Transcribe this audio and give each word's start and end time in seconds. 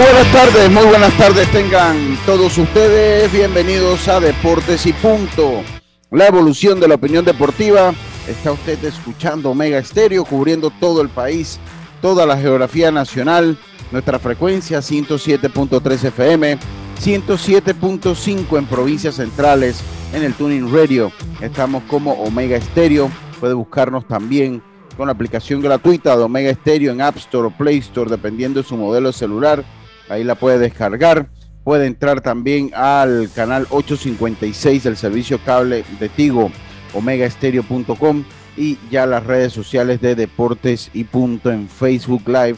Buenas 0.00 0.32
tardes, 0.32 0.70
muy 0.70 0.84
buenas 0.84 1.16
tardes 1.16 1.50
tengan 1.50 2.16
todos 2.24 2.56
ustedes. 2.56 3.32
Bienvenidos 3.32 4.06
a 4.06 4.20
Deportes 4.20 4.86
y 4.86 4.92
Punto. 4.92 5.62
La 6.10 6.26
evolución 6.26 6.78
de 6.78 6.86
la 6.86 6.94
opinión 6.94 7.24
deportiva. 7.24 7.92
Está 8.28 8.52
usted 8.52 8.82
escuchando 8.84 9.50
Omega 9.50 9.78
Estéreo, 9.78 10.24
cubriendo 10.24 10.70
todo 10.70 11.02
el 11.02 11.08
país, 11.08 11.58
toda 12.00 12.26
la 12.26 12.36
geografía 12.36 12.90
nacional. 12.92 13.58
Nuestra 13.90 14.18
frecuencia 14.18 14.78
107.3 14.78 16.04
FM, 16.04 16.58
107.5 17.02 18.58
en 18.58 18.66
provincias 18.66 19.16
centrales, 19.16 19.80
en 20.12 20.22
el 20.22 20.34
Tuning 20.34 20.72
Radio. 20.72 21.10
Estamos 21.40 21.82
como 21.84 22.12
Omega 22.12 22.56
Estéreo. 22.56 23.10
Puede 23.40 23.54
buscarnos 23.54 24.06
también 24.06 24.62
con 24.96 25.06
la 25.06 25.12
aplicación 25.12 25.60
gratuita 25.60 26.16
de 26.16 26.22
Omega 26.22 26.50
Estéreo 26.50 26.92
en 26.92 27.00
App 27.00 27.16
Store 27.16 27.48
o 27.48 27.50
Play 27.50 27.78
Store, 27.78 28.10
dependiendo 28.10 28.62
de 28.62 28.68
su 28.68 28.76
modelo 28.76 29.12
celular 29.12 29.64
ahí 30.08 30.24
la 30.24 30.34
puede 30.34 30.58
descargar. 30.58 31.28
Puede 31.64 31.86
entrar 31.86 32.20
también 32.20 32.70
al 32.74 33.28
canal 33.34 33.66
856 33.70 34.84
del 34.84 34.96
servicio 34.96 35.38
cable 35.44 35.84
de 36.00 36.08
Tigo, 36.08 36.50
omegaestereo.com 36.94 38.24
y 38.56 38.78
ya 38.90 39.06
las 39.06 39.24
redes 39.24 39.52
sociales 39.52 40.00
de 40.00 40.14
Deportes 40.14 40.90
y 40.94 41.04
Punto 41.04 41.50
en 41.50 41.68
Facebook 41.68 42.22
Live 42.26 42.56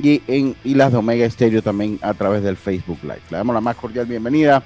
y, 0.00 0.22
en, 0.28 0.54
y 0.62 0.74
las 0.74 0.92
de 0.92 0.98
Omega 0.98 1.26
Estéreo 1.26 1.62
también 1.62 1.98
a 2.00 2.14
través 2.14 2.42
del 2.42 2.56
Facebook 2.56 2.98
Live. 3.02 3.22
Le 3.30 3.38
damos 3.38 3.54
la 3.54 3.60
más 3.60 3.76
cordial 3.76 4.06
bienvenida. 4.06 4.62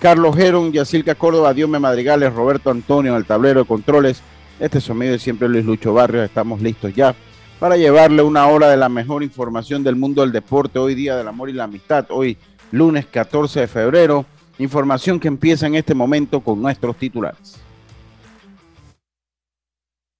Carlos 0.00 0.36
Geron, 0.36 0.72
Yacilca 0.72 1.14
Córdoba, 1.14 1.54
Diome 1.54 1.78
Madrigales, 1.78 2.32
Roberto 2.32 2.70
Antonio 2.70 3.12
en 3.12 3.18
el 3.18 3.24
tablero 3.24 3.60
de 3.60 3.66
controles. 3.66 4.20
Este 4.58 4.78
es 4.78 5.22
siempre 5.22 5.48
Luis 5.48 5.64
Lucho 5.64 5.92
Barrios. 5.92 6.24
Estamos 6.24 6.60
listos 6.60 6.92
ya 6.94 7.14
para 7.58 7.76
llevarle 7.76 8.22
una 8.22 8.46
hora 8.46 8.68
de 8.68 8.76
la 8.76 8.88
mejor 8.88 9.22
información 9.22 9.82
del 9.82 9.96
mundo 9.96 10.22
del 10.22 10.32
deporte, 10.32 10.78
hoy 10.78 10.94
día 10.94 11.16
del 11.16 11.28
amor 11.28 11.50
y 11.50 11.52
la 11.52 11.64
amistad, 11.64 12.06
hoy 12.10 12.36
lunes 12.70 13.06
14 13.06 13.60
de 13.60 13.66
febrero, 13.66 14.24
información 14.58 15.18
que 15.18 15.28
empieza 15.28 15.66
en 15.66 15.74
este 15.74 15.94
momento 15.94 16.40
con 16.40 16.60
nuestros 16.60 16.96
titulares. 16.96 17.56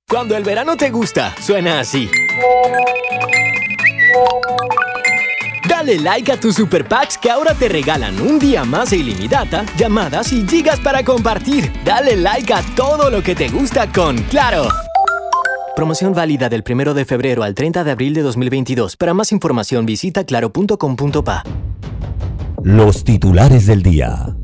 Cuando 0.09 0.37
el 0.37 0.43
verano 0.43 0.77
te 0.77 0.91
gusta, 0.91 1.35
suena 1.41 1.81
así. 1.81 2.09
Dale 5.69 5.99
like 5.99 6.33
a 6.33 6.41
tus 6.41 6.55
super 6.57 6.89
packs 6.89 7.19
que 7.19 7.31
ahora 7.31 7.55
te 7.55 7.69
regalan 7.69 8.19
un 8.21 8.39
día 8.39 8.65
más 8.65 8.91
de 8.91 8.97
ilimitada, 8.97 9.65
llamadas 9.77 10.33
y 10.33 10.47
gigas 10.49 10.81
para 10.81 11.05
compartir. 11.05 11.71
Dale 11.85 12.17
like 12.17 12.53
a 12.53 12.63
todo 12.75 13.11
lo 13.11 13.23
que 13.23 13.35
te 13.35 13.49
gusta 13.49 13.87
con 13.93 14.17
Claro. 14.25 14.88
Promoción 15.79 16.13
válida 16.13 16.49
del 16.49 16.65
1 16.69 16.93
de 16.93 17.05
febrero 17.05 17.45
al 17.45 17.55
30 17.55 17.85
de 17.85 17.93
abril 17.93 18.13
de 18.13 18.23
2022. 18.23 18.97
Para 18.97 19.15
más 19.15 19.31
información 19.31 19.87
visita 19.87 20.25
claro.com.pa. 20.25 21.45
Los 22.65 23.05
titulares 23.05 23.69
del 23.69 23.85
día. 23.85 24.35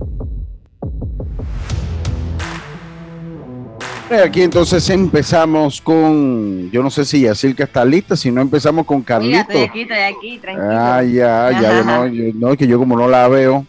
Aquí 4.24 4.42
entonces 4.42 4.88
empezamos 4.90 5.80
con, 5.80 6.70
yo 6.70 6.84
no 6.84 6.90
sé 6.90 7.04
si 7.04 7.22
Yacilca 7.22 7.64
está 7.64 7.84
lista, 7.84 8.14
si 8.14 8.30
no 8.30 8.40
empezamos 8.40 8.86
con 8.86 9.02
Carlito. 9.02 9.40
estoy 9.40 9.62
aquí, 9.62 9.80
estoy 9.80 9.98
aquí, 9.98 10.38
tranquilo. 10.38 10.70
Ah, 10.70 11.02
ya, 11.02 11.50
ya, 11.60 11.82
no, 11.82 12.08
no, 12.32 12.56
que 12.56 12.68
yo 12.68 12.78
como 12.78 12.96
no 12.96 13.08
la 13.08 13.26
veo. 13.26 13.66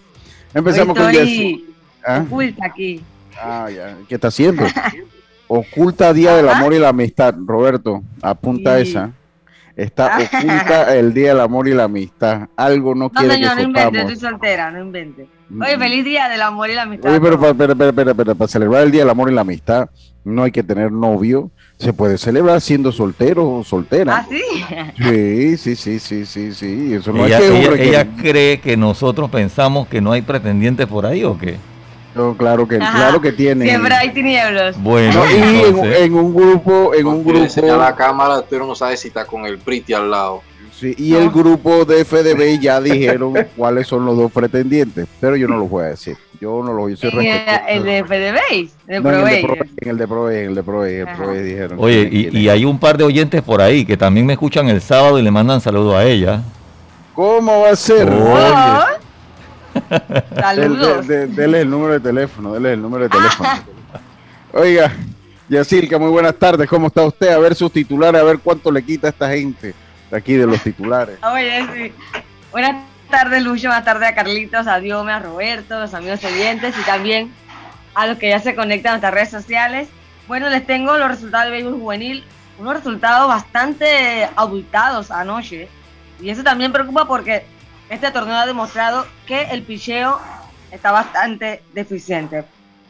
Empezamos 0.53 0.95
con 0.95 1.11
Yacilca. 1.11 1.63
¿Ah? 2.05 2.25
Aquí. 2.61 3.01
Ah, 3.41 3.67
ya, 3.75 3.97
¿qué 4.07 4.13
está 4.13 4.27
haciendo? 4.27 4.63
Oculta 5.47 6.13
Día 6.13 6.35
del 6.35 6.50
Amor 6.50 6.73
y 6.73 6.79
la 6.79 6.89
Amistad, 6.89 7.35
Roberto, 7.45 8.03
apunta 8.22 8.79
esa. 8.79 9.11
Está 9.75 10.17
oculta 10.17 10.95
el 10.95 11.13
Día 11.13 11.29
del 11.29 11.41
Amor 11.41 11.67
y 11.67 11.73
la 11.73 11.83
Amistad. 11.83 12.47
Algo 12.56 12.95
no, 12.95 13.09
quiere 13.09 13.39
que 13.39 13.45
no 13.45 13.61
invente, 13.61 14.00
estoy 14.00 14.16
soltera, 14.16 14.72
no 14.72 14.81
invente. 14.81 15.28
Oye, 15.61 15.78
feliz 15.78 16.05
Día 16.05 16.28
del 16.29 16.41
Amor 16.41 16.69
y 16.69 16.75
la 16.75 16.84
Amistad. 16.84 17.09
Oye, 17.09 17.22
pero 17.22 17.39
para, 17.39 18.35
para 18.35 18.47
celebrar 18.47 18.84
el 18.84 18.91
Día 18.91 19.01
del 19.01 19.09
Amor 19.09 19.29
y 19.31 19.35
la 19.35 19.41
Amistad 19.41 19.89
no 20.23 20.44
hay 20.44 20.51
que 20.51 20.63
tener 20.63 20.91
novio. 20.91 21.51
Se 21.78 21.94
puede 21.94 22.17
celebrar 22.17 22.61
siendo 22.61 22.91
soltero 22.91 23.50
o 23.51 23.63
soltera. 23.63 24.17
¿Ah, 24.17 24.28
sí? 24.29 24.41
Sí, 24.97 25.57
sí, 25.57 25.75
sí, 25.75 26.00
sí, 26.00 26.25
sí, 26.25 26.53
sí. 26.53 26.94
Eso 26.94 27.11
no 27.11 27.25
ella, 27.25 27.39
que 27.39 27.89
ella 27.89 28.07
cree 28.16 28.59
que 28.59 28.78
nosotros 28.78 29.29
pensamos 29.29 29.88
que 29.88 30.00
no 30.00 30.13
hay 30.13 30.22
pretendientes 30.22 30.88
por 30.88 31.05
ahí 31.05 31.23
o 31.25 31.38
qué? 31.38 31.57
Claro 32.37 32.67
que, 32.67 32.77
claro 32.77 33.21
que 33.21 33.31
tiene. 33.31 33.65
Siempre 33.65 33.93
hay 33.93 34.13
tinieblos. 34.13 34.81
Bueno, 34.81 35.21
y 35.29 35.35
en, 36.03 36.13
un 36.13 36.33
grupo, 36.33 36.93
en 36.93 37.07
un 37.07 37.23
grupo. 37.23 37.77
la 37.77 37.95
cámara, 37.95 38.43
pero 38.49 38.65
no 38.65 38.75
sabe 38.75 38.97
si 38.97 39.09
está 39.09 39.25
con 39.25 39.45
el 39.45 39.57
Priti 39.57 39.93
al 39.93 40.09
lado. 40.09 40.41
Sí, 40.71 40.93
y 40.97 41.13
el 41.13 41.29
grupo 41.29 41.85
de 41.85 42.03
FDB 42.03 42.59
ya 42.59 42.81
dijeron 42.81 43.33
cuáles 43.55 43.87
son 43.87 44.05
los 44.05 44.17
dos 44.17 44.29
pretendientes, 44.31 45.07
pero 45.21 45.37
yo 45.37 45.47
no 45.47 45.57
los 45.57 45.69
voy 45.69 45.85
a 45.85 45.87
decir. 45.87 46.17
Yo 46.41 46.61
no 46.61 46.73
lo 46.73 46.81
voy 46.81 46.93
a 46.93 46.95
decir. 46.95 47.13
¿El 47.67 47.83
de 47.83 48.03
FDB? 48.03 48.69
en 48.87 49.05
el 49.05 49.25
de 49.25 49.41
Pro, 49.41 49.55
en 49.55 49.89
el 49.89 49.97
de 49.97 50.07
Pro, 50.07 50.31
en 50.31 50.45
el 50.47 50.55
de 50.55 50.63
Pro, 50.63 50.85
el 50.85 51.07
Pro 51.15 51.31
dijeron. 51.33 51.77
Oye, 51.79 52.09
y, 52.11 52.37
y, 52.37 52.49
hay 52.49 52.65
un 52.65 52.77
par 52.77 52.97
de 52.97 53.05
oyentes 53.05 53.41
por 53.41 53.61
ahí 53.61 53.85
que 53.85 53.95
también 53.95 54.25
me 54.25 54.33
escuchan 54.33 54.67
el 54.67 54.81
sábado 54.81 55.17
y 55.17 55.21
le 55.21 55.31
mandan 55.31 55.61
saludos 55.61 55.95
a 55.95 56.03
ella. 56.03 56.41
¿Cómo 57.13 57.61
va 57.61 57.69
a 57.69 57.75
ser? 57.77 58.09
Oye. 58.09 58.94
Saludos. 60.35 61.08
dele 61.08 61.61
el 61.61 61.70
número 61.70 61.93
de 61.93 61.99
teléfono, 61.99 62.53
dele 62.53 62.73
el 62.73 62.82
número 62.82 63.03
de 63.03 63.09
teléfono. 63.09 63.49
Oiga, 64.53 64.91
Yacirca, 65.49 65.99
muy 65.99 66.09
buenas 66.09 66.35
tardes. 66.35 66.67
¿Cómo 66.70 66.87
está 66.87 67.03
usted? 67.03 67.29
A 67.29 67.40
ver 67.40 67.55
sus 67.55 67.72
titulares, 67.72 68.22
a 68.22 68.23
ver 68.23 68.40
cuánto 68.40 68.72
le 68.72 68.84
quita 68.84 69.08
a 69.08 69.09
esta 69.11 69.29
gente 69.29 69.73
de 70.09 70.17
aquí 70.17 70.34
de 70.34 70.47
los 70.47 70.61
titulares. 70.61 71.17
Oye, 71.23 71.66
sí. 71.73 71.93
Buenas 72.52 72.84
tardes, 73.09 73.43
Lucho. 73.43 73.67
Buenas 73.67 73.85
tardes 73.85 74.09
a 74.09 74.16
Carlitos, 74.16 74.67
a 74.67 74.79
Diome, 74.79 75.11
a 75.11 75.20
Roberto, 75.20 75.76
a 75.76 75.79
los 75.82 75.93
amigos 75.93 76.23
oyentes 76.23 76.73
y 76.79 76.85
también 76.85 77.31
a 77.93 78.08
los 78.08 78.17
que 78.17 78.29
ya 78.29 78.40
se 78.40 78.55
conectan 78.55 78.91
a 78.91 78.93
nuestras 78.93 79.14
redes 79.14 79.29
sociales. 79.29 79.90
Bueno, 80.28 80.49
les 80.49 80.66
tengo 80.66 80.97
los 80.97 81.08
resultados 81.08 81.46
del 81.46 81.53
béisbol 81.53 81.79
juvenil. 81.79 82.23
Unos 82.58 82.76
resultados 82.76 83.28
bastante 83.28 84.29
abultados 84.35 85.11
anoche. 85.11 85.67
Y 86.22 86.29
eso 86.29 86.43
también 86.43 86.72
preocupa 86.72 87.05
porque 87.08 87.46
este 87.90 88.11
torneo 88.11 88.35
ha 88.35 88.46
demostrado 88.46 89.05
que 89.28 89.43
el 89.43 89.64
picheo 89.64 90.20
está 90.72 90.91
bastante 90.91 91.64
deficiente. 91.73 92.43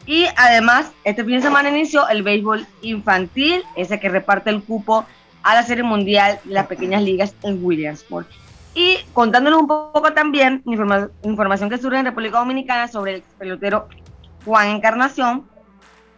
Y 0.06 0.26
además, 0.36 0.92
este 1.04 1.24
fin 1.24 1.36
de 1.36 1.42
semana 1.42 1.68
inició 1.68 2.08
el 2.08 2.22
béisbol 2.22 2.66
infantil, 2.82 3.62
ese 3.74 3.98
que 3.98 4.08
reparte 4.08 4.50
el 4.50 4.62
cupo 4.62 5.04
a 5.42 5.54
la 5.54 5.62
Serie 5.64 5.82
Mundial 5.82 6.38
de 6.44 6.54
las 6.54 6.66
Pequeñas 6.66 7.02
Ligas 7.02 7.34
en 7.42 7.64
Williamsport. 7.64 8.28
Y 8.74 8.98
contándonos 9.12 9.60
un 9.60 9.66
poco 9.66 10.12
también 10.12 10.62
información 10.66 11.70
que 11.70 11.78
surge 11.78 11.98
en 11.98 12.04
República 12.04 12.38
Dominicana 12.38 12.88
sobre 12.88 13.16
el 13.16 13.22
pelotero 13.38 13.88
Juan 14.44 14.68
Encarnación, 14.68 15.44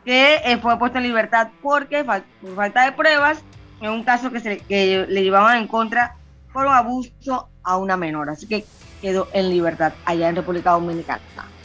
que 0.04 0.40
eh, 0.44 0.58
fue 0.58 0.78
puesto 0.78 0.98
en 0.98 1.04
libertad 1.04 1.48
porque 1.62 2.04
por 2.04 2.22
falta 2.56 2.84
de 2.84 2.92
pruebas 2.92 3.42
en 3.80 3.90
un 3.90 4.02
caso 4.02 4.30
que, 4.30 4.40
se, 4.40 4.58
que 4.58 5.06
le 5.08 5.22
llevaban 5.22 5.58
en 5.58 5.68
contra 5.68 6.16
por 6.52 6.66
un 6.66 6.72
abuso 6.72 7.48
a 7.68 7.76
una 7.76 7.96
menor. 7.96 8.30
Así 8.30 8.46
que 8.46 8.64
quedó 9.00 9.28
en 9.32 9.50
libertad 9.50 9.92
allá 10.04 10.28
en 10.28 10.36
República 10.36 10.70
Dominicana. 10.72 11.20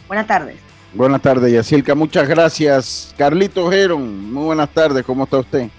Buenas 0.08 0.28
tardes. 0.28 0.58
Buenas 0.94 1.22
tardes, 1.22 1.52
Yacilca. 1.52 1.96
Muchas 1.96 2.28
gracias. 2.28 3.16
Carlito 3.18 3.70
Geron, 3.72 4.32
muy 4.32 4.46
buenas 4.46 4.70
tardes. 4.70 5.04
¿Cómo 5.04 5.24
está 5.24 5.40
usted? 5.40 5.70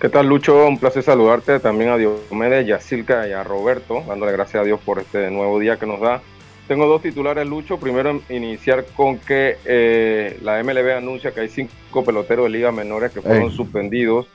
¿Qué 0.00 0.08
tal, 0.08 0.26
Lucho? 0.26 0.66
Un 0.66 0.78
placer 0.78 1.02
saludarte 1.02 1.60
también 1.60 1.90
a 1.90 1.96
Diomedes, 1.96 2.66
Yacilca 2.66 3.28
y 3.28 3.32
a 3.32 3.44
Roberto, 3.44 4.02
dándole 4.06 4.32
gracias 4.32 4.62
a 4.62 4.64
Dios 4.64 4.80
por 4.84 4.98
este 4.98 5.30
nuevo 5.30 5.58
día 5.60 5.78
que 5.78 5.86
nos 5.86 6.00
da. 6.00 6.20
Tengo 6.66 6.86
dos 6.86 7.02
titulares, 7.02 7.46
Lucho. 7.46 7.78
Primero, 7.78 8.20
iniciar 8.28 8.84
con 8.96 9.18
que 9.18 9.58
eh, 9.64 10.38
la 10.42 10.62
MLB 10.62 10.96
anuncia 10.96 11.32
que 11.32 11.40
hay 11.40 11.48
cinco 11.48 12.04
peloteros 12.04 12.46
de 12.46 12.50
ligas 12.50 12.74
menores 12.74 13.12
que 13.12 13.20
fueron 13.20 13.50
suspendidos 13.50 14.26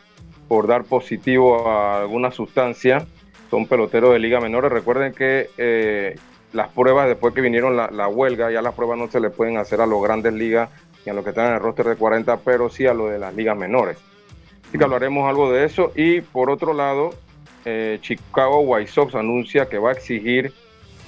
por 0.48 0.68
dar 0.68 0.84
positivo 0.84 1.68
a 1.68 2.02
alguna 2.02 2.32
sustancia. 2.32 3.06
Son 3.50 3.66
peloteros 3.68 4.14
de 4.14 4.20
liga 4.20 4.40
menores. 4.40 4.72
Recuerden 4.72 5.14
que 5.14 5.50
eh, 5.58 6.16
las 6.54 6.70
pruebas, 6.70 7.08
después 7.08 7.34
que 7.34 7.42
vinieron 7.42 7.76
la, 7.76 8.08
huelga, 8.08 8.52
ya 8.52 8.62
las 8.62 8.74
pruebas 8.74 8.98
no 8.98 9.10
se 9.10 9.20
le 9.20 9.30
pueden 9.30 9.58
hacer 9.58 9.82
a 9.82 9.86
los 9.86 10.02
grandes 10.02 10.34
ligas 10.34 10.70
y 11.06 11.10
a 11.10 11.14
los 11.14 11.24
que 11.24 11.30
están 11.32 11.48
en 11.48 11.54
el 11.54 11.60
roster 11.60 11.88
de 11.88 11.96
40, 11.96 12.38
pero 12.38 12.70
sí 12.70 12.86
a 12.86 12.94
lo 12.94 13.08
de 13.08 13.20
las 13.20 13.34
ligas 13.36 13.58
menores. 13.58 13.98
Así 14.68 14.78
que 14.78 14.84
hablaremos 14.84 15.28
algo 15.28 15.52
de 15.52 15.66
eso. 15.66 15.92
Y 15.96 16.22
por 16.22 16.50
otro 16.50 16.74
lado, 16.74 17.12
eh, 17.66 18.00
Chicago 18.02 18.62
White 18.62 18.92
Sox 18.92 19.16
anuncia 19.16 19.68
que 19.68 19.78
va 19.78 19.90
a 19.90 19.94
exigir 19.94 20.54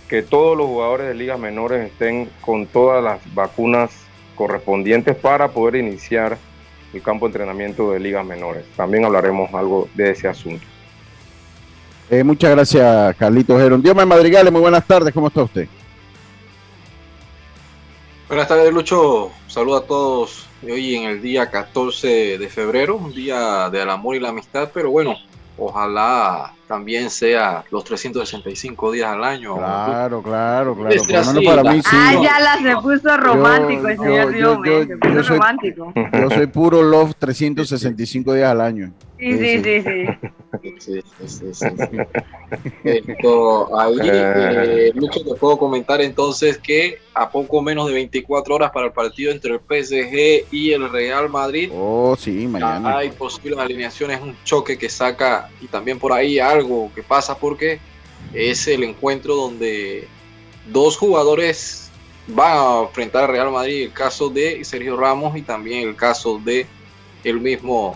que 0.08 0.22
todos 0.22 0.58
los 0.58 0.68
jugadores 0.68 1.08
de 1.08 1.14
ligas 1.14 1.40
menores 1.40 1.90
estén 1.90 2.30
con 2.42 2.68
todas 2.68 3.04
las 3.04 3.34
vacunas 3.34 3.92
correspondientes 4.36 5.16
para 5.16 5.50
poder 5.50 5.76
iniciar 5.76 6.38
el 6.94 7.02
campo 7.02 7.26
de 7.26 7.30
entrenamiento 7.30 7.92
de 7.92 8.00
ligas 8.00 8.26
menores. 8.26 8.66
También 8.76 9.06
hablaremos 9.06 9.54
algo 9.54 9.88
de 9.96 10.12
ese 10.12 10.28
asunto. 10.28 10.66
Eh, 12.12 12.26
muchas 12.26 12.52
gracias, 12.52 13.16
Carlito 13.16 13.58
Gerón. 13.58 13.82
Dios 13.82 13.96
me 13.96 14.06
madrigale, 14.06 14.52
muy 14.52 14.60
buenas 14.60 14.86
tardes, 14.86 15.14
¿cómo 15.14 15.30
está 15.30 15.44
usted? 15.44 15.66
Buenas 18.28 18.50
tardes, 18.50 18.74
Lucho. 18.74 19.32
Saludo 19.48 19.78
a 19.78 19.86
todos 19.86 20.46
hoy 20.62 20.96
en 20.96 21.04
el 21.06 21.22
día 21.22 21.50
14 21.50 22.38
de 22.38 22.50
febrero, 22.50 22.98
un 22.98 23.14
día 23.14 23.70
del 23.70 23.90
amor 23.90 24.18
y 24.18 24.20
la 24.20 24.28
amistad, 24.28 24.72
pero 24.74 24.92
bueno, 24.92 25.16
ojalá 25.58 26.52
también 26.68 27.10
sea 27.10 27.64
los 27.72 27.86
365 27.86 28.92
días 28.92 29.10
al 29.10 29.24
año. 29.24 29.56
Claro, 29.56 30.22
claro, 30.22 30.76
claro. 30.76 31.02
Así, 31.18 31.46
para 31.46 31.64
mí, 31.64 31.82
sí. 31.82 31.90
Ah, 31.94 32.14
ya 32.22 32.40
la 32.42 32.58
se 32.58 32.82
puso 32.82 33.16
romántico 33.16 33.88
el 33.88 33.98
señor 33.98 34.36
yo, 34.36 34.66
yo, 34.66 34.84
se 34.84 34.98
puso 34.98 35.24
soy, 35.24 35.38
romántico. 35.38 35.94
Yo 35.96 36.30
soy 36.30 36.48
puro 36.48 36.84
love 36.84 37.14
365 37.18 38.34
días 38.34 38.52
al 38.52 38.60
año. 38.60 38.92
Sí, 39.22 39.38
sí, 39.38 39.62
sí, 39.64 39.82
sí. 40.80 41.04
sí, 41.28 41.54
sí, 41.54 41.68
Esto, 42.84 43.80
ahí, 43.80 43.96
eh, 44.04 44.92
Lucho, 44.96 45.24
te 45.24 45.36
puedo 45.36 45.60
comentar 45.60 46.02
entonces 46.02 46.58
que 46.58 46.98
a 47.14 47.30
poco 47.30 47.62
menos 47.62 47.86
de 47.86 47.94
24 47.94 48.56
horas 48.56 48.72
para 48.72 48.88
el 48.88 48.94
partido 48.94 49.32
entre 49.32 49.54
el 49.54 49.60
PSG 49.60 50.48
y 50.52 50.72
el 50.72 50.92
Real 50.92 51.30
Madrid. 51.30 51.70
Oh, 51.72 52.16
sí, 52.18 52.48
mañana. 52.48 52.98
Hay 52.98 53.12
posibles 53.12 53.60
alineaciones, 53.60 54.20
un 54.20 54.36
choque 54.44 54.76
que 54.76 54.90
saca 54.90 55.52
y 55.62 55.68
también 55.68 56.00
por 56.00 56.14
ahí 56.14 56.40
algo 56.40 56.92
que 56.96 57.04
pasa 57.04 57.38
porque 57.38 57.80
es 58.34 58.68
el 58.68 58.84
encuentro 58.84 59.36
donde 59.36 60.08
dos 60.66 60.98
jugadores 60.98 61.92
van 62.26 62.58
a 62.58 62.82
enfrentar 62.88 63.26
al 63.26 63.30
Real 63.30 63.52
Madrid, 63.52 63.84
el 63.84 63.94
caso 63.94 64.32
de 64.32 64.66
Sergio 64.66 64.98
Ramos 64.98 65.38
y 65.38 65.44
también 65.44 65.88
el 65.88 65.96
caso 65.96 66.42
de 66.44 66.66
el 67.24 67.40
mismo 67.40 67.96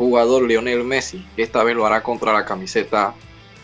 jugador 0.00 0.44
Lionel 0.44 0.82
Messi, 0.82 1.22
que 1.36 1.42
esta 1.42 1.62
vez 1.62 1.76
lo 1.76 1.84
hará 1.84 2.02
contra 2.02 2.32
la 2.32 2.46
camiseta, 2.46 3.12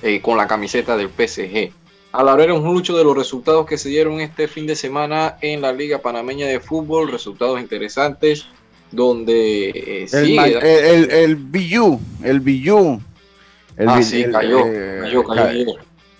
eh, 0.03 0.21
con 0.21 0.37
la 0.37 0.47
camiseta 0.47 0.95
del 0.95 1.09
PSG. 1.09 1.73
Hablaremos 2.13 2.63
mucho 2.63 2.95
de 2.95 3.05
los 3.05 3.17
resultados 3.17 3.65
que 3.65 3.79
se 3.79 3.89
dieron 3.89 4.21
este 4.21 4.47
fin 4.47 4.67
de 4.67 4.77
semana 4.77 5.39
en 5.41 5.63
la 5.63 5.73
Liga 5.73 6.03
Panameña 6.03 6.47
de 6.47 6.61
Fútbol, 6.61 7.11
resultados 7.11 7.59
interesantes, 7.59 8.45
donde 8.93 9.71
eh, 9.71 10.07
el, 10.13 10.39
el, 10.39 11.11
el, 11.11 11.37
BU, 11.37 11.99
el 12.23 12.41
BU. 12.41 13.01
ah, 13.87 14.03
sí, 14.03 14.27
cayó, 14.31 14.67
eh, 14.67 14.99
cayó, 15.05 15.25
cayó, 15.25 15.43
ayer. 15.43 15.67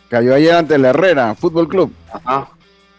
Cayó 0.09 0.35
ayer 0.35 0.55
ante 0.55 0.79
la 0.79 0.89
Herrera 0.91 1.35
Fútbol 1.35 1.69
Club. 1.69 1.93
Ajá. 2.11 2.49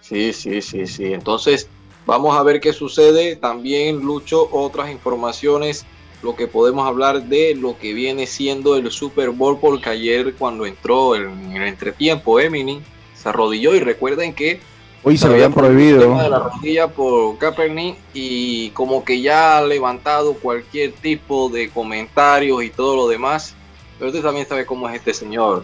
Sí, 0.02 0.34
sí, 0.34 0.62
sí, 0.62 0.86
sí. 0.86 1.14
Entonces, 1.14 1.68
vamos 2.06 2.38
a 2.38 2.44
ver 2.44 2.60
qué 2.60 2.74
sucede. 2.74 3.38
También, 3.38 4.02
Lucho, 4.02 4.48
otras 4.52 4.92
informaciones 4.92 5.84
lo 6.28 6.36
que 6.36 6.46
podemos 6.46 6.86
hablar 6.86 7.24
de 7.24 7.56
lo 7.56 7.78
que 7.80 7.94
viene 7.94 8.28
siendo 8.28 8.76
el 8.76 8.92
Super 8.92 9.30
Bowl, 9.30 9.58
porque 9.62 9.92
ayer 9.92 10.36
cuando 10.36 10.66
entró 10.66 11.16
en 11.16 11.54
el 11.56 11.64
entretiempo, 11.64 12.38
Eminem 12.38 12.82
se 13.16 13.30
arrodilló 13.30 13.74
y 13.74 13.80
recuerden 13.80 14.34
que 14.34 14.60
hoy 15.04 15.18
se, 15.18 15.26
lo 15.26 15.36
habían 15.36 15.54
prohibido 15.54 16.18
de 16.18 16.30
la 16.30 16.40
rodilla 16.40 16.90
por 16.90 17.38
Kaepernick 17.38 17.96
y 18.14 18.72
como 18.72 19.06
que 19.06 19.22
ya 19.22 19.58
ha 19.58 19.62
levantado 19.62 20.34
cualquier 20.34 20.92
tipo 20.92 21.48
de 21.48 21.70
comentarios 21.70 22.62
y 22.62 22.72
todo 22.72 22.98
lo 22.98 23.08
demás. 23.08 23.56
Pero 23.98 24.10
usted 24.10 24.22
también 24.22 24.46
sabe 24.46 24.66
cómo 24.66 24.90
es 24.90 24.96
este 24.96 25.14
señor 25.14 25.64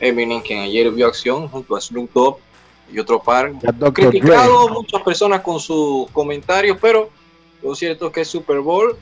Eminem, 0.00 0.40
quien 0.40 0.60
ayer 0.60 0.90
vio 0.90 1.06
acción 1.06 1.48
junto 1.48 1.76
a 1.76 1.82
Snoop 1.82 2.10
Dogg 2.14 2.38
y 2.90 2.98
otro 2.98 3.22
par. 3.22 3.52
Criticado 3.92 4.70
muchas 4.70 5.02
personas 5.02 5.42
con 5.42 5.60
sus 5.60 6.10
comentarios, 6.12 6.78
pero 6.80 7.10
lo 7.62 7.74
cierto 7.74 8.06
es 8.06 8.12
que 8.14 8.20
es 8.22 8.28
Super 8.28 8.60
Bowl 8.60 8.96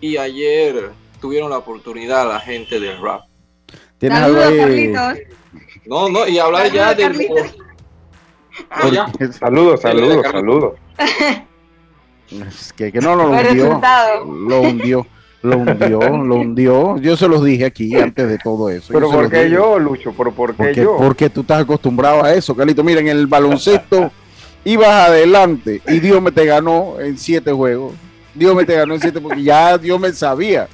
y 0.00 0.16
ayer 0.16 0.90
tuvieron 1.20 1.50
la 1.50 1.58
oportunidad 1.58 2.28
la 2.28 2.40
gente 2.40 2.78
del 2.80 3.00
rap. 3.00 3.22
¿Tienes 3.98 4.18
algo 4.18 4.40
ahí? 4.40 4.92
No, 5.86 6.08
no, 6.08 6.26
y 6.26 6.38
hablar 6.38 6.70
ya 6.70 6.94
de... 6.94 7.04
Ah, 8.70 8.88
saludos, 9.38 9.80
saludos, 9.80 10.26
saludos. 10.30 10.74
que, 12.76 12.90
que 12.90 13.00
no, 13.00 13.16
no, 13.16 13.28
lo 13.28 13.38
hundió, 13.38 13.80
lo 14.34 14.60
hundió, 14.60 15.06
lo 15.42 15.58
hundió, 15.58 16.00
lo 16.00 16.34
hundió. 16.36 16.98
Yo 16.98 17.16
se 17.16 17.28
los 17.28 17.44
dije 17.44 17.66
aquí 17.66 17.94
antes 17.96 18.28
de 18.28 18.38
todo 18.38 18.70
eso. 18.70 18.92
Pero 18.92 19.10
¿por 19.10 19.30
qué 19.30 19.50
yo, 19.50 19.78
Lucho? 19.78 20.14
¿Pero 20.16 20.32
por 20.32 20.52
qué 20.52 20.56
porque, 20.56 20.80
yo? 20.80 20.96
Porque 20.96 21.30
tú 21.30 21.42
estás 21.42 21.62
acostumbrado 21.62 22.24
a 22.24 22.32
eso, 22.32 22.56
Carlito. 22.56 22.82
Mira, 22.82 23.00
en 23.00 23.08
el 23.08 23.26
baloncesto 23.26 24.10
ibas 24.64 24.88
adelante 24.88 25.82
y 25.86 26.00
Dios 26.00 26.20
me 26.20 26.32
te 26.32 26.44
ganó 26.46 26.98
en 26.98 27.16
siete 27.18 27.52
juegos. 27.52 27.92
Dios 28.36 28.54
me 28.54 28.64
te 28.64 28.74
ganó 28.74 28.94
en 28.94 29.00
siete 29.00 29.20
porque 29.20 29.42
ya 29.42 29.78
Dios 29.78 29.98
me 29.98 30.12
sabía. 30.12 30.68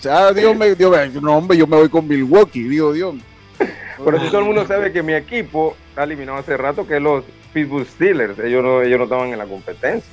Ya 0.00 0.32
Dios 0.32 0.56
me, 0.56 0.74
Dios 0.74 1.12
no 1.22 1.36
hombre, 1.36 1.58
yo 1.58 1.66
me 1.66 1.76
voy 1.76 1.88
con 1.88 2.08
Milwaukee, 2.08 2.62
digo 2.62 2.92
Dios. 2.92 3.14
Pero 3.58 4.20
si 4.20 4.26
todo 4.28 4.40
el 4.40 4.46
mundo 4.46 4.66
sabe 4.66 4.92
que 4.92 5.02
mi 5.02 5.14
equipo 5.14 5.76
ha 5.96 6.04
eliminado 6.04 6.38
hace 6.38 6.56
rato 6.56 6.86
que 6.86 6.98
los 6.98 7.24
Pittsburgh 7.52 7.86
Steelers, 7.86 8.38
ellos 8.38 8.62
no, 8.62 8.82
ellos 8.82 8.98
no 8.98 9.04
estaban 9.04 9.28
en 9.30 9.38
la 9.38 9.46
competencia. 9.46 10.10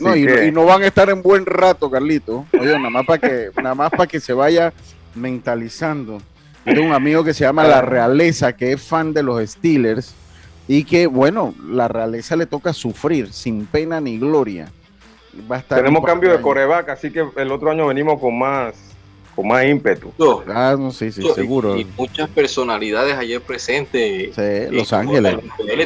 no, 0.00 0.16
y, 0.16 0.50
no, 0.50 0.64
van 0.64 0.82
a 0.82 0.86
estar 0.86 1.08
en 1.10 1.22
buen 1.22 1.44
rato, 1.46 1.90
Carlito. 1.90 2.46
Oye, 2.58 2.76
nada 2.76 2.90
más 2.90 3.06
para 3.06 3.18
que, 3.18 3.50
nada 3.62 3.74
más 3.74 3.90
para 3.90 4.06
que 4.06 4.20
se 4.20 4.32
vaya 4.32 4.72
mentalizando. 5.14 6.20
Tengo 6.64 6.82
un 6.82 6.92
amigo 6.92 7.22
que 7.22 7.34
se 7.34 7.44
llama 7.44 7.64
La 7.64 7.82
Realeza, 7.82 8.54
que 8.54 8.72
es 8.72 8.82
fan 8.82 9.12
de 9.12 9.22
los 9.22 9.46
Steelers, 9.50 10.14
y 10.66 10.84
que, 10.84 11.06
bueno, 11.06 11.54
la 11.66 11.88
realeza 11.88 12.36
le 12.36 12.46
toca 12.46 12.72
sufrir 12.72 13.30
sin 13.32 13.66
pena 13.66 14.00
ni 14.00 14.18
gloria 14.18 14.70
tenemos 15.68 16.04
cambio 16.04 16.32
de 16.32 16.40
coreback, 16.40 16.90
así 16.90 17.10
que 17.10 17.24
el 17.36 17.52
otro 17.52 17.70
año 17.70 17.86
venimos 17.86 18.20
con 18.20 18.38
más 18.38 18.74
con 19.34 19.48
más 19.48 19.64
ímpetu. 19.66 20.12
Ah, 20.48 20.76
sí, 20.92 21.10
sí, 21.10 21.22
seguro. 21.34 21.76
Y, 21.76 21.84
muchas 21.96 22.28
personalidades 22.30 23.16
ayer 23.16 23.40
presentes. 23.40 24.34
Sí, 24.34 24.42
Los 24.70 24.92
Ángeles. 24.92 25.38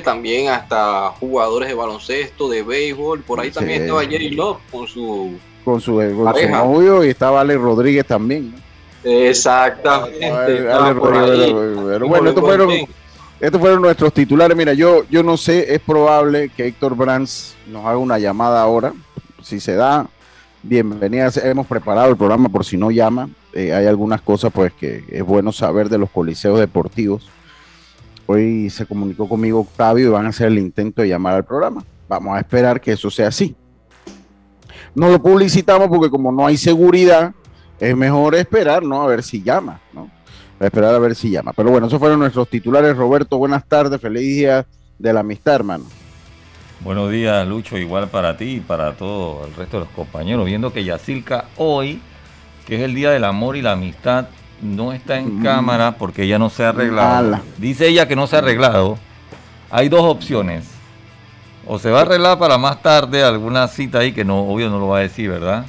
También 0.05 0.51
hasta 0.51 1.11
jugadores 1.19 1.69
de 1.69 1.75
baloncesto, 1.75 2.49
de 2.49 2.63
béisbol. 2.63 3.23
Por 3.23 3.41
ahí 3.41 3.51
también 3.51 3.83
estaba 3.83 4.05
Jerry 4.05 4.31
Love 4.31 4.59
con 4.71 4.87
su 4.87 5.39
con 5.65 5.81
su, 5.81 5.95
con 5.95 7.05
y 7.05 7.09
estaba 7.09 7.41
Ale 7.43 7.57
Rodríguez 7.57 8.07
también. 8.07 8.55
Exactamente. 9.05 10.65
bueno, 12.07 12.29
estos 12.31 12.45
fueron, 12.45 12.71
estos 13.41 13.61
fueron 13.61 13.83
nuestros 13.83 14.13
titulares. 14.13 14.57
Mira, 14.57 14.73
yo, 14.73 15.05
yo 15.11 15.23
no 15.23 15.37
sé, 15.37 15.75
es 15.75 15.81
probable 15.81 16.51
que 16.57 16.67
Héctor 16.67 16.97
Brands 16.97 17.55
nos 17.67 17.85
haga 17.85 17.99
una 17.99 18.19
llamada 18.19 18.63
ahora 18.63 18.95
si 19.43 19.61
se 19.61 19.75
da, 19.75 20.09
bienvenida. 20.63 21.31
Hemos 21.43 21.67
preparado 21.67 22.11
el 22.11 22.17
programa 22.17 22.49
por 22.49 22.65
si 22.65 22.77
no 22.77 22.91
llama. 22.91 23.29
Eh, 23.53 23.73
hay 23.73 23.87
algunas 23.87 24.21
cosas 24.21 24.53
pues 24.53 24.73
que 24.73 25.05
es 25.09 25.23
bueno 25.23 25.53
saber 25.53 25.89
de 25.89 25.99
los 25.99 26.11
coliseos 26.11 26.59
deportivos. 26.59 27.29
Hoy 28.27 28.69
se 28.71 28.87
comunicó 28.87 29.29
conmigo 29.29 29.61
Octavio 29.61 30.07
y 30.07 30.11
van 30.11 30.27
a 30.27 30.31
hacer 30.31 30.49
el 30.49 30.59
intento 30.59 31.03
de 31.03 31.09
llamar 31.09 31.35
al 31.35 31.45
programa. 31.45 31.85
Vamos 32.09 32.37
a 32.37 32.41
esperar 32.41 32.81
que 32.81 32.93
eso 32.93 33.11
sea 33.11 33.29
así. 33.29 33.57
No 34.95 35.09
lo 35.09 35.23
publicitamos 35.23 35.89
porque 35.89 36.11
como 36.11 36.33
no 36.33 36.47
hay 36.47 36.57
seguridad, 36.57 37.33
es 37.79 37.97
mejor 37.97 38.35
esperar, 38.35 38.83
¿no? 38.83 39.03
A 39.03 39.07
ver 39.07 39.23
si 39.23 39.43
llama, 39.43 39.81
¿no? 39.93 40.11
A 40.61 40.67
esperar 40.67 40.95
a 40.95 40.99
ver 40.99 41.15
si 41.15 41.31
llama. 41.31 41.53
Pero 41.55 41.71
bueno, 41.71 41.87
esos 41.87 41.99
fueron 41.99 42.19
nuestros 42.19 42.49
titulares. 42.49 42.97
Roberto, 42.97 43.39
buenas 43.39 43.67
tardes. 43.67 44.01
Feliz 44.01 44.23
día 44.23 44.67
de 44.99 45.13
la 45.13 45.21
amistad, 45.21 45.55
hermano. 45.55 45.85
Buenos 46.81 47.11
días, 47.11 47.47
Lucho, 47.47 47.77
igual 47.77 48.09
para 48.09 48.37
ti 48.37 48.57
y 48.57 48.61
para 48.61 48.93
todo 48.93 49.45
el 49.47 49.55
resto 49.55 49.79
de 49.79 49.85
los 49.85 49.93
compañeros. 49.95 50.47
Viendo 50.47 50.73
que 50.73 50.85
Yacilca 50.85 51.47
hoy, 51.57 52.01
que 52.67 52.77
es 52.77 52.83
el 52.83 52.95
Día 52.95 53.11
del 53.11 53.25
Amor 53.25 53.57
y 53.57 53.63
la 53.63 53.73
Amistad, 53.73 54.27
no 54.63 54.93
está 54.93 55.19
en 55.19 55.41
Mm. 55.41 55.43
cámara 55.43 55.97
porque 55.99 56.23
ella 56.25 56.39
no 56.39 56.51
se 56.51 56.65
ha 56.65 56.69
arreglado. 56.71 57.41
Dice 57.59 57.89
ella 57.89 58.07
que 58.07 58.15
no 58.17 58.27
se 58.27 58.37
ha 58.37 58.39
arreglado. 58.41 58.97
Hay 59.71 59.89
dos 59.89 60.03
opciones. 60.03 60.69
O 61.67 61.79
se 61.79 61.91
va 61.91 61.99
a 61.99 62.03
arreglar 62.03 62.39
para 62.39 62.57
más 62.59 62.81
tarde 62.81 63.23
alguna 63.23 63.69
cita 63.69 63.99
ahí 63.99 64.13
que 64.13 64.25
no, 64.25 64.41
obvio 64.41 64.71
no 64.71 64.79
lo 64.79 64.89
va 64.89 64.99
a 64.99 65.03
decir, 65.03 65.29
¿verdad? 65.29 65.67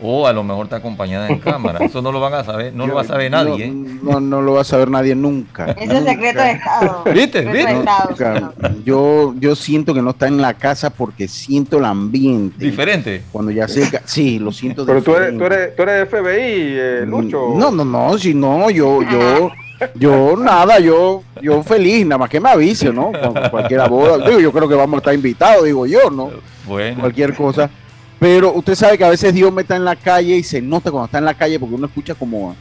O 0.00 0.26
a 0.26 0.32
lo 0.32 0.44
mejor 0.44 0.66
está 0.66 0.76
acompañada 0.76 1.28
en 1.28 1.38
cámara. 1.38 1.84
Eso 1.84 2.02
no 2.02 2.12
lo 2.12 2.20
van 2.20 2.34
a 2.34 2.44
saber, 2.44 2.72
no 2.74 2.86
lo 2.86 2.94
va 2.94 3.00
a 3.00 3.04
saber 3.04 3.30
nadie. 3.30 3.64
¿eh? 3.64 3.72
No, 3.72 4.20
no 4.20 4.42
lo 4.42 4.54
va 4.54 4.60
a 4.60 4.64
saber 4.64 4.90
nadie 4.90 5.14
nunca. 5.14 5.70
Ese 5.72 5.96
es 5.96 6.04
secreto 6.04 6.40
de 6.40 6.50
Estado. 6.52 7.04
¿Viste? 7.14 7.40
¿Viste? 7.42 7.72
Estado. 7.72 8.54
Yo, 8.84 9.34
yo 9.38 9.56
siento 9.56 9.94
que 9.94 10.02
no 10.02 10.10
está 10.10 10.28
en 10.28 10.40
la 10.42 10.54
casa 10.54 10.90
porque 10.90 11.28
siento 11.28 11.78
el 11.78 11.86
ambiente. 11.86 12.62
Diferente. 12.62 13.22
Cuando 13.32 13.50
ya 13.50 13.68
se... 13.68 13.86
Sí, 14.04 14.38
lo 14.38 14.52
siento 14.52 14.84
Pero 14.84 15.02
tú 15.02 15.16
eres, 15.16 15.36
tú 15.36 15.44
eres, 15.44 15.76
tú 15.76 15.82
eres 15.82 16.08
FBI, 16.08 16.20
eh, 16.28 17.04
Lucho. 17.06 17.54
No, 17.56 17.70
no, 17.70 17.84
no, 17.84 18.18
si 18.18 18.34
no, 18.34 18.68
yo, 18.70 19.00
yo, 19.02 19.50
yo 19.94 20.36
nada, 20.36 20.78
yo, 20.78 21.22
yo 21.40 21.62
feliz, 21.62 22.04
nada 22.04 22.18
más 22.18 22.28
que 22.30 22.40
me 22.40 22.50
avise, 22.50 22.92
¿no? 22.92 23.12
Con 23.12 23.34
cualquier 23.50 23.88
boda, 23.88 24.26
digo, 24.26 24.40
yo 24.40 24.52
creo 24.52 24.68
que 24.68 24.74
vamos 24.74 24.94
a 24.94 24.98
estar 24.98 25.14
invitados, 25.14 25.64
digo 25.64 25.86
yo, 25.86 26.10
¿no? 26.10 26.30
Bueno. 26.66 27.00
Cualquier 27.00 27.34
cosa. 27.34 27.70
Pero 28.18 28.52
usted 28.54 28.74
sabe 28.74 28.96
que 28.96 29.04
a 29.04 29.10
veces 29.10 29.34
Dios 29.34 29.52
me 29.52 29.62
está 29.62 29.76
en 29.76 29.84
la 29.84 29.96
calle 29.96 30.36
y 30.36 30.42
se 30.42 30.62
nota 30.62 30.90
cuando 30.90 31.06
está 31.06 31.18
en 31.18 31.26
la 31.26 31.34
calle 31.34 31.58
porque 31.60 31.74
uno 31.74 31.86
escucha 31.86 32.14
como 32.14 32.56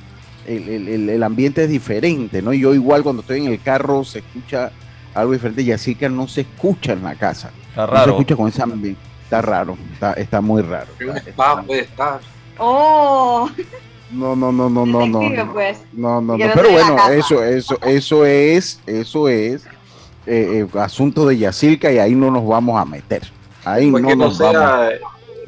el, 0.45 0.67
el- 0.69 1.09
el- 1.09 1.23
ambiente 1.23 1.63
es 1.63 1.69
diferente, 1.69 2.41
¿no? 2.41 2.53
Y 2.53 2.59
yo 2.59 2.73
igual 2.73 3.03
cuando 3.03 3.21
estoy 3.21 3.39
en 3.45 3.47
el 3.51 3.61
carro 3.61 4.03
se 4.03 4.19
escucha 4.19 4.71
algo 5.13 5.31
diferente 5.31 5.61
y 5.61 5.71
así 5.71 5.95
que 5.95 6.09
no 6.09 6.27
se 6.27 6.41
escucha 6.41 6.91
en 6.93 7.03
la 7.03 7.15
casa. 7.15 7.51
Está 7.69 7.81
No 7.83 7.87
se 7.87 7.93
raro. 7.93 8.11
escucha 8.11 8.35
con 8.35 8.47
ese 8.49 8.61
ambiente. 8.61 8.99
Está 9.23 9.41
raro, 9.41 9.77
está, 9.93 10.13
está 10.13 10.41
muy 10.41 10.61
raro. 10.61 10.87
Está- 11.25 11.61
puede 11.63 11.81
estar. 11.81 12.19
Oh, 12.57 13.49
No, 14.11 14.35
no, 14.35 14.51
no, 14.51 14.69
no, 14.69 14.85
no, 14.85 15.05
no. 15.07 15.53
pues. 15.53 15.79
No, 15.93 16.21
no, 16.21 16.35
pero 16.37 16.69
bueno, 16.71 16.95
eso, 17.11 17.43
eso, 17.43 17.77
eso 17.81 18.25
es, 18.25 18.79
eso 18.85 19.27
es 19.29 19.65
eh, 20.27 20.67
eh, 20.73 20.79
asunto 20.79 21.25
de 21.25 21.37
Yacirca 21.37 21.91
y 21.91 21.97
ahí 21.97 22.13
no 22.13 22.29
nos 22.29 22.45
vamos 22.47 22.79
a 22.79 22.85
meter. 22.85 23.23
Ahí 23.63 23.89
Pues 23.89 24.03
no 24.03 24.15
nos 24.15 24.37
vamos. 24.37 24.53
sea, 24.53 24.89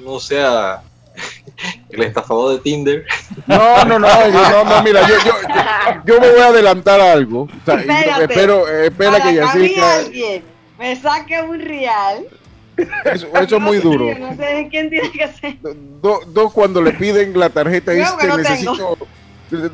no 0.08 0.20
sea 0.20 0.82
el 1.90 2.04
estafador 2.04 2.54
de 2.54 2.60
Tinder. 2.60 3.06
No, 3.46 3.86
no, 3.86 4.00
no, 4.00 4.08
yo- 4.30 4.50
no, 4.50 4.64
no, 4.64 4.84
mira, 4.84 5.02
yo, 5.08 5.16
yo, 5.26 5.34
yo, 5.48 6.02
yo 6.06 6.22
me 6.22 6.32
voy 6.32 6.40
a 6.42 6.48
adelantar 6.48 7.00
algo. 7.02 7.42
O 7.44 7.66
sea, 7.66 7.76
Espérate. 7.76 8.24
espero, 8.24 8.68
espera 8.68 9.12
Para 9.12 9.24
que 9.32 9.42
alguien 9.42 10.44
me 10.80 10.96
saque 10.96 11.42
un 11.42 11.60
real. 11.60 12.26
eso, 13.06 13.28
eso 13.36 13.56
es 13.56 13.62
muy 13.62 13.78
duro. 13.80 14.06
No 14.20 14.36
sé 14.36 14.68
quién 14.70 14.90
tiene 14.90 15.12
que 15.12 15.28
ser. 15.34 15.58
Dos 16.02 16.32
dos 16.34 16.54
cuando 16.54 16.82
le 16.82 16.92
piden 16.94 17.38
la 17.38 17.50
tarjeta, 17.50 17.92
dice 17.92 18.12
no 18.28 18.38
necesito, 18.38 18.98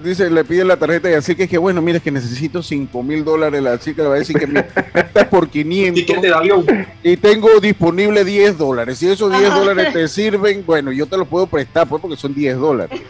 dice, 0.04 0.30
le 0.30 0.44
piden 0.46 0.68
la 0.68 0.78
tarjeta 0.78 1.10
y 1.10 1.14
así 1.14 1.36
que 1.36 1.44
es 1.44 1.50
que 1.50 1.58
bueno, 1.58 1.82
mira, 1.82 1.98
es 1.98 2.04
que 2.04 2.12
necesito 2.12 2.62
5 2.62 3.02
mil 3.04 3.24
dólares, 3.26 3.62
la 3.62 3.80
chica 3.80 4.04
le 4.04 4.10
va 4.10 4.16
a 4.16 4.20
decir 4.20 4.38
que 4.38 4.46
mira, 4.48 4.68
esta 4.94 5.22
es 5.22 5.28
por 5.28 5.50
500 5.50 6.06
Ticket 6.06 6.22
de 6.22 6.34
avión. 6.34 6.66
y 7.02 7.18
tengo 7.18 7.60
disponible 7.60 8.24
10 8.24 8.58
dólares. 8.58 8.98
Si 9.00 9.10
esos 9.10 9.32
10 9.32 9.50
Ajá. 9.50 9.60
dólares 9.60 9.94
te 9.94 10.08
sirven, 10.08 10.64
bueno, 10.66 10.92
yo 10.92 11.06
te 11.08 11.18
los 11.18 11.28
puedo 11.28 11.48
prestar, 11.48 11.88
pues, 11.88 12.02
porque 12.02 12.18
son 12.18 12.34
10 12.34 12.58
dólares. 12.58 13.02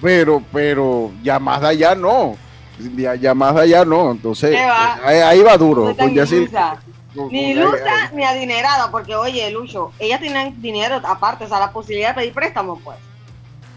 Pero, 0.00 0.42
pero, 0.52 1.10
llamada 1.22 1.72
ya 1.72 1.94
no. 1.94 2.36
Ya, 2.96 3.14
llamada 3.16 3.66
ya 3.66 3.84
no. 3.84 4.12
Entonces, 4.12 4.56
ahí, 5.02 5.16
ahí 5.18 5.42
va 5.42 5.56
duro. 5.56 5.94
Ni 5.98 6.12
ilusa. 6.12 6.76
Ni 7.14 7.16
con- 7.16 7.34
ilusa 7.34 8.10
ni 8.14 8.22
adinerada, 8.22 8.90
porque 8.90 9.14
oye, 9.16 9.50
Lucho, 9.50 9.90
ellas 9.98 10.20
tenían 10.20 10.60
dinero 10.62 11.00
aparte, 11.04 11.44
o 11.44 11.48
sea, 11.48 11.58
la 11.58 11.72
posibilidad 11.72 12.10
de 12.10 12.14
pedir 12.20 12.32
préstamo, 12.32 12.78
pues. 12.84 12.96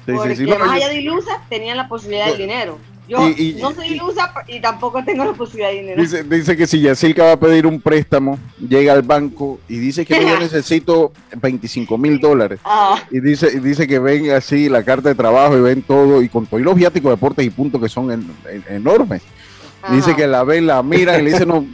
Sí, 0.06 0.12
sí, 0.12 0.18
porque 0.18 0.36
sí, 0.36 0.44
no, 0.46 0.58
más 0.60 0.68
yo- 0.68 0.74
allá 0.74 0.90
de 0.90 1.02
ilusa, 1.02 1.42
tenían 1.50 1.78
la 1.78 1.88
posibilidad 1.88 2.26
No. 2.26 2.32
del 2.32 2.42
dinero. 2.42 2.80
Yo 3.08 3.28
Y- 3.30 3.50
y- 3.58 3.62
no 3.62 3.72
soy 3.74 3.88
y- 3.90 3.94
ilusa 3.96 4.32
y 4.48 4.62
tampoco 4.62 5.04
tengo 5.04 5.26
la 5.26 5.34
posibilidad 5.34 5.70
de 5.70 5.76
dinero. 5.82 6.02
Dice, 6.02 6.24
dice 6.24 6.56
que 6.56 6.66
si 6.66 6.80
Yacirca 6.80 7.24
va 7.26 7.32
a 7.34 7.40
pedir 7.40 7.68
un 7.68 7.82
préstamo, 7.82 8.40
llega 8.68 8.94
al 8.94 9.02
banco 9.02 9.60
y 9.68 9.80
dice 9.80 10.06
que 10.06 10.14
yo 10.22 10.40
necesito 10.40 11.12
25 11.36 11.98
mil 11.98 12.20
dólares. 12.20 12.60
Ah, 12.64 13.02
Y 13.12 13.20
dice, 13.20 13.50
y 13.54 13.60
dice 13.60 13.86
que 13.88 14.00
ven 14.00 14.32
así 14.32 14.70
la 14.70 14.84
carta 14.84 15.10
de 15.10 15.16
trabajo 15.16 15.58
y 15.58 15.62
ven 15.62 15.82
todo, 15.82 16.22
y 16.22 16.30
con 16.30 16.46
todos 16.46 16.64
los 16.64 16.76
viáticos, 16.76 17.12
deportes 17.12 17.46
y 17.46 17.50
puntos 17.50 17.82
que 17.82 17.90
son 17.90 18.12
en- 18.12 18.32
en- 18.50 18.64
enormes. 18.76 19.22
ajá. 19.82 19.94
Dice 19.96 20.16
que 20.16 20.26
la 20.28 20.44
ven, 20.44 20.68
la 20.68 20.82
miran 20.82 21.20
y 21.20 21.24
le 21.24 21.32
dicen, 21.32 21.48
no, 21.50 21.66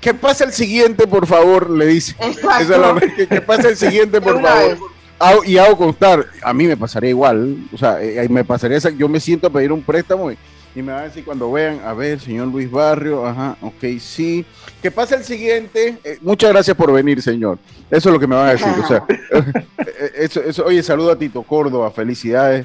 que 0.00 0.14
pase 0.14 0.44
el 0.44 0.52
siguiente, 0.52 1.06
por 1.06 1.26
favor, 1.26 1.68
le 1.70 1.86
dice. 1.86 2.12
Exacto. 2.20 2.48
Esa 2.60 2.60
es 2.60 2.68
la 2.68 3.00
que, 3.16 3.26
que 3.26 3.40
pase 3.40 3.68
el 3.70 3.76
siguiente, 3.76 4.18
De 4.18 4.20
por 4.20 4.40
favor. 4.40 4.68
vez. 4.68 4.78
Hago- 5.20 5.44
y 5.44 5.58
hago 5.58 5.76
constar, 5.76 6.24
a 6.42 6.52
mí 6.54 6.66
me 6.66 6.76
pasaría 6.78 7.10
igual, 7.10 7.58
o 7.74 7.76
sea, 7.76 8.02
eh, 8.02 8.26
me 8.30 8.42
pasaría 8.42 8.78
esa, 8.78 8.88
yo 8.90 9.06
me 9.06 9.20
siento 9.20 9.48
a 9.48 9.50
pedir 9.50 9.70
un 9.70 9.82
préstamo 9.82 10.32
y, 10.32 10.38
y 10.74 10.80
me 10.82 10.92
van 10.92 11.02
a 11.02 11.04
decir 11.04 11.24
cuando 11.26 11.52
vean, 11.52 11.80
a 11.84 11.92
ver, 11.92 12.18
señor 12.20 12.48
Luis 12.48 12.70
Barrio, 12.70 13.26
ajá, 13.26 13.54
ok, 13.60 13.84
sí, 14.00 14.46
que 14.82 14.90
pase 14.90 15.16
el 15.16 15.24
siguiente, 15.24 15.98
eh, 16.04 16.16
muchas 16.22 16.50
gracias 16.52 16.74
por 16.74 16.90
venir, 16.90 17.20
señor, 17.20 17.58
eso 17.90 18.08
es 18.08 18.12
lo 18.14 18.18
que 18.18 18.26
me 18.26 18.34
van 18.34 18.48
a 18.48 18.52
decir, 18.52 18.68
o 18.82 18.86
sea, 18.88 19.04
eh, 19.10 20.10
eso, 20.20 20.42
eso, 20.42 20.64
oye, 20.64 20.82
saludo 20.82 21.12
a 21.12 21.16
Tito 21.18 21.42
Córdoba, 21.42 21.90
felicidades 21.90 22.64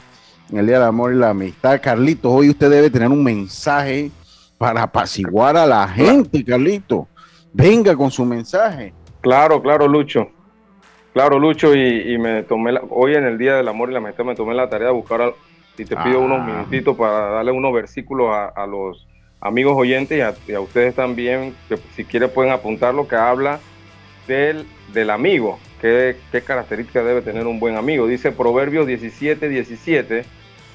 en 0.50 0.58
el 0.60 0.66
Día 0.68 0.80
del 0.80 0.88
Amor 0.88 1.12
y 1.14 1.18
la 1.18 1.32
Amistad, 1.32 1.82
Carlitos, 1.84 2.32
hoy 2.32 2.50
usted 2.52 2.70
debe 2.70 2.90
tener 2.90 3.10
un 3.10 3.22
mensaje 3.24 4.12
para 4.58 4.84
apaciguar 4.84 5.58
a 5.58 5.66
la 5.66 5.86
gente, 5.90 6.42
Carlito, 6.46 7.06
venga 7.52 7.96
con 7.98 8.10
su 8.10 8.24
mensaje. 8.24 8.94
Claro, 9.20 9.62
claro, 9.62 9.88
Lucho. 9.90 10.30
Claro, 11.16 11.40
Lucho, 11.40 11.74
y, 11.74 12.14
y 12.14 12.18
me 12.18 12.44
tomé 12.44 12.74
la- 12.74 12.84
hoy 12.90 13.16
en 13.16 13.24
el 13.24 13.38
Día 13.38 13.56
del 13.56 13.70
Amor 13.70 13.90
y 13.90 13.94
la 13.94 14.00
Amistad 14.00 14.26
me 14.26 14.36
tomé 14.36 14.54
la 14.54 14.70
tarea 14.70 14.90
de 14.90 14.94
buscar, 14.94 15.22
al- 15.22 15.34
y 15.78 15.86
te 15.86 15.96
pido 15.96 16.18
Ah. 16.20 16.26
unos 16.26 16.46
minutitos 16.46 16.98
para 16.98 17.30
darle 17.30 17.52
unos 17.54 17.74
versículos 17.74 18.36
a, 18.36 18.48
a 18.48 18.68
los 18.68 19.08
amigos 19.40 19.76
oyentes 19.78 20.18
y 20.18 20.20
a, 20.20 20.34
y 20.46 20.54
a 20.56 20.60
ustedes 20.60 20.94
también, 20.94 21.56
que 21.70 21.78
si 21.96 22.04
quieren 22.04 22.30
pueden 22.32 22.52
apuntar 22.52 22.94
lo 22.94 23.08
que 23.08 23.16
habla 23.16 23.62
del, 24.28 24.66
del 24.92 25.10
amigo, 25.10 25.58
qué, 25.80 26.18
qué 26.34 26.42
características 26.42 27.06
debe 27.06 27.22
tener 27.22 27.48
un 27.48 27.62
buen 27.62 27.78
amigo. 27.78 28.08
Dice 28.08 28.34
Proverbios 28.34 28.86
17, 28.86 29.48
17, 29.48 30.26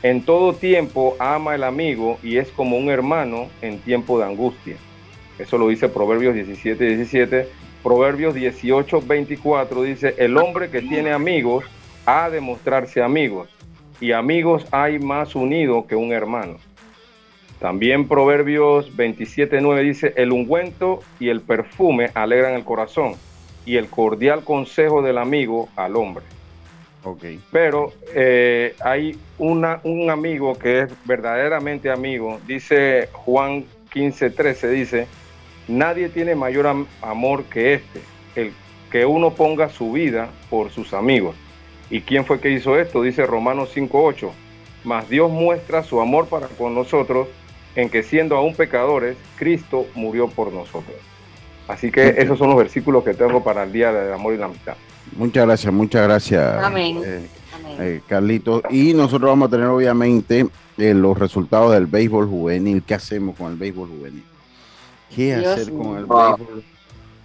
en 0.02 0.24
todo 0.24 0.54
tiempo 0.54 1.16
ama 1.18 1.54
el 1.54 1.64
amigo 1.64 2.18
y 2.22 2.38
es 2.38 2.48
como 2.48 2.78
un 2.78 2.88
hermano 2.88 3.48
en 3.60 3.78
tiempo 3.80 4.18
de 4.18 4.24
angustia. 4.24 4.76
Eso 5.38 5.58
lo 5.58 5.68
dice 5.68 5.90
Proverbios 5.90 6.34
17, 6.34 6.82
17. 6.86 7.46
Proverbios 7.82 8.34
18, 8.34 9.02
24 9.06 9.82
dice, 9.82 10.14
el 10.18 10.36
hombre 10.36 10.70
que 10.70 10.82
tiene 10.82 11.12
amigos 11.12 11.64
ha 12.06 12.28
de 12.28 12.40
mostrarse 12.40 13.02
amigos, 13.02 13.48
y 14.00 14.12
amigos 14.12 14.66
hay 14.70 14.98
más 14.98 15.34
unidos 15.34 15.86
que 15.86 15.96
un 15.96 16.12
hermano. 16.12 16.56
También 17.58 18.08
Proverbios 18.08 18.94
27, 18.96 19.60
9 19.60 19.82
dice, 19.82 20.12
el 20.16 20.32
ungüento 20.32 21.00
y 21.18 21.28
el 21.28 21.40
perfume 21.40 22.10
alegran 22.14 22.54
el 22.54 22.64
corazón, 22.64 23.14
y 23.64 23.76
el 23.76 23.88
cordial 23.88 24.44
consejo 24.44 25.02
del 25.02 25.18
amigo 25.18 25.68
al 25.76 25.96
hombre. 25.96 26.24
Ok. 27.04 27.24
Pero 27.50 27.92
eh, 28.14 28.74
hay 28.80 29.16
una, 29.38 29.80
un 29.84 30.10
amigo 30.10 30.58
que 30.58 30.80
es 30.80 30.92
verdaderamente 31.04 31.90
amigo, 31.90 32.40
dice 32.46 33.08
Juan 33.12 33.64
15, 33.92 34.30
13, 34.30 34.68
dice, 34.68 35.06
nadie 35.70 36.08
tiene 36.08 36.34
mayor 36.34 36.66
am- 36.66 36.86
amor 37.02 37.44
que 37.44 37.74
este, 37.74 38.00
el 38.36 38.52
que 38.90 39.06
uno 39.06 39.30
ponga 39.34 39.68
su 39.68 39.92
vida 39.92 40.28
por 40.50 40.70
sus 40.70 40.92
amigos. 40.92 41.36
¿Y 41.90 42.00
quién 42.02 42.24
fue 42.24 42.40
que 42.40 42.50
hizo 42.50 42.78
esto? 42.78 43.02
Dice 43.02 43.24
Romanos 43.26 43.70
5, 43.72 44.02
8, 44.04 44.32
mas 44.84 45.08
Dios 45.08 45.30
muestra 45.30 45.82
su 45.82 46.00
amor 46.00 46.26
para 46.26 46.46
con 46.48 46.74
nosotros 46.74 47.28
en 47.76 47.88
que 47.88 48.02
siendo 48.02 48.36
aún 48.36 48.54
pecadores, 48.54 49.16
Cristo 49.36 49.86
murió 49.94 50.28
por 50.28 50.52
nosotros. 50.52 50.96
Así 51.68 51.90
que 51.92 52.14
esos 52.18 52.36
son 52.38 52.48
los 52.48 52.58
versículos 52.58 53.04
que 53.04 53.14
tengo 53.14 53.44
para 53.44 53.62
el 53.62 53.72
Día 53.72 53.92
del 53.92 54.12
Amor 54.12 54.34
y 54.34 54.38
la 54.38 54.46
Amistad. 54.46 54.74
Muchas 55.16 55.46
gracias, 55.46 55.72
muchas 55.72 56.02
gracias, 56.02 56.62
Amén. 56.64 57.00
eh, 57.04 57.26
Amén. 57.54 57.76
eh, 57.78 58.00
Carlitos. 58.08 58.62
Y 58.70 58.92
nosotros 58.92 59.30
vamos 59.30 59.48
a 59.48 59.50
tener 59.52 59.66
obviamente 59.68 60.46
eh, 60.78 60.94
los 60.94 61.16
resultados 61.16 61.72
del 61.72 61.86
béisbol 61.86 62.26
juvenil. 62.26 62.82
¿Qué 62.84 62.94
hacemos 62.94 63.36
con 63.36 63.52
el 63.52 63.56
béisbol 63.58 63.88
juvenil? 63.88 64.24
¿Qué 65.14 65.36
Dios 65.36 65.46
hacer 65.46 65.72
con 65.74 65.96
el 65.98 66.06
béisbol 66.06 66.64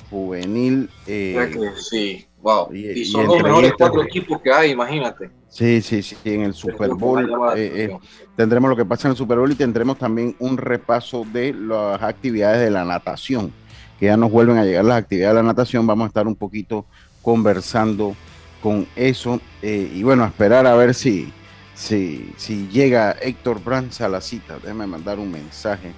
juvenil? 0.10 0.90
Eh, 1.08 1.50
que 1.54 1.82
sí, 1.82 2.26
wow. 2.42 2.74
y- 2.74 2.88
Y, 2.88 3.02
y 3.02 3.06
son 3.06 3.28
los 3.28 3.42
mejores 3.42 3.74
cuatro 3.78 4.04
equipos 4.04 4.42
que 4.42 4.52
hay, 4.52 4.72
imagínate. 4.72 5.30
sí, 5.50 5.82
sí, 5.82 6.02
sí, 6.04 6.16
en 6.26 6.42
el 6.42 6.54
Super 6.54 6.90
Bowl. 6.92 7.30
eh, 7.56 7.88
eh, 7.92 7.98
tendremos 8.36 8.70
lo 8.70 8.76
que 8.76 8.86
pasa 8.86 9.08
en 9.08 9.12
el 9.12 9.18
Super 9.18 9.38
Bowl 9.38 9.52
y 9.52 9.56
tendremos 9.56 9.98
también 9.98 10.36
un 10.40 10.58
repaso 10.58 11.26
de 11.32 11.54
las 11.54 12.02
actividades 12.02 12.60
de 12.62 12.72
la 12.72 12.84
natación, 12.86 13.54
que 14.00 14.08
ya 14.08 14.18
nos 14.18 14.32
vuelven 14.32 14.58
a 14.58 14.66
llegar 14.66 14.86
las 14.86 14.98
actividades 14.98 15.36
de 15.36 15.42
la 15.42 15.48
natación. 15.48 15.88
Vamos 15.88 16.06
a 16.06 16.08
estar 16.08 16.28
un 16.28 16.36
poquito 16.36 16.86
conversando 17.22 18.16
con 18.62 18.88
eso 18.96 19.40
eh, 19.62 19.92
y 19.94 20.02
bueno, 20.04 20.24
a 20.24 20.28
esperar 20.28 20.66
a 20.68 20.76
ver 20.76 20.94
si 20.94 21.32
si, 21.76 22.32
si 22.38 22.68
llega 22.70 23.12
Héctor 23.22 23.62
Brands 23.62 24.00
a 24.00 24.08
la 24.08 24.22
cita, 24.22 24.58
déjame 24.62 24.88
mandar 24.88 25.20
un 25.20 25.30
mensaje 25.32 25.92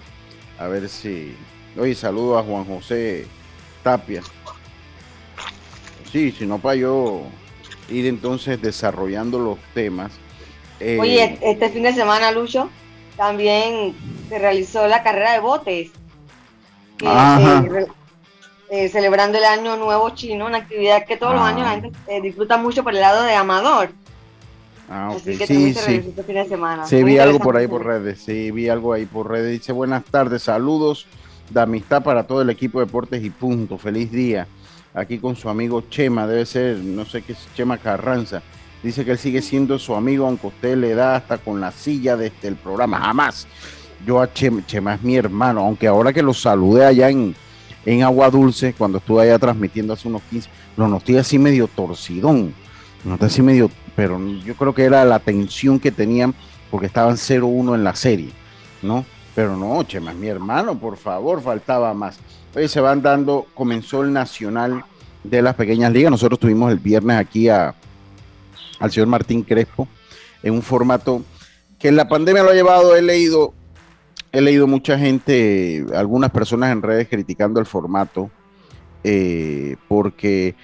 a 0.57 0.67
ver 0.67 0.89
si. 0.89 1.35
Oye, 1.79 1.93
saludo 1.93 2.37
a 2.37 2.43
Juan 2.43 2.65
José 2.65 3.27
Tapia. 3.83 4.23
Sí, 6.11 6.31
si 6.31 6.45
no 6.45 6.57
para 6.57 6.75
yo 6.75 7.23
ir 7.89 8.07
entonces 8.07 8.61
desarrollando 8.61 9.37
los 9.39 9.59
temas. 9.73 10.11
Eh, 10.79 10.97
Oye, 10.99 11.37
este 11.41 11.69
fin 11.69 11.83
de 11.83 11.93
semana, 11.93 12.31
Lucho, 12.31 12.69
también 13.15 13.95
se 14.29 14.39
realizó 14.39 14.87
la 14.87 15.03
carrera 15.03 15.33
de 15.33 15.39
botes. 15.39 15.91
Eh, 16.99 17.85
eh, 18.69 18.89
celebrando 18.89 19.37
el 19.37 19.43
año 19.43 19.77
nuevo 19.77 20.09
chino, 20.11 20.47
una 20.47 20.57
actividad 20.57 21.05
que 21.05 21.15
todos 21.15 21.33
los 21.33 21.41
ah. 21.41 21.49
años 21.49 21.61
la 21.61 21.81
gente 21.81 22.21
disfruta 22.21 22.57
mucho 22.57 22.83
por 22.83 22.93
el 22.93 23.01
lado 23.01 23.23
de 23.23 23.35
Amador. 23.35 23.91
Ah, 24.89 25.11
ok. 25.11 25.21
sí, 25.21 25.73
sí. 25.73 25.95
Este 26.07 26.23
fin 26.23 26.35
de 26.35 26.47
semana. 26.47 26.87
Sí, 26.87 27.03
vi 27.03 27.19
algo 27.19 27.39
por 27.39 27.55
ahí 27.57 27.67
por 27.67 27.85
redes. 27.85 28.19
Sí, 28.19 28.51
vi 28.51 28.69
algo 28.69 28.93
ahí 28.93 29.05
por 29.05 29.29
redes. 29.29 29.51
Dice 29.51 29.73
buenas 29.73 30.03
tardes, 30.05 30.43
saludos 30.43 31.05
de 31.49 31.61
amistad 31.61 32.03
para 32.03 32.25
todo 32.25 32.41
el 32.41 32.49
equipo 32.49 32.79
de 32.79 32.85
Deportes 32.85 33.23
y 33.23 33.29
punto. 33.29 33.77
Feliz 33.77 34.11
día. 34.11 34.47
Aquí 34.93 35.19
con 35.19 35.35
su 35.35 35.49
amigo 35.49 35.83
Chema, 35.89 36.25
debe 36.25 36.45
ser, 36.45 36.77
no 36.77 37.05
sé 37.05 37.21
qué 37.21 37.33
es 37.33 37.47
Chema 37.55 37.77
Carranza. 37.77 38.41
Dice 38.81 39.05
que 39.05 39.11
él 39.11 39.17
sigue 39.17 39.41
siendo 39.41 39.77
su 39.79 39.95
amigo, 39.95 40.25
aunque 40.25 40.47
usted 40.47 40.77
le 40.77 40.95
da 40.95 41.15
hasta 41.15 41.37
con 41.37 41.59
la 41.59 41.71
silla 41.71 42.15
desde 42.15 42.47
el 42.47 42.55
programa. 42.55 42.99
Jamás. 42.99 43.47
Yo 44.05 44.21
a 44.21 44.31
Chema, 44.31 44.65
Chema 44.65 44.95
es 44.95 45.03
mi 45.03 45.15
hermano, 45.15 45.61
aunque 45.61 45.87
ahora 45.87 46.13
que 46.13 46.21
lo 46.21 46.33
saludé 46.33 46.85
allá 46.85 47.09
en, 47.09 47.35
en 47.85 48.03
Agua 48.03 48.29
Dulce, 48.29 48.73
cuando 48.73 48.99
estuve 48.99 49.23
allá 49.23 49.39
transmitiendo 49.39 49.93
hace 49.93 50.07
unos 50.07 50.21
15, 50.29 50.49
lo 50.77 50.87
noté 50.87 51.19
así 51.19 51.39
medio 51.39 51.67
torcidón. 51.67 52.53
Lo 53.03 53.11
noté 53.11 53.25
así 53.25 53.41
medio 53.41 53.69
pero 53.97 54.19
yo 54.45 54.55
creo 54.55 54.75
que 54.75 54.83
era 54.83 55.03
la 55.05 55.17
tensión 55.17 55.79
que 55.79 55.91
tenían 55.91 56.35
porque 56.69 56.85
estaban 56.85 57.15
0-1 57.15 57.73
en 57.73 57.83
la 57.83 57.95
serie, 57.95 58.29
¿no? 58.83 59.05
Pero 59.37 59.55
no, 59.55 59.83
Chema, 59.83 60.15
mi 60.15 60.25
hermano, 60.29 60.79
por 60.79 60.97
favor, 60.97 61.43
faltaba 61.43 61.93
más. 61.93 62.17
Oye, 62.55 62.67
se 62.67 62.81
van 62.81 63.03
dando, 63.03 63.45
comenzó 63.53 64.01
el 64.01 64.11
Nacional 64.11 64.83
de 65.23 65.43
las 65.43 65.53
Pequeñas 65.53 65.93
Ligas. 65.93 66.09
Nosotros 66.09 66.39
tuvimos 66.39 66.71
el 66.71 66.79
viernes 66.79 67.17
aquí 67.17 67.47
a, 67.47 67.75
al 68.79 68.91
señor 68.91 69.09
Martín 69.09 69.43
Crespo 69.43 69.87
en 70.41 70.55
un 70.55 70.63
formato 70.63 71.21
que 71.77 71.91
la 71.91 72.07
pandemia 72.07 72.41
lo 72.41 72.49
ha 72.49 72.55
llevado, 72.55 72.95
he 72.95 73.03
leído, 73.03 73.53
he 74.31 74.41
leído 74.41 74.65
mucha 74.65 74.97
gente, 74.97 75.85
algunas 75.93 76.31
personas 76.31 76.71
en 76.71 76.81
redes 76.81 77.07
criticando 77.07 77.59
el 77.59 77.67
formato, 77.67 78.31
eh, 79.03 79.75
porque 79.87 80.55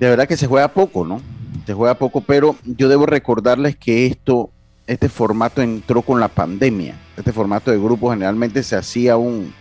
de 0.00 0.10
verdad 0.10 0.26
que 0.26 0.36
se 0.36 0.48
juega 0.48 0.66
poco, 0.66 1.04
¿no? 1.04 1.20
Se 1.64 1.74
juega 1.74 1.94
poco, 1.94 2.22
pero 2.22 2.56
yo 2.64 2.88
debo 2.88 3.06
recordarles 3.06 3.76
que 3.76 4.06
esto, 4.06 4.50
este 4.92 5.08
formato 5.08 5.62
entró 5.62 6.02
con 6.02 6.20
la 6.20 6.28
pandemia. 6.28 6.96
Este 7.16 7.32
formato 7.32 7.70
de 7.70 7.78
grupo 7.78 8.10
generalmente 8.10 8.62
se 8.62 8.76
hacía 8.76 9.16
un, 9.16 9.52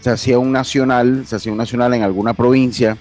se 0.00 0.10
hacía 0.10 0.38
un 0.38 0.52
nacional, 0.52 1.24
se 1.26 1.36
hacía 1.36 1.52
un 1.52 1.58
nacional 1.58 1.94
en 1.94 2.02
alguna 2.02 2.32
provincia. 2.32 2.96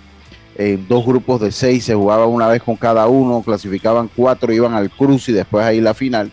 Eh, 0.56 0.78
dos 0.90 1.06
grupos 1.06 1.40
de 1.40 1.52
seis 1.52 1.86
se 1.86 1.96
jugaba 1.96 2.26
una 2.26 2.48
vez 2.48 2.62
con 2.64 2.76
cada 2.76 3.08
uno, 3.08 3.42
clasificaban 3.44 4.10
cuatro, 4.14 4.52
iban 4.52 4.74
al 4.74 4.90
cruce 4.90 5.32
y 5.32 5.36
después 5.36 5.64
ahí 5.66 5.80
la 5.80 5.94
final. 5.94 6.32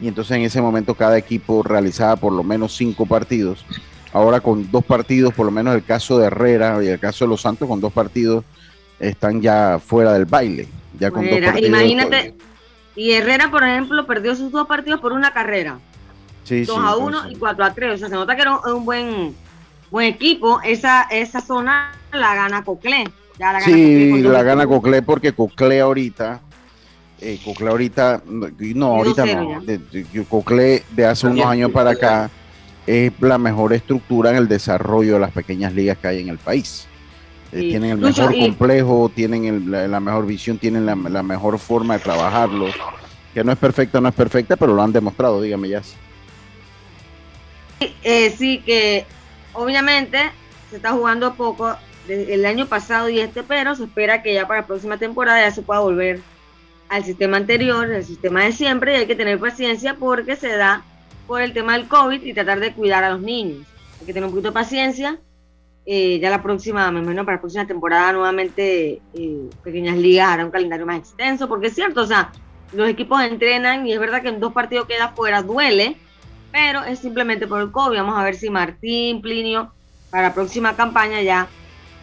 Y 0.00 0.08
entonces 0.08 0.36
en 0.36 0.44
ese 0.44 0.62
momento 0.62 0.94
cada 0.94 1.18
equipo 1.18 1.62
realizaba 1.62 2.16
por 2.16 2.32
lo 2.32 2.44
menos 2.44 2.76
cinco 2.76 3.06
partidos. 3.06 3.66
Ahora 4.12 4.40
con 4.40 4.70
dos 4.70 4.84
partidos, 4.84 5.34
por 5.34 5.46
lo 5.46 5.52
menos 5.52 5.74
el 5.74 5.84
caso 5.84 6.18
de 6.18 6.26
Herrera 6.28 6.82
y 6.82 6.86
el 6.86 6.98
caso 6.98 7.24
de 7.24 7.30
Los 7.30 7.42
Santos, 7.42 7.68
con 7.68 7.80
dos 7.80 7.92
partidos 7.92 8.44
están 9.00 9.42
ya 9.42 9.80
fuera 9.84 10.12
del 10.12 10.24
baile. 10.24 10.68
Ya 10.98 11.10
con 11.10 11.28
dos 11.28 11.38
partidos 11.40 11.68
imagínate, 11.68 12.34
y 12.98 13.12
Herrera, 13.12 13.48
por 13.48 13.62
ejemplo, 13.62 14.06
perdió 14.06 14.34
sus 14.34 14.50
dos 14.50 14.66
partidos 14.66 15.00
por 15.00 15.12
una 15.12 15.32
carrera. 15.32 15.78
Sí, 16.42 16.64
2 16.64 16.78
a 16.78 16.96
1 16.96 17.30
y 17.30 17.36
4 17.36 17.64
a 17.64 17.72
3. 17.72 17.94
O 17.94 17.96
sea, 17.96 18.08
se 18.08 18.14
nota 18.14 18.34
que 18.34 18.42
era 18.42 18.58
un, 18.58 18.84
buen, 18.84 19.36
buen 19.88 20.08
equipo. 20.08 20.60
Esa, 20.64 21.02
esa 21.02 21.40
zona 21.40 21.92
la 22.12 22.34
gana 22.34 22.64
Coclé. 22.64 23.04
Ya 23.38 23.52
la 23.52 23.60
gana 23.60 23.72
sí, 23.72 24.20
la 24.22 24.42
gana 24.42 24.66
Coclé 24.66 25.02
porque 25.02 25.32
Coclé 25.32 25.80
ahorita 25.80 26.40
eh, 27.20 27.38
Coclé 27.44 27.68
ahorita, 27.68 28.22
no, 28.26 28.86
ahorita 28.86 29.26
no, 29.26 29.62
Coclé 30.28 30.82
de 30.90 31.06
hace 31.06 31.28
unos 31.28 31.46
años 31.46 31.70
para 31.70 31.90
acá 31.90 32.30
es 32.84 33.12
la 33.20 33.38
mejor 33.38 33.72
estructura 33.74 34.30
en 34.30 34.36
el 34.38 34.48
desarrollo 34.48 35.14
de 35.14 35.20
las 35.20 35.30
pequeñas 35.30 35.72
ligas 35.72 35.98
que 35.98 36.08
hay 36.08 36.20
en 36.22 36.30
el 36.30 36.38
país. 36.38 36.87
Eh, 37.52 37.60
tienen 37.60 37.90
el 37.92 37.98
mejor 37.98 38.38
complejo, 38.38 39.10
tienen 39.14 39.70
la, 39.70 40.00
mejor 40.00 40.26
visión, 40.26 40.58
tienen 40.58 40.84
la, 40.84 40.94
mejor 40.94 41.58
forma 41.58 41.94
de 41.94 42.00
trabajarlo. 42.00 42.66
Que 43.32 43.42
no 43.42 43.52
es 43.52 43.58
perfecta, 43.58 44.00
no 44.00 44.08
es 44.08 44.14
perfecta, 44.14 44.56
pero 44.56 44.74
lo 44.74 44.82
han 44.82 44.92
demostrado, 44.92 45.40
dígame 45.40 45.68
ya. 45.68 45.82
Eh, 48.02 48.34
sí, 48.36 48.58
que 48.58 49.06
obviamente 49.52 50.18
se 50.68 50.76
está 50.76 50.92
jugando 50.92 51.34
poco 51.34 51.76
desde 52.06 52.34
el 52.34 52.44
año 52.44 52.66
pasado 52.66 53.08
y 53.08 53.20
este, 53.20 53.42
pero 53.42 53.74
se 53.74 53.84
espera 53.84 54.22
que 54.22 54.34
ya 54.34 54.46
para 54.46 54.62
la 54.62 54.66
próxima 54.66 54.98
temporada 54.98 55.40
ya 55.40 55.50
se 55.50 55.62
pueda 55.62 55.80
volver 55.80 56.20
al 56.88 57.04
sistema 57.04 57.36
anterior, 57.36 57.90
al 57.92 58.04
sistema 58.04 58.44
de 58.44 58.52
siempre, 58.52 58.94
y 58.94 58.96
hay 59.00 59.06
que 59.06 59.14
tener 59.14 59.38
paciencia 59.38 59.94
porque 59.94 60.36
se 60.36 60.56
da 60.56 60.82
por 61.26 61.42
el 61.42 61.52
tema 61.52 61.74
del 61.74 61.86
COVID 61.86 62.22
y 62.22 62.32
tratar 62.34 62.60
de 62.60 62.72
cuidar 62.72 63.04
a 63.04 63.10
los 63.10 63.20
niños. 63.20 63.66
Hay 64.00 64.06
que 64.06 64.12
tener 64.12 64.26
un 64.26 64.30
poquito 64.30 64.48
de 64.48 64.54
paciencia 64.54 65.18
eh, 65.90 66.18
ya 66.20 66.28
la 66.28 66.42
próxima, 66.42 66.90
me 66.90 67.00
imagino 67.00 67.24
para 67.24 67.38
la 67.38 67.40
próxima 67.40 67.66
temporada 67.66 68.12
nuevamente 68.12 69.00
eh, 69.14 69.48
Pequeñas 69.64 69.96
Ligas 69.96 70.28
hará 70.28 70.44
un 70.44 70.50
calendario 70.50 70.84
más 70.84 70.98
extenso, 70.98 71.48
porque 71.48 71.68
es 71.68 71.74
cierto, 71.74 72.02
o 72.02 72.06
sea, 72.06 72.30
los 72.74 72.90
equipos 72.90 73.22
entrenan 73.22 73.86
y 73.86 73.94
es 73.94 73.98
verdad 73.98 74.20
que 74.20 74.28
en 74.28 74.38
dos 74.38 74.52
partidos 74.52 74.86
queda 74.86 75.08
fuera, 75.16 75.40
duele, 75.40 75.96
pero 76.52 76.84
es 76.84 76.98
simplemente 76.98 77.46
por 77.46 77.62
el 77.62 77.70
COVID. 77.70 77.96
Vamos 77.96 78.18
a 78.18 78.22
ver 78.22 78.34
si 78.34 78.50
Martín, 78.50 79.22
Plinio, 79.22 79.72
para 80.10 80.24
la 80.24 80.34
próxima 80.34 80.76
campaña 80.76 81.22
ya 81.22 81.48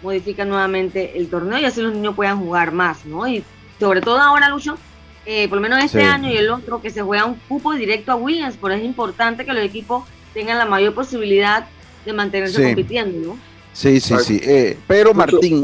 modifican 0.01 0.49
nuevamente 0.49 1.15
el 1.19 1.29
torneo 1.29 1.59
y 1.59 1.65
así 1.65 1.79
los 1.79 1.93
niños 1.93 2.15
puedan 2.15 2.39
jugar 2.39 2.71
más, 2.71 3.05
¿no? 3.05 3.27
Y 3.27 3.43
sobre 3.79 4.01
todo 4.01 4.17
ahora, 4.19 4.49
Lucho, 4.49 4.79
eh, 5.27 5.47
por 5.47 5.57
lo 5.57 5.61
menos 5.61 5.83
este 5.83 6.01
año 6.01 6.31
y 6.31 6.37
el 6.37 6.49
otro, 6.49 6.81
que 6.81 6.89
se 6.89 7.03
juega 7.03 7.25
un 7.25 7.35
cupo 7.47 7.73
directo 7.73 8.11
a 8.11 8.15
Williams, 8.15 8.57
por 8.57 8.71
es 8.71 8.83
importante 8.83 9.45
que 9.45 9.53
los 9.53 9.63
equipos 9.63 10.05
tengan 10.33 10.57
la 10.57 10.65
mayor 10.65 10.95
posibilidad 10.95 11.67
de 12.03 12.13
mantenerse 12.13 12.63
compitiendo, 12.63 13.33
¿no? 13.33 13.54
Sí, 13.75 13.99
sí, 13.99 14.15
sí. 14.23 14.39
Eh, 14.41 14.77
pero 14.87 15.13
Martín, 15.13 15.61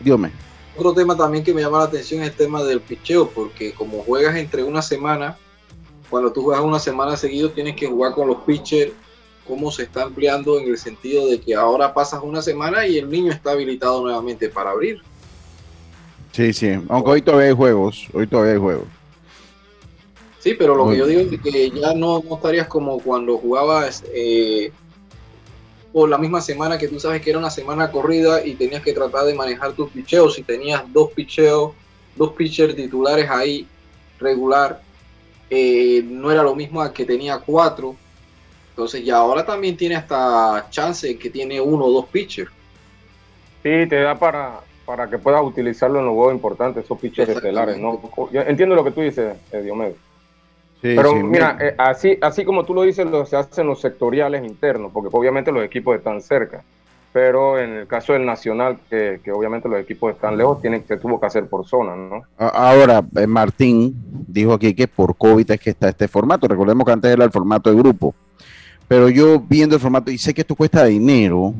dígame. 0.00 0.30
Otro 0.76 0.92
tema 0.92 1.16
también 1.16 1.42
que 1.42 1.54
me 1.54 1.62
llama 1.62 1.78
la 1.78 1.84
atención 1.84 2.22
es 2.22 2.28
el 2.28 2.36
tema 2.36 2.62
del 2.62 2.82
picheo, 2.82 3.30
porque 3.30 3.72
como 3.72 4.02
juegas 4.02 4.36
entre 4.36 4.62
una 4.62 4.82
semana, 4.82 5.38
cuando 6.10 6.30
tú 6.30 6.42
juegas 6.42 6.62
una 6.62 6.78
semana 6.78 7.16
seguido, 7.16 7.50
tienes 7.50 7.74
que 7.74 7.86
jugar 7.86 8.12
con 8.12 8.28
los 8.28 8.36
pitchers, 8.42 8.92
cómo 9.46 9.72
se 9.72 9.84
está 9.84 10.02
ampliando 10.02 10.60
en 10.60 10.68
el 10.68 10.76
sentido 10.76 11.26
de 11.26 11.40
que 11.40 11.54
ahora 11.54 11.94
pasas 11.94 12.20
una 12.22 12.42
semana 12.42 12.86
y 12.86 12.98
el 12.98 13.08
niño 13.08 13.32
está 13.32 13.52
habilitado 13.52 14.02
nuevamente 14.02 14.50
para 14.50 14.70
abrir. 14.70 15.00
Sí, 16.32 16.52
sí, 16.52 16.68
aunque 16.90 17.10
hoy 17.10 17.22
todavía 17.22 17.48
hay 17.48 17.54
juegos, 17.54 18.06
hoy 18.12 18.26
todavía 18.26 18.52
hay 18.52 18.58
juegos. 18.58 18.86
Sí, 20.38 20.54
pero 20.54 20.76
lo 20.76 20.90
que 20.90 20.98
yo 20.98 21.06
digo 21.06 21.22
es 21.22 21.40
que 21.40 21.70
ya 21.70 21.94
no, 21.94 22.22
no 22.28 22.36
estarías 22.36 22.68
como 22.68 22.98
cuando 22.98 23.38
jugabas 23.38 24.04
eh, 24.14 24.70
por 25.92 26.08
la 26.08 26.18
misma 26.18 26.40
semana 26.40 26.78
que 26.78 26.88
tú 26.88 27.00
sabes 27.00 27.22
que 27.22 27.30
era 27.30 27.38
una 27.38 27.50
semana 27.50 27.90
corrida 27.90 28.44
y 28.44 28.54
tenías 28.54 28.82
que 28.82 28.92
tratar 28.92 29.24
de 29.24 29.34
manejar 29.34 29.72
tus 29.72 29.90
picheos. 29.90 30.34
Si 30.34 30.42
tenías 30.42 30.82
dos 30.92 31.12
picheos, 31.12 31.72
dos 32.16 32.32
pitchers 32.32 32.76
titulares 32.76 33.28
ahí 33.30 33.66
regular, 34.20 34.82
eh, 35.50 36.02
no 36.04 36.30
era 36.30 36.42
lo 36.42 36.54
mismo 36.54 36.82
a 36.82 36.92
que 36.92 37.04
tenía 37.04 37.38
cuatro. 37.38 37.96
Entonces 38.70 39.04
ya 39.04 39.16
ahora 39.16 39.44
también 39.44 39.76
tiene 39.76 39.96
hasta 39.96 40.66
chance 40.70 41.18
que 41.18 41.30
tiene 41.30 41.60
uno 41.60 41.86
o 41.86 41.92
dos 41.92 42.06
pitchers. 42.06 42.50
Sí, 43.62 43.88
te 43.88 44.00
da 44.02 44.16
para, 44.16 44.60
para 44.84 45.08
que 45.08 45.18
puedas 45.18 45.42
utilizarlo 45.42 45.98
en 45.98 46.06
los 46.06 46.14
juegos 46.14 46.34
importantes, 46.34 46.84
esos 46.84 46.98
pitchers 46.98 47.30
estelares. 47.30 47.78
¿no? 47.78 48.00
entiendo 48.32 48.74
lo 48.74 48.84
que 48.84 48.90
tú 48.92 49.00
dices, 49.00 49.36
eh, 49.52 49.62
Diomedes. 49.62 49.96
Pero 50.80 51.14
mira, 51.14 51.56
eh, 51.60 51.74
así, 51.76 52.18
así 52.20 52.44
como 52.44 52.64
tú 52.64 52.74
lo 52.74 52.82
dices, 52.82 53.06
lo, 53.06 53.26
se 53.26 53.36
hacen 53.36 53.66
los 53.66 53.80
sectoriales 53.80 54.44
internos, 54.44 54.92
porque 54.92 55.08
obviamente 55.12 55.50
los 55.50 55.64
equipos 55.64 55.96
están 55.96 56.20
cerca. 56.20 56.62
Pero 57.12 57.58
en 57.58 57.70
el 57.70 57.86
caso 57.86 58.12
del 58.12 58.26
Nacional, 58.26 58.78
que, 58.88 59.20
obviamente 59.32 59.68
los 59.68 59.80
equipos 59.80 60.14
están 60.14 60.36
lejos, 60.36 60.60
tienen, 60.60 60.82
que 60.82 60.98
tuvo 60.98 61.18
que 61.18 61.26
hacer 61.26 61.46
por 61.46 61.66
zona, 61.66 61.96
¿no? 61.96 62.22
Ahora, 62.36 63.02
eh, 63.16 63.26
Martín 63.26 63.94
dijo 64.26 64.52
aquí 64.52 64.74
que 64.74 64.86
por 64.86 65.16
COVID 65.16 65.50
es 65.50 65.58
que 65.58 65.70
está 65.70 65.88
este 65.88 66.06
formato. 66.06 66.46
Recordemos 66.46 66.84
que 66.84 66.92
antes 66.92 67.10
era 67.10 67.24
el 67.24 67.32
formato 67.32 67.70
de 67.70 67.76
grupo. 67.76 68.14
Pero 68.86 69.08
yo 69.08 69.40
viendo 69.40 69.74
el 69.74 69.80
formato, 69.80 70.10
y 70.10 70.18
sé 70.18 70.32
que 70.32 70.42
esto 70.42 70.54
cuesta 70.54 70.84
dinero, 70.84 71.54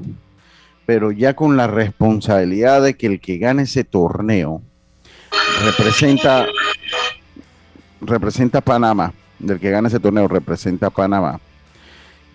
pero 0.86 1.12
ya 1.12 1.34
con 1.34 1.56
la 1.56 1.66
responsabilidad 1.66 2.82
de 2.82 2.94
que 2.94 3.06
el 3.06 3.20
que 3.20 3.38
gane 3.38 3.62
ese 3.62 3.84
torneo 3.84 4.62
representa 5.64 6.46
representa 8.00 8.58
a 8.58 8.62
Panamá, 8.62 9.12
del 9.38 9.58
que 9.58 9.70
gana 9.70 9.88
ese 9.88 10.00
torneo 10.00 10.28
representa 10.28 10.86
a 10.86 10.90
Panamá, 10.90 11.40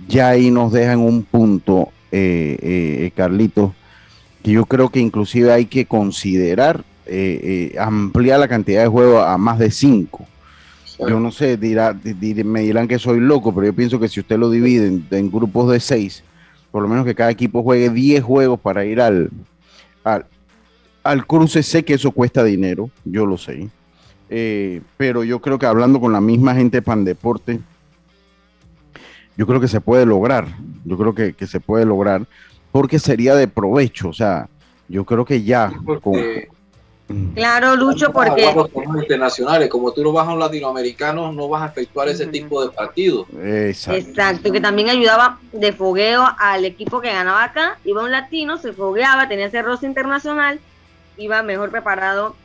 ya 0.07 0.29
ahí 0.29 0.51
nos 0.51 0.71
dejan 0.71 0.99
un 0.99 1.23
punto, 1.23 1.89
eh, 2.11 2.57
eh, 2.61 3.11
Carlitos, 3.15 3.71
que 4.43 4.51
yo 4.51 4.65
creo 4.65 4.89
que 4.89 4.99
inclusive 4.99 5.51
hay 5.51 5.65
que 5.65 5.85
considerar 5.85 6.83
eh, 7.05 7.75
ampliar 7.79 8.39
la 8.39 8.47
cantidad 8.47 8.81
de 8.81 8.87
juegos 8.87 9.25
a 9.25 9.37
más 9.37 9.59
de 9.59 9.71
cinco. 9.71 10.25
yo 10.99 11.19
no 11.19 11.31
sé, 11.31 11.57
dirá, 11.57 11.97
me 12.45 12.61
dirán 12.61 12.87
que 12.87 12.99
soy 12.99 13.19
loco, 13.19 13.53
pero 13.53 13.67
yo 13.67 13.73
pienso 13.73 13.99
que 13.99 14.07
si 14.07 14.19
usted 14.19 14.37
lo 14.37 14.49
divide 14.49 15.01
en, 15.11 15.31
grupos 15.31 15.71
de 15.71 15.79
seis, 15.79 16.23
por 16.71 16.81
lo 16.81 16.89
menos 16.89 17.05
que 17.05 17.15
cada 17.15 17.31
equipo 17.31 17.63
juegue 17.63 17.89
10 17.89 18.23
juegos 18.23 18.59
para 18.59 18.83
ir 18.85 18.99
al, 18.99 19.29
al, 20.03 20.25
al 21.03 21.27
cruce, 21.27 21.61
sé 21.61 21.83
que 21.83 21.93
eso 21.93 22.11
cuesta 22.11 22.43
dinero, 22.43 22.89
yo 23.05 23.25
lo 23.25 23.37
sé. 23.37 23.69
Eh, 24.35 24.81
pero 24.97 25.23
yo 25.23 25.39
creo 25.39 25.59
que 25.59 25.67
hablando 25.67 26.01
con 26.01 26.11
la 26.11 26.19
misma 26.19 26.55
gente 26.55 26.77
de 26.77 26.81
Pandeporte, 26.81 27.59
yo 29.37 29.45
creo 29.45 29.61
que 29.61 29.67
se 29.67 29.79
puede 29.79 30.07
lograr. 30.07 30.47
Yo 30.85 30.97
creo 30.97 31.13
que, 31.13 31.45
se 31.45 31.59
puede 31.59 31.85
lograr 31.85 32.25
porque 32.71 32.97
sería 32.97 33.35
de 33.35 33.47
provecho. 33.47 34.09
O 34.09 34.13
sea, 34.13 34.49
yo 34.87 35.05
creo 35.05 35.23
que 35.23 35.43
ya. 35.43 35.71
Claro, 37.35 37.75
Lucho, 37.75 38.11
porque. 38.11 38.51
internacionales, 39.03 39.69
como 39.69 39.91
tú 39.91 40.01
lo 40.01 40.11
vas 40.11 40.27
a 40.27 40.33
un 40.33 40.39
latinoamericano, 40.39 41.31
no 41.31 41.47
vas 41.47 41.61
a 41.61 41.67
efectuar 41.67 42.07
ese 42.07 42.25
tipo 42.25 42.65
de 42.65 42.71
partidos. 42.71 43.27
Exacto. 43.39 43.99
Exacto, 43.99 44.51
que 44.51 44.61
también 44.61 44.89
ayudaba 44.89 45.37
de 45.51 45.73
fogueo 45.73 46.25
al 46.39 46.65
equipo 46.65 47.01
que 47.01 47.11
ganaba 47.11 47.43
acá. 47.43 47.77
Iba 47.85 48.03
un 48.03 48.09
latino, 48.09 48.57
se 48.57 48.73
fogueaba, 48.73 49.29
tenía 49.29 49.45
ese 49.45 49.61
roce 49.61 49.85
internacional, 49.85 50.59
iba 51.17 51.43
mejor 51.43 51.69
preparado 51.69 52.35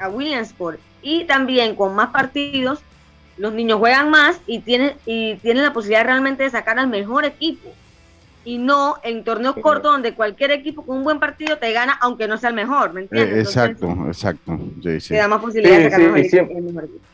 a 0.00 0.08
Williamsport. 0.08 0.80
Y 1.06 1.22
también 1.22 1.76
con 1.76 1.94
más 1.94 2.10
partidos, 2.10 2.82
los 3.38 3.52
niños 3.52 3.78
juegan 3.78 4.10
más 4.10 4.40
y 4.44 4.58
tienen, 4.58 4.94
y 5.06 5.36
tienen 5.36 5.62
la 5.62 5.72
posibilidad 5.72 6.04
realmente 6.04 6.42
de 6.42 6.50
sacar 6.50 6.80
al 6.80 6.88
mejor 6.88 7.24
equipo. 7.24 7.70
Y 8.44 8.58
no 8.58 8.96
en 9.04 9.22
torneos 9.22 9.54
cortos 9.54 9.92
donde 9.92 10.14
cualquier 10.14 10.50
equipo 10.50 10.84
con 10.84 10.96
un 10.96 11.04
buen 11.04 11.20
partido 11.20 11.58
te 11.58 11.72
gana, 11.72 11.96
aunque 12.00 12.26
no 12.26 12.36
sea 12.38 12.48
el 12.48 12.56
mejor, 12.56 12.92
¿me 12.92 13.02
entiendes? 13.02 13.36
Eh, 13.36 13.40
exacto, 13.40 13.96
exacto. 14.08 14.58
Te 14.82 15.14
da 15.14 15.28
más 15.28 15.40
posibilidad 15.40 15.78
de 15.78 15.84
sacar 15.84 16.00
el, 16.00 16.06
mejor 16.06 16.84
equipo. 16.84 17.04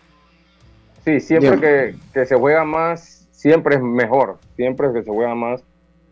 Sí, 1.04 1.20
siempre 1.20 1.60
que, 1.60 1.94
que, 2.14 2.24
se 2.24 2.34
juega 2.34 2.64
más, 2.64 3.28
siempre 3.30 3.74
es 3.74 3.82
mejor. 3.82 4.38
Siempre 4.56 4.90
que 4.94 5.02
se 5.02 5.10
juega 5.10 5.34
más, 5.34 5.62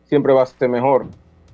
siempre 0.07 0.35
va 0.35 0.43
a 0.43 0.47
ser 0.47 0.69
mejor. 0.69 1.07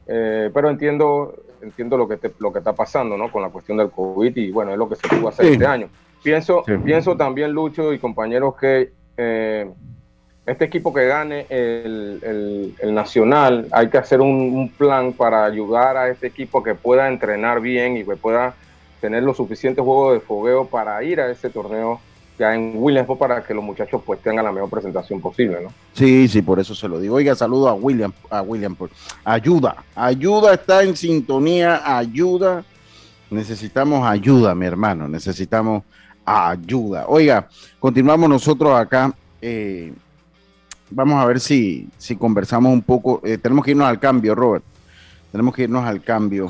Eh, 0.09 0.51
pero 0.53 0.71
entiendo 0.71 1.37
entiendo 1.61 1.97
lo 1.97 2.09
que, 2.09 2.19
lo 2.39 2.53
que 2.53 2.59
está 2.59 2.73
pasando 2.73 3.17
¿no? 3.17 3.31
con 3.31 3.43
la 3.43 3.49
cuestión 3.49 3.79
del 3.79 3.91
COVID 3.91 4.37
y 4.37 4.51
bueno, 4.51 4.73
es 4.73 4.79
lo 4.79 4.89
que 4.89 4.97
se 4.97 5.09
pudo 5.09 5.29
hacer 5.29 5.47
este 5.47 5.67
año. 5.67 5.89
Pienso, 6.23 6.65
pienso 6.85 7.17
también, 7.17 7.53
Lucho 7.53 7.93
y 7.93 7.99
compañeros, 7.99 8.57
que 8.57 8.93
eh, 9.17 9.71
este 10.47 10.65
equipo 10.65 10.93
que 10.95 11.07
gane 11.07 11.47
el, 11.51 12.75
Nacional, 12.93 13.67
hay 13.73 13.89
que 13.89 13.99
hacer 13.99 14.21
un, 14.21 14.73
plan 14.77 15.13
para 15.13 15.45
ayudar 15.45 15.97
a 15.97 16.09
este 16.09 16.29
equipo 16.29 16.63
que 16.63 16.75
pueda 16.75 17.09
entrenar 17.09 17.61
bien 17.61 17.97
y 17.97 18.05
que 18.05 18.17
pueda 18.17 18.55
tener 19.01 19.23
los 19.23 19.37
suficientes 19.37 19.85
juegos 19.85 20.15
de 20.15 20.21
fogueo 20.21 20.67
para 20.67 21.03
ir 21.03 21.21
a 21.21 21.31
ese 21.31 21.51
torneo 21.51 22.01
ya 22.39 22.55
en 22.55 22.73
Williams 22.75 23.09
para 23.19 23.43
que 23.43 23.55
los 23.55 23.65
muchachos 23.65 24.03
pues 24.05 24.21
tengan 24.21 24.45
la 24.45 24.53
mejor 24.53 24.69
presentación 24.69 25.21
posible, 25.21 25.59
¿no? 25.63 25.73
Sí, 25.95 26.29
sí, 26.29 26.43
por 26.43 26.61
eso 26.61 26.75
se 26.75 26.87
lo 26.87 27.01
digo. 27.01 27.17
Oiga, 27.17 27.35
saludo 27.35 27.69
a 27.69 27.75
William, 27.75 28.13
a 28.31 28.43
William, 28.43 28.77
ayuda, 29.25 29.85
ayuda 29.95 30.55
está 30.55 30.83
en 30.83 30.97
sintonía, 30.97 31.81
ayuda. 31.99 32.65
Necesitamos 33.31 34.07
ayuda, 34.07 34.55
mi 34.55 34.67
hermano, 34.67 35.09
necesitamos 35.09 35.83
ayuda. 36.27 37.07
Oiga, 37.07 37.49
continuamos 37.79 38.29
nosotros 38.29 38.79
acá. 38.79 39.15
Eh, 39.41 39.93
vamos 40.91 41.23
a 41.23 41.27
ver 41.27 41.41
si, 41.41 41.89
si 41.97 42.17
conversamos 42.17 42.73
un 42.73 42.83
poco. 42.83 43.21
Eh, 43.25 43.39
tenemos 43.39 43.65
que 43.65 43.71
irnos 43.71 43.87
al 43.87 44.01
cambio, 44.01 44.35
Robert. 44.35 44.65
Tenemos 45.31 45.55
que 45.55 45.63
irnos 45.63 45.85
al 45.85 46.03
cambio. 46.03 46.49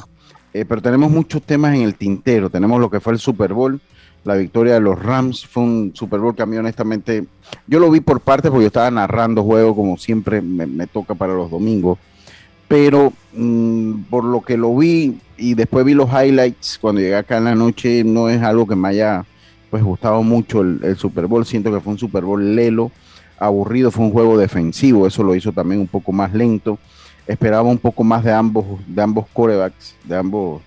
Eh, 0.53 0.65
pero 0.65 0.81
tenemos 0.81 1.11
muchos 1.11 1.43
temas 1.43 1.75
en 1.75 1.83
el 1.83 1.95
tintero. 1.95 2.49
Tenemos 2.49 2.81
lo 2.81 2.91
que 2.91 3.01
fue 3.01 3.12
el 3.12 3.19
Super 3.19 3.53
Bowl, 3.53 3.79
la 4.25 4.35
victoria 4.35 4.75
de 4.75 4.81
los 4.81 5.01
Rams. 5.01 5.47
Fue 5.47 5.62
un 5.62 5.93
Super 5.95 6.21
Bowl 6.21 6.35
que 6.35 6.43
a 6.43 6.47
mí 6.47 6.57
honestamente, 6.57 7.27
yo 7.67 7.79
lo 7.79 7.91
vi 7.91 8.01
por 8.01 8.21
parte 8.21 8.49
porque 8.49 8.65
yo 8.65 8.69
estaba 8.69 8.91
narrando 8.91 9.45
juego 9.45 9.77
como 9.77 9.99
siempre 9.99 10.41
me, 10.41 10.87
toca 10.87 11.15
para 11.15 11.35
los 11.35 11.51
domingos. 11.51 11.99
Pero 12.69 13.12
mm, 13.35 14.05
por 14.11 14.25
lo 14.25 14.41
que 14.41 14.57
lo 14.57 14.75
vi 14.75 15.19
y 15.37 15.55
después 15.55 15.85
vi 15.85 15.93
los 15.93 16.11
highlights 16.11 16.79
cuando 16.81 17.03
llegué 17.03 17.17
acá 17.17 17.37
en 17.37 17.45
la 17.45 17.55
noche, 17.55 18.03
no 18.03 18.31
es 18.31 18.43
algo 18.43 18.67
que 18.67 18.75
me 18.75 18.89
haya 18.89 19.25
pues 19.70 19.83
gustaba 19.83 20.20
mucho 20.20 20.61
el, 20.61 20.96
Super 20.96 21.26
Bowl. 21.26 21.44
Siento 21.44 21.72
que 21.72 21.81
fue 21.81 21.92
un 21.92 21.98
Super 21.98 22.24
Bowl 22.24 22.55
lelo, 22.55 22.90
aburrido, 23.38 23.90
fue 23.90 24.05
un 24.05 24.12
juego 24.12 24.38
defensivo, 24.38 25.07
eso 25.07 25.22
lo 25.22 25.35
hizo 25.35 25.52
también 25.52 25.81
un 25.81 25.88
poco 25.88 26.12
más 26.12 26.33
lento. 26.33 26.79
Esperaba 27.26 27.68
un 27.68 27.79
poco 27.79 28.05
más 28.05 28.22
de 28.22 28.33
ambos, 28.33 28.64
de 28.87 29.02
ambos 29.02 29.26
corebacks, 29.33 29.96
de 30.05 30.16
ambos, 30.16 30.62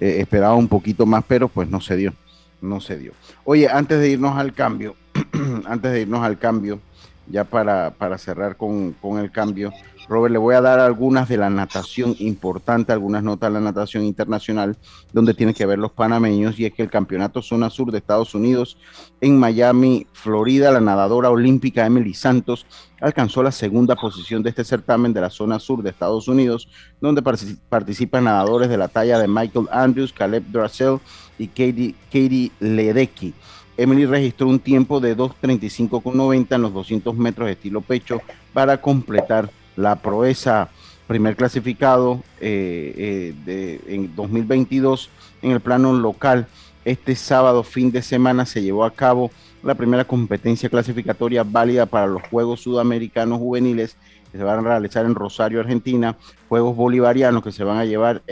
eh, 0.00 0.18
esperaba 0.20 0.54
un 0.54 0.68
poquito 0.68 1.06
más, 1.06 1.24
pero 1.26 1.48
pues 1.48 1.68
no 1.68 1.80
se 1.80 1.96
dio, 1.96 2.14
no 2.60 2.80
se 2.80 2.96
dio. 2.98 3.12
Oye, 3.44 3.68
antes 3.68 3.98
de 3.98 4.10
irnos 4.10 4.36
al 4.36 4.52
cambio, 4.52 4.94
antes 5.66 5.92
de 5.92 6.02
irnos 6.02 6.22
al 6.22 6.38
cambio, 6.38 6.78
ya 7.26 7.44
para, 7.44 7.90
para 7.90 8.18
cerrar 8.18 8.56
con, 8.56 8.92
con 8.92 9.18
el 9.18 9.32
cambio, 9.32 9.72
Robert, 10.08 10.32
le 10.32 10.38
voy 10.38 10.54
a 10.54 10.60
dar 10.60 10.80
algunas 10.80 11.28
de 11.28 11.36
la 11.36 11.50
natación 11.50 12.14
importante, 12.18 12.92
algunas 12.92 13.22
notas 13.22 13.50
de 13.50 13.54
la 13.54 13.64
natación 13.64 14.04
internacional, 14.04 14.76
donde 15.12 15.34
tienen 15.34 15.54
que 15.54 15.66
ver 15.66 15.78
los 15.78 15.92
panameños, 15.92 16.58
y 16.58 16.66
es 16.66 16.74
que 16.74 16.82
el 16.82 16.90
Campeonato 16.90 17.40
Zona 17.40 17.70
Sur 17.70 17.90
de 17.90 17.98
Estados 17.98 18.34
Unidos 18.34 18.76
en 19.20 19.38
Miami, 19.38 20.06
Florida, 20.12 20.70
la 20.70 20.80
nadadora 20.80 21.30
olímpica 21.30 21.86
Emily 21.86 22.14
Santos 22.14 22.66
alcanzó 23.00 23.42
la 23.42 23.52
segunda 23.52 23.96
posición 23.96 24.42
de 24.42 24.50
este 24.50 24.64
certamen 24.64 25.12
de 25.12 25.20
la 25.20 25.30
zona 25.30 25.58
sur 25.58 25.82
de 25.82 25.90
Estados 25.90 26.26
Unidos, 26.26 26.68
donde 27.00 27.22
participan 27.68 28.24
nadadores 28.24 28.68
de 28.68 28.78
la 28.78 28.88
talla 28.88 29.18
de 29.18 29.28
Michael 29.28 29.68
Andrews, 29.70 30.12
Caleb 30.12 30.44
Dressel 30.50 30.98
y 31.38 31.48
Katie, 31.48 31.94
Katie 32.06 32.50
Ledecky. 32.60 33.34
Emily 33.76 34.06
registró 34.06 34.46
un 34.48 34.60
tiempo 34.60 35.00
de 35.00 35.16
2.35,90 35.16 36.54
en 36.54 36.62
los 36.62 36.72
200 36.72 37.16
metros 37.16 37.46
de 37.46 37.52
estilo 37.52 37.80
pecho 37.80 38.20
para 38.52 38.80
completar 38.80 39.50
la 39.76 39.96
proeza 39.96 40.70
primer 41.06 41.36
clasificado 41.36 42.22
eh, 42.40 43.34
eh, 43.46 43.80
en 43.86 44.14
2022 44.14 45.10
en 45.42 45.50
el 45.52 45.60
plano 45.60 45.92
local. 45.92 46.46
Este 46.84 47.14
sábado, 47.14 47.62
fin 47.62 47.90
de 47.90 48.02
semana, 48.02 48.44
se 48.44 48.62
llevó 48.62 48.84
a 48.84 48.90
cabo 48.90 49.30
la 49.62 49.74
primera 49.74 50.04
competencia 50.04 50.68
clasificatoria 50.68 51.42
válida 51.42 51.86
para 51.86 52.06
los 52.06 52.22
Juegos 52.28 52.60
Sudamericanos 52.60 53.38
Juveniles 53.38 53.96
que 54.30 54.38
se 54.38 54.44
van 54.44 54.58
a 54.58 54.68
realizar 54.68 55.06
en 55.06 55.14
Rosario, 55.14 55.60
Argentina, 55.60 56.16
Juegos 56.48 56.76
Bolivarianos 56.76 57.42
que 57.42 57.52
se 57.52 57.64
van 57.64 57.78
a 57.78 57.84
llevar, 57.84 58.22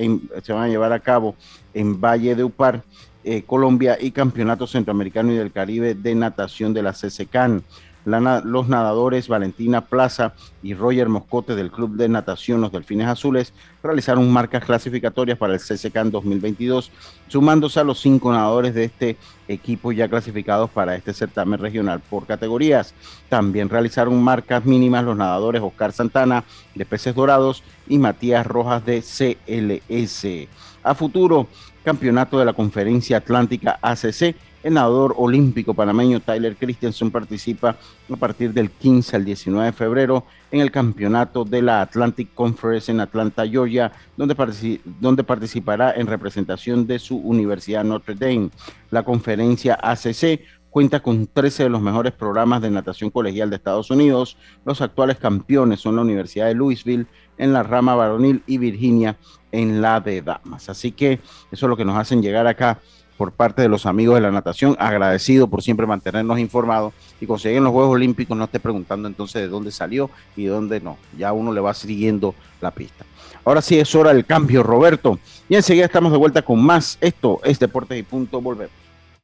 se 0.42 0.52
van 0.52 0.64
a, 0.64 0.68
llevar 0.68 0.92
a 0.92 1.00
cabo 1.00 1.36
en 1.72 2.00
Valle 2.00 2.34
de 2.34 2.44
Upar, 2.44 2.82
eh, 3.24 3.42
Colombia, 3.42 3.96
y 4.00 4.10
Campeonato 4.10 4.66
Centroamericano 4.66 5.32
y 5.32 5.36
del 5.36 5.52
Caribe 5.52 5.94
de 5.94 6.14
Natación 6.14 6.74
de 6.74 6.82
la 6.82 6.92
CCCAN 6.92 7.62
los 8.04 8.68
nadadores 8.68 9.28
Valentina 9.28 9.82
Plaza 9.82 10.34
y 10.62 10.74
Roger 10.74 11.08
Moscote 11.08 11.54
del 11.54 11.70
Club 11.70 11.96
de 11.96 12.08
Natación 12.08 12.60
Los 12.60 12.72
Delfines 12.72 13.06
Azules 13.06 13.52
realizaron 13.82 14.30
marcas 14.32 14.64
clasificatorias 14.64 15.38
para 15.38 15.54
el 15.54 15.60
CCCAN 15.60 16.10
2022, 16.10 16.90
sumándose 17.28 17.80
a 17.80 17.84
los 17.84 18.00
cinco 18.00 18.32
nadadores 18.32 18.74
de 18.74 18.84
este 18.84 19.16
equipo 19.48 19.92
ya 19.92 20.08
clasificados 20.08 20.70
para 20.70 20.94
este 20.94 21.12
certamen 21.12 21.60
regional 21.60 22.00
por 22.00 22.26
categorías. 22.26 22.94
También 23.28 23.68
realizaron 23.68 24.22
marcas 24.22 24.64
mínimas 24.64 25.04
los 25.04 25.16
nadadores 25.16 25.62
Oscar 25.62 25.92
Santana 25.92 26.44
de 26.74 26.84
Peces 26.84 27.14
Dorados 27.14 27.62
y 27.86 27.98
Matías 27.98 28.46
Rojas 28.46 28.84
de 28.84 29.02
CLS. 29.02 30.48
A 30.82 30.94
futuro, 30.94 31.46
campeonato 31.84 32.38
de 32.38 32.44
la 32.44 32.52
Conferencia 32.52 33.18
Atlántica 33.18 33.78
ACC 33.82 34.34
el 34.62 34.74
nadador 34.74 35.14
olímpico 35.18 35.74
panameño 35.74 36.20
Tyler 36.20 36.56
Christensen 36.56 37.10
participa 37.10 37.76
a 38.10 38.16
partir 38.16 38.52
del 38.52 38.70
15 38.70 39.16
al 39.16 39.24
19 39.24 39.66
de 39.66 39.72
febrero 39.72 40.24
en 40.50 40.60
el 40.60 40.70
campeonato 40.70 41.44
de 41.44 41.62
la 41.62 41.80
Atlantic 41.82 42.34
Conference 42.34 42.90
en 42.90 43.00
Atlanta, 43.00 43.46
Georgia, 43.46 43.92
donde, 44.16 44.80
donde 45.00 45.24
participará 45.24 45.94
en 45.94 46.06
representación 46.06 46.86
de 46.86 46.98
su 46.98 47.16
Universidad 47.16 47.84
Notre 47.84 48.14
Dame. 48.14 48.50
La 48.90 49.02
conferencia 49.02 49.78
ACC 49.82 50.40
cuenta 50.72 51.00
con 51.00 51.26
13 51.26 51.64
de 51.64 51.68
los 51.68 51.82
mejores 51.82 52.12
programas 52.12 52.62
de 52.62 52.70
natación 52.70 53.10
colegial 53.10 53.50
de 53.50 53.56
Estados 53.56 53.90
Unidos. 53.90 54.38
Los 54.64 54.80
actuales 54.80 55.18
campeones 55.18 55.80
son 55.80 55.96
la 55.96 56.02
Universidad 56.02 56.46
de 56.46 56.54
Louisville 56.54 57.06
en 57.36 57.52
la 57.52 57.62
rama 57.62 57.94
varonil 57.94 58.42
y 58.46 58.56
Virginia 58.56 59.18
en 59.50 59.82
la 59.82 60.00
de 60.00 60.22
damas. 60.22 60.70
Así 60.70 60.92
que 60.92 61.20
eso 61.50 61.66
es 61.66 61.68
lo 61.68 61.76
que 61.76 61.84
nos 61.84 61.96
hacen 61.96 62.22
llegar 62.22 62.46
acá 62.46 62.80
por 63.16 63.32
parte 63.32 63.62
de 63.62 63.68
los 63.68 63.86
amigos 63.86 64.16
de 64.16 64.20
la 64.20 64.30
natación, 64.30 64.76
agradecido 64.78 65.48
por 65.48 65.62
siempre 65.62 65.86
mantenernos 65.86 66.38
informados 66.38 66.92
y 67.20 67.26
conseguir 67.26 67.62
los 67.62 67.72
Juegos 67.72 67.94
Olímpicos, 67.94 68.36
no 68.36 68.44
esté 68.44 68.60
preguntando 68.60 69.08
entonces 69.08 69.42
de 69.42 69.48
dónde 69.48 69.70
salió 69.70 70.10
y 70.36 70.44
de 70.44 70.50
dónde 70.50 70.80
no, 70.80 70.96
ya 71.16 71.32
uno 71.32 71.52
le 71.52 71.60
va 71.60 71.74
siguiendo 71.74 72.34
la 72.60 72.70
pista. 72.70 73.04
Ahora 73.44 73.60
sí 73.60 73.78
es 73.78 73.94
hora 73.94 74.12
del 74.12 74.24
cambio, 74.24 74.62
Roberto, 74.62 75.18
y 75.48 75.56
enseguida 75.56 75.86
estamos 75.86 76.12
de 76.12 76.18
vuelta 76.18 76.42
con 76.42 76.62
más. 76.62 76.96
Esto 77.00 77.40
es 77.42 77.58
Deportes 77.58 77.98
y 77.98 78.02
Punto, 78.02 78.40
volvemos. 78.40 78.72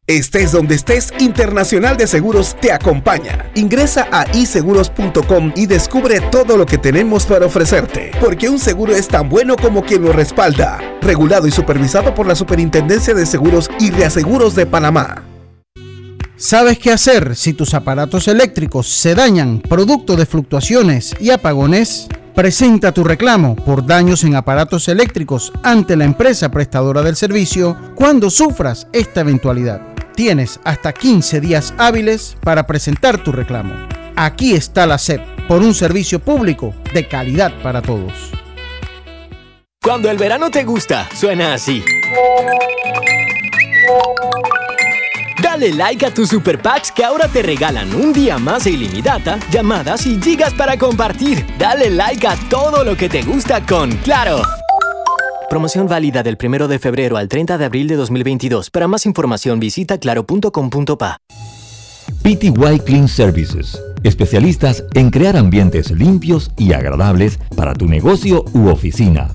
Estés 0.08 0.52
donde 0.52 0.74
estés, 0.74 1.12
Internacional 1.18 1.98
de 1.98 2.06
Seguros 2.06 2.56
te 2.58 2.72
acompaña. 2.72 3.50
Ingresa 3.54 4.08
a 4.10 4.24
iseguros.com 4.34 5.52
y 5.54 5.66
descubre 5.66 6.22
todo 6.32 6.56
lo 6.56 6.64
que 6.64 6.78
tenemos 6.78 7.26
para 7.26 7.44
ofrecerte, 7.44 8.12
porque 8.18 8.48
un 8.48 8.58
seguro 8.58 8.96
es 8.96 9.06
tan 9.06 9.28
bueno 9.28 9.54
como 9.54 9.82
quien 9.82 10.00
lo 10.00 10.14
respalda. 10.14 10.78
Regulado 11.02 11.46
y 11.46 11.50
supervisado 11.50 12.14
por 12.14 12.26
la 12.26 12.34
Superintendencia 12.34 13.12
de 13.12 13.26
Seguros 13.26 13.70
y 13.78 13.90
Reaseguros 13.90 14.54
de 14.54 14.64
Panamá. 14.64 15.24
¿Sabes 16.36 16.78
qué 16.78 16.90
hacer 16.90 17.36
si 17.36 17.52
tus 17.52 17.74
aparatos 17.74 18.28
eléctricos 18.28 18.88
se 18.88 19.14
dañan 19.14 19.60
producto 19.60 20.16
de 20.16 20.24
fluctuaciones 20.24 21.14
y 21.20 21.32
apagones? 21.32 22.08
Presenta 22.34 22.92
tu 22.92 23.04
reclamo 23.04 23.56
por 23.56 23.84
daños 23.84 24.24
en 24.24 24.36
aparatos 24.36 24.88
eléctricos 24.88 25.52
ante 25.62 25.96
la 25.96 26.04
empresa 26.06 26.50
prestadora 26.50 27.02
del 27.02 27.16
servicio 27.16 27.76
cuando 27.94 28.30
sufras 28.30 28.86
esta 28.94 29.20
eventualidad. 29.20 29.97
Tienes 30.18 30.58
hasta 30.64 30.92
15 30.92 31.40
días 31.40 31.72
hábiles 31.78 32.36
para 32.42 32.66
presentar 32.66 33.22
tu 33.22 33.30
reclamo. 33.30 33.72
Aquí 34.16 34.52
está 34.52 34.84
la 34.84 34.98
SEP 34.98 35.20
por 35.46 35.62
un 35.62 35.72
servicio 35.74 36.18
público 36.18 36.74
de 36.92 37.06
calidad 37.06 37.52
para 37.62 37.80
todos. 37.80 38.32
Cuando 39.80 40.10
el 40.10 40.16
verano 40.16 40.50
te 40.50 40.64
gusta, 40.64 41.08
suena 41.14 41.54
así. 41.54 41.84
Dale 45.40 45.72
like 45.74 46.04
a 46.04 46.12
tus 46.12 46.30
super 46.30 46.60
packs 46.60 46.90
que 46.90 47.04
ahora 47.04 47.28
te 47.28 47.40
regalan 47.40 47.94
un 47.94 48.12
día 48.12 48.38
más 48.38 48.64
de 48.64 48.72
ilimitada, 48.72 49.38
llamadas 49.52 50.04
y 50.04 50.20
gigas 50.20 50.52
para 50.52 50.76
compartir. 50.76 51.46
Dale 51.60 51.90
like 51.90 52.26
a 52.26 52.34
todo 52.50 52.82
lo 52.82 52.96
que 52.96 53.08
te 53.08 53.22
gusta 53.22 53.64
con 53.64 53.92
Claro. 53.98 54.42
Promoción 55.48 55.88
válida 55.88 56.22
del 56.22 56.36
1 56.42 56.68
de 56.68 56.78
febrero 56.78 57.16
al 57.16 57.28
30 57.28 57.56
de 57.56 57.64
abril 57.64 57.88
de 57.88 57.96
2022. 57.96 58.68
Para 58.70 58.86
más 58.86 59.06
información 59.06 59.58
visita 59.58 59.96
claro.com.pa. 59.96 61.20
PTY 62.22 62.80
Clean 62.84 63.08
Services, 63.08 63.80
especialistas 64.02 64.84
en 64.92 65.08
crear 65.08 65.38
ambientes 65.38 65.90
limpios 65.90 66.50
y 66.58 66.74
agradables 66.74 67.38
para 67.56 67.72
tu 67.72 67.86
negocio 67.86 68.44
u 68.52 68.68
oficina. 68.68 69.34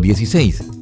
321-7756-6349-9416. 0.00 0.76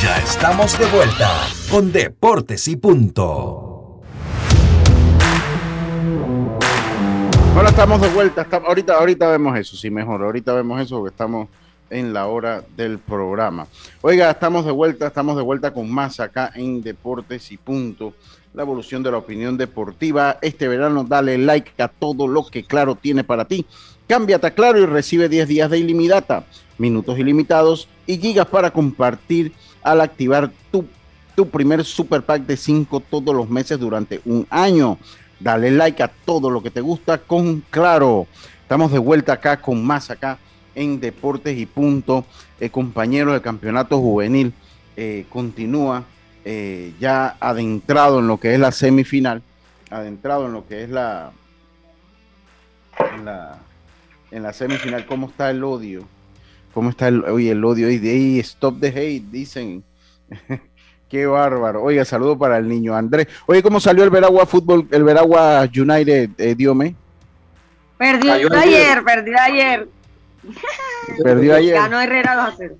Ya 0.00 0.18
estamos 0.18 0.78
de 0.78 0.86
vuelta 0.86 1.30
con 1.70 1.92
Deportes 1.92 2.66
y 2.68 2.76
Punto. 2.76 4.00
Bueno, 7.54 7.68
estamos 7.68 8.00
de 8.00 8.08
vuelta. 8.08 8.46
ahorita, 8.50 8.94
ahorita 8.94 9.28
vemos 9.28 9.58
eso, 9.58 9.76
sí, 9.76 9.90
mejor. 9.90 10.22
Ahorita 10.22 10.52
vemos 10.54 10.80
eso 10.80 10.98
porque 10.98 11.12
estamos 11.12 11.48
en 11.90 12.12
la 12.12 12.26
hora 12.26 12.64
del 12.76 12.98
programa. 12.98 13.66
Oiga, 14.00 14.30
estamos 14.30 14.64
de 14.64 14.72
vuelta, 14.72 15.06
estamos 15.06 15.36
de 15.36 15.42
vuelta 15.42 15.72
con 15.72 15.90
más 15.90 16.18
acá 16.18 16.50
en 16.54 16.82
Deportes 16.82 17.52
y 17.52 17.58
Punto. 17.58 18.14
La 18.54 18.62
evolución 18.62 19.02
de 19.02 19.10
la 19.10 19.18
opinión 19.18 19.56
deportiva. 19.56 20.38
Este 20.42 20.66
verano 20.68 21.04
dale 21.04 21.38
like 21.38 21.80
a 21.82 21.88
todo 21.88 22.26
lo 22.26 22.46
que 22.46 22.64
Claro 22.64 22.96
tiene 22.96 23.22
para 23.22 23.44
ti. 23.44 23.66
Cámbiate 24.08 24.46
a 24.46 24.50
Claro 24.50 24.78
y 24.78 24.86
recibe 24.86 25.28
10 25.28 25.48
días 25.48 25.70
de 25.70 25.78
ilimitada, 25.78 26.44
minutos 26.78 27.18
ilimitados 27.18 27.88
y 28.06 28.18
gigas 28.18 28.46
para 28.46 28.70
compartir 28.70 29.52
al 29.82 30.00
activar 30.00 30.50
tu, 30.70 30.84
tu 31.34 31.48
primer 31.48 31.84
super 31.84 32.22
pack 32.22 32.42
de 32.42 32.56
5 32.56 33.00
todos 33.00 33.34
los 33.34 33.48
meses 33.48 33.78
durante 33.78 34.20
un 34.24 34.46
año. 34.50 34.98
Dale 35.40 35.70
like 35.70 36.02
a 36.02 36.08
todo 36.08 36.50
lo 36.50 36.62
que 36.62 36.70
te 36.70 36.80
gusta 36.80 37.18
con 37.18 37.62
Claro. 37.70 38.26
Estamos 38.62 38.92
de 38.92 38.98
vuelta 38.98 39.34
acá 39.34 39.60
con 39.60 39.84
más 39.84 40.10
acá 40.10 40.38
en 40.74 41.00
Deportes 41.00 41.58
y 41.58 41.66
Punto. 41.66 42.24
El 42.60 42.70
compañero 42.70 43.32
del 43.32 43.42
campeonato 43.42 43.98
juvenil 43.98 44.54
eh, 44.96 45.26
continúa 45.28 46.04
eh, 46.44 46.92
ya 46.98 47.36
adentrado 47.40 48.20
en 48.20 48.28
lo 48.28 48.38
que 48.38 48.54
es 48.54 48.60
la 48.60 48.72
semifinal, 48.72 49.42
adentrado 49.90 50.46
en 50.46 50.52
lo 50.52 50.66
que 50.66 50.84
es 50.84 50.90
la, 50.90 51.32
en 54.30 54.42
la 54.42 54.52
semifinal. 54.52 55.06
¿Cómo 55.06 55.28
está 55.28 55.50
el 55.50 55.62
odio? 55.64 56.06
¿Cómo 56.72 56.90
está 56.90 57.08
el, 57.08 57.24
oye, 57.24 57.50
el 57.50 57.64
odio? 57.64 57.90
Y 57.90 57.98
de 57.98 58.10
ahí, 58.10 58.38
stop 58.40 58.80
the 58.80 58.88
hate, 58.88 59.24
dicen. 59.30 59.84
Qué 61.08 61.26
bárbaro. 61.26 61.82
Oiga, 61.82 62.06
saludo 62.06 62.38
para 62.38 62.56
el 62.56 62.66
niño 62.66 62.96
Andrés. 62.96 63.28
Oye, 63.44 63.62
¿cómo 63.62 63.80
salió 63.80 64.02
el 64.02 64.08
Veragua 64.08 64.46
Fútbol, 64.46 64.88
el 64.90 65.04
Veragua 65.04 65.68
United, 65.76 66.30
eh, 66.38 66.54
Diome? 66.54 66.94
Perdió 67.98 68.32
ayer, 68.32 69.04
perdió 69.04 69.36
ayer. 69.38 69.88
Perdió 71.22 71.54
ayer. 71.54 71.74
Ganó 71.74 72.00
Herrera 72.00 72.34
2 72.34 72.44
a 72.44 72.54
0. 72.56 72.76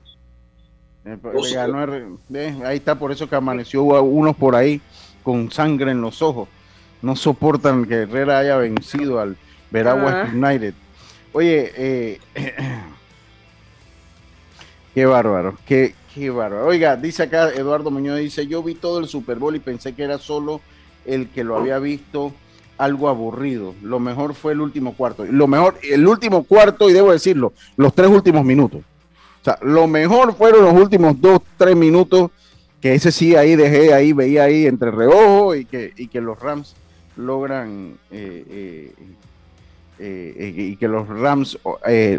ahí 2.65 2.77
está, 2.79 2.99
por 2.99 3.13
eso 3.13 3.29
que 3.29 3.37
amaneció 3.37 3.83
unos 3.83 4.35
por 4.35 4.57
ahí 4.57 4.81
con 5.23 5.51
sangre 5.51 5.91
en 5.91 6.01
los 6.01 6.23
ojos. 6.23 6.49
No 7.03 7.17
soportan 7.17 7.85
que 7.85 8.03
Herrera 8.03 8.39
haya 8.39 8.57
vencido 8.57 9.21
al 9.21 9.37
Veragua 9.71 10.31
United. 10.33 10.73
Oye, 11.33 11.71
eh, 11.77 12.19
qué 14.95 15.07
bárbaro, 15.07 15.57
qué, 15.67 15.95
qué 16.15 16.31
bárbaro. 16.31 16.67
Oiga, 16.67 16.97
dice 16.97 17.25
acá 17.25 17.51
Eduardo 17.51 17.91
Muñoz, 17.91 18.19
dice, 18.19 18.47
yo 18.47 18.63
vi 18.63 18.75
todo 18.75 18.99
el 18.99 19.09
Super 19.09 19.39
Bowl 19.39 19.57
y 19.57 19.61
pensé 19.61 19.95
que 19.95 20.03
era 20.05 20.19
solo 20.19 20.61
el 21.05 21.29
que 21.29 21.45
lo 21.45 21.57
había 21.57 21.79
visto 21.79 22.33
algo 22.79 23.09
aburrido. 23.09 23.75
Lo 23.83 24.01
mejor 24.01 24.35
fue 24.35 24.53
el 24.53 24.61
último 24.61 24.95
cuarto. 24.95 25.25
Lo 25.25 25.47
mejor, 25.47 25.77
el 25.83 26.07
último 26.07 26.45
cuarto, 26.45 26.91
y 26.91 26.93
debo 26.93 27.13
decirlo, 27.13 27.53
los 27.77 27.95
tres 27.95 28.09
últimos 28.09 28.45
minutos. 28.45 28.81
O 29.41 29.45
sea, 29.45 29.59
lo 29.63 29.87
mejor 29.87 30.35
fueron 30.35 30.65
los 30.65 30.75
últimos 30.75 31.21
dos, 31.21 31.41
tres 31.57 31.77
minutos, 31.77 32.31
que 32.81 32.95
ese 32.95 33.13
sí 33.13 33.37
ahí 33.37 33.57
dejé, 33.57 33.93
ahí 33.95 34.13
veía 34.13 34.45
ahí 34.45 34.67
entre 34.67 34.91
reojo 34.91 35.55
y 35.55 35.65
que, 35.65 35.93
y 35.97 36.09
que 36.09 36.21
los 36.21 36.39
Rams 36.39 36.75
logran 37.17 37.99
eh, 38.11 38.45
eh, 38.49 38.93
eh, 39.99 40.55
y 40.57 40.77
que 40.77 40.89
los 40.89 41.09
Rams 41.09 41.59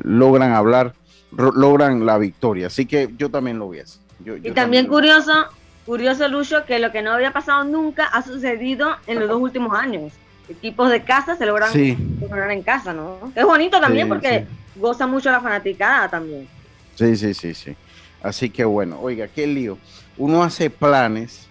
logran 0.03 0.53
hablar, 0.53 0.93
logran 1.37 2.05
la 2.05 2.17
victoria. 2.17 2.67
Así 2.67 2.85
que 2.85 3.09
yo 3.17 3.29
también 3.29 3.59
lo 3.59 3.69
vi 3.69 3.79
así. 3.79 3.99
y 4.43 4.51
también, 4.51 4.87
curioso, 4.87 5.45
curioso 5.85 6.27
Lucho, 6.27 6.65
que 6.65 6.79
lo 6.79 6.91
que 6.91 7.01
no 7.01 7.11
había 7.11 7.31
pasado 7.31 7.63
nunca 7.63 8.05
ha 8.05 8.21
sucedido 8.21 8.95
en 9.07 9.19
los 9.19 9.29
dos 9.29 9.41
últimos 9.41 9.77
años 9.77 10.13
equipos 10.49 10.89
de 10.91 11.03
casa 11.03 11.35
se 11.35 11.45
logran 11.45 11.71
en 11.75 12.63
casa, 12.63 12.93
¿no? 12.93 13.31
Es 13.35 13.45
bonito 13.45 13.79
también 13.79 14.07
porque 14.07 14.45
goza 14.75 15.07
mucho 15.07 15.31
la 15.31 15.41
fanaticada 15.41 16.09
también. 16.09 16.47
Sí, 16.95 17.15
sí, 17.15 17.33
sí, 17.33 17.53
sí. 17.53 17.75
Así 18.21 18.49
que 18.49 18.65
bueno, 18.65 18.99
oiga, 19.01 19.27
qué 19.27 19.47
lío. 19.47 19.77
Uno 20.17 20.43
hace 20.43 20.69
planes, 20.69 21.47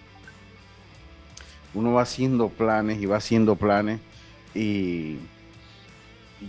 uno 1.73 1.93
va 1.93 2.03
haciendo 2.03 2.49
planes 2.49 3.01
y 3.01 3.05
va 3.05 3.17
haciendo 3.17 3.55
planes 3.55 3.99
y, 4.53 5.17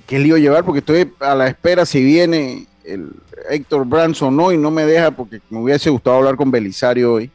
qué 0.06 0.18
lío 0.18 0.36
llevar 0.36 0.64
porque 0.64 0.80
estoy 0.80 1.12
a 1.20 1.34
la 1.34 1.46
espera 1.46 1.86
si 1.86 2.02
viene 2.02 2.66
el 2.84 3.10
Héctor 3.50 3.86
Branson 3.86 4.28
o 4.28 4.30
no 4.30 4.52
y 4.52 4.58
no 4.58 4.70
me 4.70 4.84
deja 4.84 5.10
porque 5.10 5.40
me 5.50 5.60
hubiese 5.60 5.90
gustado 5.90 6.16
hablar 6.16 6.36
con 6.36 6.50
Belisario 6.50 7.14
hoy 7.14 7.30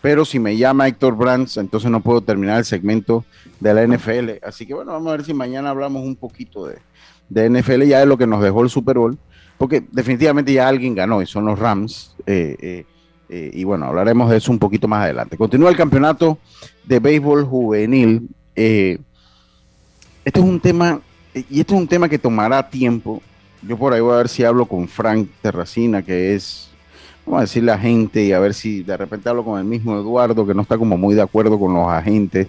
pero 0.00 0.24
si 0.24 0.38
me 0.38 0.56
llama 0.56 0.86
Héctor 0.86 1.16
Brands, 1.16 1.56
entonces 1.56 1.90
no 1.90 2.00
puedo 2.00 2.20
terminar 2.20 2.58
el 2.58 2.64
segmento 2.64 3.24
de 3.58 3.74
la 3.74 3.86
NFL. 3.86 4.30
Así 4.42 4.66
que 4.66 4.74
bueno, 4.74 4.92
vamos 4.92 5.08
a 5.08 5.16
ver 5.16 5.24
si 5.24 5.34
mañana 5.34 5.70
hablamos 5.70 6.04
un 6.04 6.14
poquito 6.14 6.66
de, 6.66 6.78
de 7.28 7.50
NFL, 7.50 7.82
ya 7.82 8.00
de 8.00 8.06
lo 8.06 8.16
que 8.16 8.26
nos 8.26 8.42
dejó 8.42 8.62
el 8.62 8.70
Super 8.70 8.98
Bowl, 8.98 9.18
porque 9.56 9.84
definitivamente 9.90 10.52
ya 10.52 10.68
alguien 10.68 10.94
ganó 10.94 11.20
y 11.20 11.26
son 11.26 11.46
los 11.46 11.58
Rams. 11.58 12.14
Eh, 12.26 12.56
eh, 12.60 12.86
eh, 13.28 13.50
y 13.52 13.64
bueno, 13.64 13.86
hablaremos 13.86 14.30
de 14.30 14.36
eso 14.36 14.52
un 14.52 14.58
poquito 14.58 14.86
más 14.86 15.04
adelante. 15.04 15.36
Continúa 15.36 15.70
el 15.70 15.76
campeonato 15.76 16.38
de 16.84 17.00
béisbol 17.00 17.44
juvenil. 17.44 18.28
esto 18.54 19.00
es 20.24 20.44
un 20.44 20.60
tema, 20.60 21.00
y 21.34 21.60
esto 21.60 21.74
es 21.74 21.80
un 21.80 21.88
tema 21.88 22.08
que 22.08 22.18
tomará 22.18 22.68
tiempo. 22.70 23.20
Yo 23.62 23.76
por 23.76 23.92
ahí 23.92 24.00
voy 24.00 24.14
a 24.14 24.18
ver 24.18 24.28
si 24.28 24.44
hablo 24.44 24.66
con 24.66 24.88
Frank 24.88 25.28
Terracina, 25.42 26.02
que 26.02 26.34
es 26.34 26.68
vamos 27.28 27.38
a 27.38 27.42
decirle 27.42 27.72
a 27.72 27.78
gente 27.78 28.24
y 28.24 28.32
a 28.32 28.38
ver 28.38 28.54
si 28.54 28.82
de 28.82 28.96
repente 28.96 29.28
hablo 29.28 29.44
con 29.44 29.58
el 29.58 29.64
mismo 29.64 29.98
Eduardo, 29.98 30.46
que 30.46 30.54
no 30.54 30.62
está 30.62 30.78
como 30.78 30.96
muy 30.96 31.14
de 31.14 31.20
acuerdo 31.20 31.58
con 31.58 31.74
los 31.74 31.86
agentes, 31.86 32.48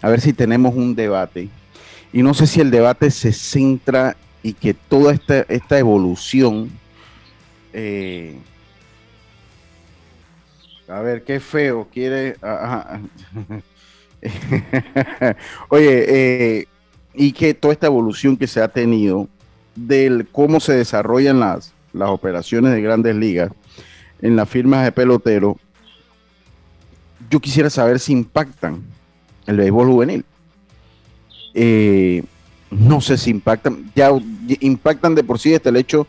a 0.00 0.08
ver 0.08 0.22
si 0.22 0.32
tenemos 0.32 0.74
un 0.74 0.94
debate. 0.94 1.50
Y 2.12 2.22
no 2.22 2.32
sé 2.32 2.46
si 2.46 2.60
el 2.60 2.70
debate 2.70 3.10
se 3.10 3.32
centra 3.32 4.16
y 4.42 4.54
que 4.54 4.72
toda 4.72 5.12
esta, 5.12 5.40
esta 5.40 5.78
evolución, 5.78 6.70
eh, 7.72 8.38
a 10.88 11.00
ver, 11.00 11.24
qué 11.24 11.40
feo, 11.40 11.86
quiere... 11.92 12.36
Oye, 15.68 16.04
eh, 16.08 16.66
y 17.14 17.32
que 17.32 17.52
toda 17.54 17.74
esta 17.74 17.86
evolución 17.86 18.36
que 18.36 18.46
se 18.46 18.60
ha 18.62 18.68
tenido 18.68 19.28
del 19.76 20.26
cómo 20.32 20.60
se 20.60 20.74
desarrollan 20.74 21.40
las, 21.40 21.72
las 21.92 22.08
operaciones 22.08 22.72
de 22.72 22.80
grandes 22.80 23.14
ligas, 23.14 23.52
en 24.20 24.34
las 24.36 24.48
firmas 24.48 24.84
de 24.84 24.92
pelotero, 24.92 25.56
yo 27.30 27.40
quisiera 27.40 27.70
saber 27.70 28.00
si 28.00 28.12
impactan 28.12 28.82
el 29.46 29.56
béisbol 29.56 29.88
juvenil. 29.88 30.24
Eh, 31.54 32.22
no 32.70 33.00
sé 33.00 33.16
si 33.16 33.30
impactan, 33.30 33.90
ya 33.94 34.10
impactan 34.60 35.14
de 35.14 35.24
por 35.24 35.38
sí 35.38 35.54
este 35.54 35.68
el 35.68 35.76
hecho 35.76 36.06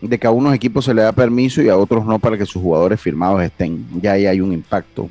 de 0.00 0.18
que 0.18 0.26
a 0.26 0.30
unos 0.30 0.54
equipos 0.54 0.84
se 0.84 0.94
le 0.94 1.02
da 1.02 1.12
permiso 1.12 1.62
y 1.62 1.68
a 1.68 1.76
otros 1.76 2.04
no 2.04 2.18
para 2.18 2.36
que 2.36 2.44
sus 2.44 2.60
jugadores 2.60 3.00
firmados 3.00 3.42
estén. 3.42 3.86
Ya 4.00 4.12
ahí 4.12 4.26
hay 4.26 4.40
un 4.40 4.52
impacto. 4.52 5.08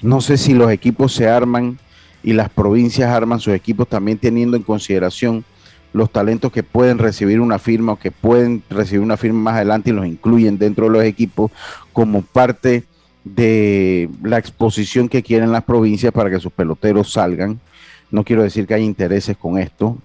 No 0.00 0.20
sé 0.20 0.38
si 0.38 0.54
los 0.54 0.70
equipos 0.70 1.12
se 1.12 1.28
arman 1.28 1.78
y 2.22 2.32
las 2.32 2.48
provincias 2.48 3.10
arman 3.10 3.40
sus 3.40 3.54
equipos 3.54 3.88
también 3.88 4.18
teniendo 4.18 4.56
en 4.56 4.62
consideración 4.62 5.44
los 5.92 6.10
talentos 6.10 6.52
que 6.52 6.62
pueden 6.62 6.98
recibir 6.98 7.40
una 7.40 7.58
firma 7.58 7.92
o 7.92 7.98
que 7.98 8.10
pueden 8.10 8.62
recibir 8.70 9.02
una 9.02 9.16
firma 9.16 9.40
más 9.40 9.54
adelante 9.56 9.90
y 9.90 9.92
los 9.92 10.06
incluyen 10.06 10.58
dentro 10.58 10.86
de 10.86 10.90
los 10.90 11.04
equipos 11.04 11.50
como 11.92 12.22
parte 12.22 12.84
de 13.24 14.08
la 14.22 14.38
exposición 14.38 15.08
que 15.08 15.22
quieren 15.22 15.52
las 15.52 15.64
provincias 15.64 16.12
para 16.12 16.30
que 16.30 16.40
sus 16.40 16.52
peloteros 16.52 17.12
salgan. 17.12 17.60
No 18.10 18.24
quiero 18.24 18.42
decir 18.42 18.66
que 18.66 18.74
hay 18.74 18.84
intereses 18.84 19.36
con 19.36 19.58
esto, 19.58 19.98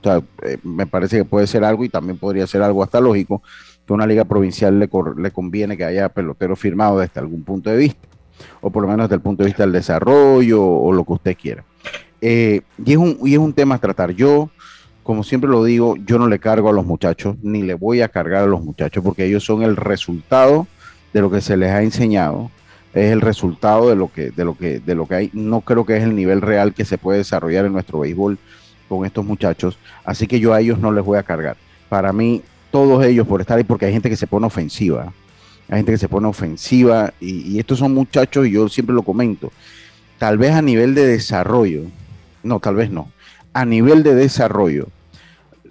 eh, 0.44 0.58
me 0.64 0.86
parece 0.86 1.18
que 1.18 1.26
puede 1.26 1.48
ser 1.48 1.64
algo 1.64 1.86
y 1.86 1.90
también 1.90 2.18
podría 2.18 2.46
ser 2.48 2.62
algo 2.62 2.84
hasta 2.84 3.00
lógico 3.00 3.42
que 3.86 3.94
una 3.94 4.08
liga 4.08 4.26
provincial 4.26 4.80
le, 4.80 4.90
le 5.18 5.32
conviene 5.32 5.78
que 5.78 5.86
haya 5.86 6.10
peloteros 6.10 6.60
firmados 6.60 7.02
desde 7.02 7.20
algún 7.20 7.44
punto 7.44 7.70
de 7.70 7.78
vista, 7.78 8.08
o 8.62 8.70
por 8.70 8.84
lo 8.84 8.90
menos 8.90 9.06
desde 9.06 9.16
el 9.16 9.22
punto 9.22 9.44
de 9.44 9.48
vista 9.48 9.64
del 9.64 9.74
desarrollo 9.74 10.64
o, 10.64 10.92
lo 10.92 11.04
que 11.04 11.14
usted 11.14 11.38
quiera. 11.38 11.64
Eh, 12.22 12.62
y, 12.84 12.92
es 12.94 12.98
un, 12.98 13.18
y 13.24 13.34
es 13.34 13.40
un 13.40 13.54
tema 13.54 13.76
a 13.76 13.80
tratar. 13.80 14.12
Yo, 14.12 14.50
como 15.04 15.24
siempre 15.24 15.50
lo 15.50 15.64
digo, 15.64 15.96
yo 15.98 16.18
no 16.18 16.28
le 16.28 16.40
cargo 16.40 16.70
a 16.70 16.74
los 16.74 16.86
muchachos, 16.86 17.36
ni 17.42 17.62
le 17.62 17.74
voy 17.74 18.02
a 18.02 18.10
cargar 18.10 18.44
a 18.44 18.48
los 18.48 18.64
muchachos, 18.64 19.04
porque 19.04 19.26
ellos 19.26 19.44
son 19.44 19.64
el 19.64 19.76
resultado 19.76 20.68
de 21.14 21.22
lo 21.22 21.30
que 21.30 21.42
se 21.42 21.58
les 21.58 21.72
ha 21.72 21.84
enseñado 21.84 22.50
es 22.94 23.12
el 23.12 23.22
resultado 23.22 23.90
de 23.90 23.96
lo 23.96 24.12
que, 24.12 24.30
de 24.30 24.46
lo 24.46 24.56
que, 24.56 24.80
de 24.80 24.96
lo 24.96 25.08
que 25.08 25.16
hay. 25.16 25.30
No 25.34 25.62
creo 25.62 25.86
que 25.86 25.98
es 25.98 26.04
el 26.04 26.16
nivel 26.16 26.42
real 26.42 26.74
que 26.74 26.86
se 26.86 26.98
puede 26.98 27.20
desarrollar 27.20 27.66
en 27.66 27.74
nuestro 27.74 28.00
béisbol 28.00 28.38
con 28.88 29.06
estos 29.06 29.26
muchachos. 29.26 29.78
Así 30.06 30.28
que 30.28 30.40
yo 30.40 30.54
a 30.54 30.62
ellos 30.62 30.78
no 30.80 30.92
les 30.92 31.04
voy 31.04 31.18
a 31.18 31.24
cargar. 31.24 31.58
Para 31.90 32.14
mí, 32.14 32.44
todos 32.72 33.04
ellos 33.04 33.28
por 33.28 33.42
estar 33.42 33.58
ahí, 33.58 33.64
porque 33.64 33.86
hay 33.86 33.94
gente 33.94 34.10
que 34.10 34.16
se 34.16 34.28
pone 34.28 34.46
ofensiva. 34.46 35.12
Hay 35.70 35.78
gente 35.78 35.94
que 35.94 35.98
se 35.98 36.10
pone 36.10 36.28
ofensiva 36.28 37.14
y, 37.20 37.58
estos 37.58 37.80
son 37.80 37.94
muchachos, 37.94 38.46
y 38.46 38.52
yo 38.52 38.70
siempre 38.70 38.96
lo 38.96 39.02
comento, 39.02 39.52
tal 40.20 40.38
vez 40.38 40.52
a 40.52 40.62
nivel 40.62 40.94
de 40.94 41.08
desarrollo, 41.08 41.84
no, 42.44 42.60
tal 42.60 42.76
vez 42.76 42.92
no, 42.92 43.10
a 43.54 43.66
nivel 43.66 44.04
de 44.04 44.14
desarrollo, 44.14 44.90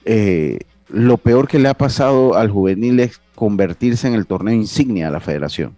eh, 0.05 0.59
lo 0.89 1.17
peor 1.17 1.49
que 1.49 1.59
le 1.59 1.69
ha 1.69 1.75
pasado 1.75 2.37
al 2.37 2.51
juvenil 2.51 3.01
es 3.01 3.21
convertirse 3.35 4.09
en 4.09 4.15
el 4.15 4.27
torneo 4.27 4.55
insignia 4.55 5.07
de 5.07 5.13
la 5.13 5.21
federación 5.21 5.75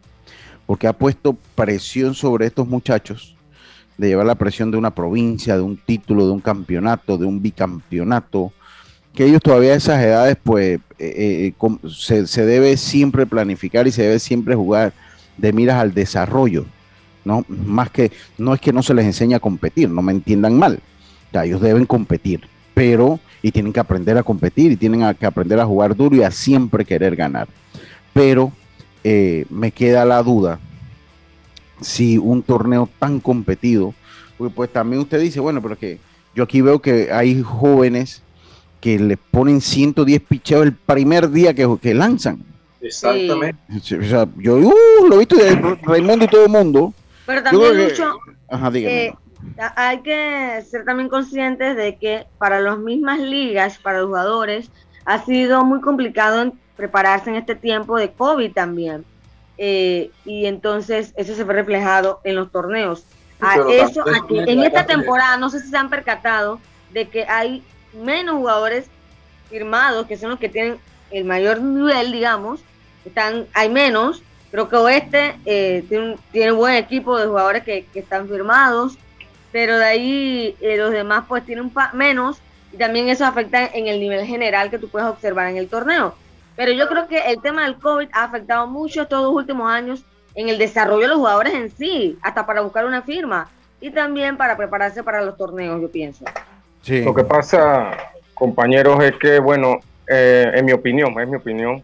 porque 0.67 0.87
ha 0.87 0.93
puesto 0.93 1.37
presión 1.55 2.15
sobre 2.15 2.47
estos 2.47 2.67
muchachos 2.67 3.37
de 3.97 4.09
llevar 4.09 4.27
la 4.27 4.35
presión 4.35 4.71
de 4.71 4.77
una 4.77 4.95
provincia, 4.95 5.57
de 5.57 5.63
un 5.63 5.77
título, 5.77 6.27
de 6.27 6.33
un 6.33 6.41
campeonato, 6.41 7.17
de 7.17 7.27
un 7.27 7.41
bicampeonato, 7.41 8.53
que 9.15 9.27
ellos 9.27 9.41
todavía 9.41 9.73
a 9.73 9.77
esas 9.77 10.03
edades, 10.03 10.37
pues 10.43 10.81
eh, 10.99 11.55
eh, 11.57 11.89
se, 12.27 12.45
debe 12.45 12.77
siempre 12.77 13.27
planificar 13.27 13.87
y 13.87 13.93
se 13.93 14.03
debe 14.03 14.19
siempre 14.19 14.57
jugar 14.57 14.93
de 15.37 15.53
miras 15.53 15.77
al 15.77 15.95
desarrollo, 15.95 16.65
¿no? 17.25 17.45
Más 17.49 17.91
que, 17.91 18.11
no 18.37 18.55
es 18.55 18.61
que 18.61 18.73
no 18.73 18.83
se 18.83 18.95
les 18.95 19.05
enseñe 19.05 19.35
a 19.35 19.41
competir, 19.41 19.89
no 19.89 20.03
me 20.03 20.13
entiendan 20.13 20.59
mal, 20.59 20.81
ya, 21.33 21.45
ellos 21.45 21.61
deben 21.61 21.87
competir, 21.87 22.49
pero, 22.75 23.21
y 23.45 23.53
tienen 23.53 23.75
que 23.75 23.81
aprender 23.81 24.17
a 24.17 24.23
competir 24.23 24.73
y 24.73 24.77
tienen 24.77 25.15
que 25.17 25.27
aprender 25.27 25.61
a 25.61 25.67
jugar 25.67 25.95
duro 25.95 26.17
y 26.17 26.23
a 26.23 26.31
siempre 26.31 26.83
querer 26.83 27.15
ganar, 27.15 27.47
pero 28.15 28.51
eh, 29.05 29.45
me 29.51 29.71
queda 29.71 30.07
la 30.07 30.23
duda 30.23 30.59
si 31.83 32.17
un 32.17 32.43
torneo 32.43 32.89
tan 32.99 33.21
competido, 33.21 33.93
porque 34.39 34.55
pues 34.55 34.73
también 34.73 35.03
usted 35.03 35.21
dice, 35.21 35.41
bueno, 35.41 35.61
pero 35.61 35.77
que 35.77 35.99
yo 36.35 36.45
aquí 36.45 36.63
veo 36.63 36.81
que 36.81 37.13
hay 37.13 37.43
jóvenes 37.43 38.23
que 38.81 38.99
le 38.99 39.19
ponen 39.19 39.61
110 39.61 40.23
picheos 40.23 40.63
el 40.63 40.73
primer 40.73 41.31
día 41.31 41.53
que, 41.53 41.69
que 41.83 41.93
lanzan. 41.93 42.43
Exactamente. 42.81 43.61
O 43.77 44.09
sea, 44.09 44.27
yo 44.39 44.57
uh, 44.57 45.07
lo 45.07 45.17
he 45.17 45.19
visto 45.19 45.37
de 45.37 45.55
Raimundo 45.83 46.25
y 46.25 46.29
todo 46.29 46.47
el 46.47 46.51
mundo. 46.51 46.95
Pero 47.27 47.43
también, 47.43 47.77
mucho 47.77 48.11
eh, 48.75 49.13
hay 49.77 50.01
que 50.01 50.65
ser 50.69 50.85
también 50.85 51.09
conscientes 51.09 51.77
de 51.77 51.97
que 51.97 52.27
para 52.39 52.61
las 52.61 52.79
mismas 52.79 53.19
ligas, 53.19 53.79
para 53.79 53.99
los 53.99 54.09
jugadores, 54.09 54.71
ha 55.05 55.25
sido 55.25 55.65
muy 55.65 55.81
complicado 55.81 56.53
prepararse 56.77 57.31
en 57.31 57.37
este 57.37 57.55
tiempo 57.55 57.99
de 57.99 58.13
COVID 58.13 58.53
también. 58.53 59.05
Eh, 59.57 60.11
y 60.25 60.47
entonces 60.47 61.13
eso 61.17 61.35
se 61.35 61.45
fue 61.45 61.55
reflejado 61.55 62.21
en 62.25 62.37
los 62.37 62.51
torneos. 62.51 63.05
A 63.41 63.57
eso, 63.69 64.05
en 64.31 64.63
esta 64.63 64.87
temporada, 64.87 65.37
no 65.37 65.51
sé 65.51 65.61
si 65.61 65.69
se 65.69 65.77
han 65.77 65.91
percatado 65.91 66.61
de 66.93 67.09
que 67.09 67.25
hay 67.25 67.63
menos 67.93 68.37
jugadores 68.37 68.87
firmados, 69.51 70.07
que 70.07 70.17
son 70.17 70.31
los 70.31 70.39
que 70.39 70.49
tienen 70.49 70.79
el 71.11 71.25
mayor 71.25 71.61
nivel, 71.61 72.13
digamos, 72.13 72.61
están, 73.05 73.47
hay 73.53 73.69
menos, 73.69 74.23
creo 74.51 74.69
que 74.69 74.77
Oeste 74.77 75.37
eh, 75.45 75.85
tiene, 75.89 76.13
un, 76.13 76.19
tiene 76.33 76.53
buen 76.53 76.75
equipo 76.77 77.19
de 77.19 77.27
jugadores 77.27 77.63
que, 77.65 77.87
están 77.95 78.29
firmados, 78.29 78.99
pero 79.55 79.79
de 79.79 79.85
ahí 79.85 80.57
eh, 80.61 80.77
los 80.77 80.91
demás 80.91 81.27
pues 81.29 81.47
tienen 81.47 81.71
menos, 81.93 82.39
y 82.73 82.77
también 82.77 83.09
eso 83.09 83.25
afecta 83.25 83.65
en 83.65 83.87
el 83.87 84.01
nivel 84.01 84.27
general 84.27 84.69
que 84.69 84.81
tú 84.81 84.89
puedes 84.89 85.09
observar 85.09 85.47
en 85.49 85.59
el 85.59 85.69
torneo. 85.69 86.17
Pero 86.57 86.73
yo 86.73 86.89
creo 86.89 87.07
que 87.07 87.21
el 87.31 87.41
tema 87.41 87.63
del 87.63 87.77
COVID 87.77 88.09
ha 88.11 88.25
afectado 88.25 88.67
mucho 88.67 89.03
estos 89.03 89.23
dos 89.23 89.33
últimos 89.33 89.71
años 89.71 90.05
en 90.35 90.49
el 90.49 90.59
desarrollo 90.59 91.03
de 91.03 91.07
los 91.07 91.19
jugadores 91.19 91.55
en 91.55 91.71
sí, 91.71 92.19
hasta 92.21 92.45
para 92.45 92.63
buscar 92.63 92.85
una 92.85 93.03
firma 93.03 93.49
y 93.81 93.93
también 93.93 94.37
para 94.37 94.57
prepararse 94.57 95.05
para 95.05 95.23
los 95.23 95.37
torneos, 95.37 95.81
yo 95.81 95.89
pienso. 95.89 96.25
Sí. 96.83 97.05
Lo 97.05 97.15
que 97.15 97.23
pasa, 97.23 97.97
compañeros, 98.35 99.05
es 99.05 99.13
que, 99.19 99.39
bueno, 99.39 99.79
eh, 100.09 100.51
en 100.53 100.65
mi 100.65 100.73
opinión, 100.73 101.15
es 101.21 101.29
mi 101.29 101.37
opinión, 101.37 101.81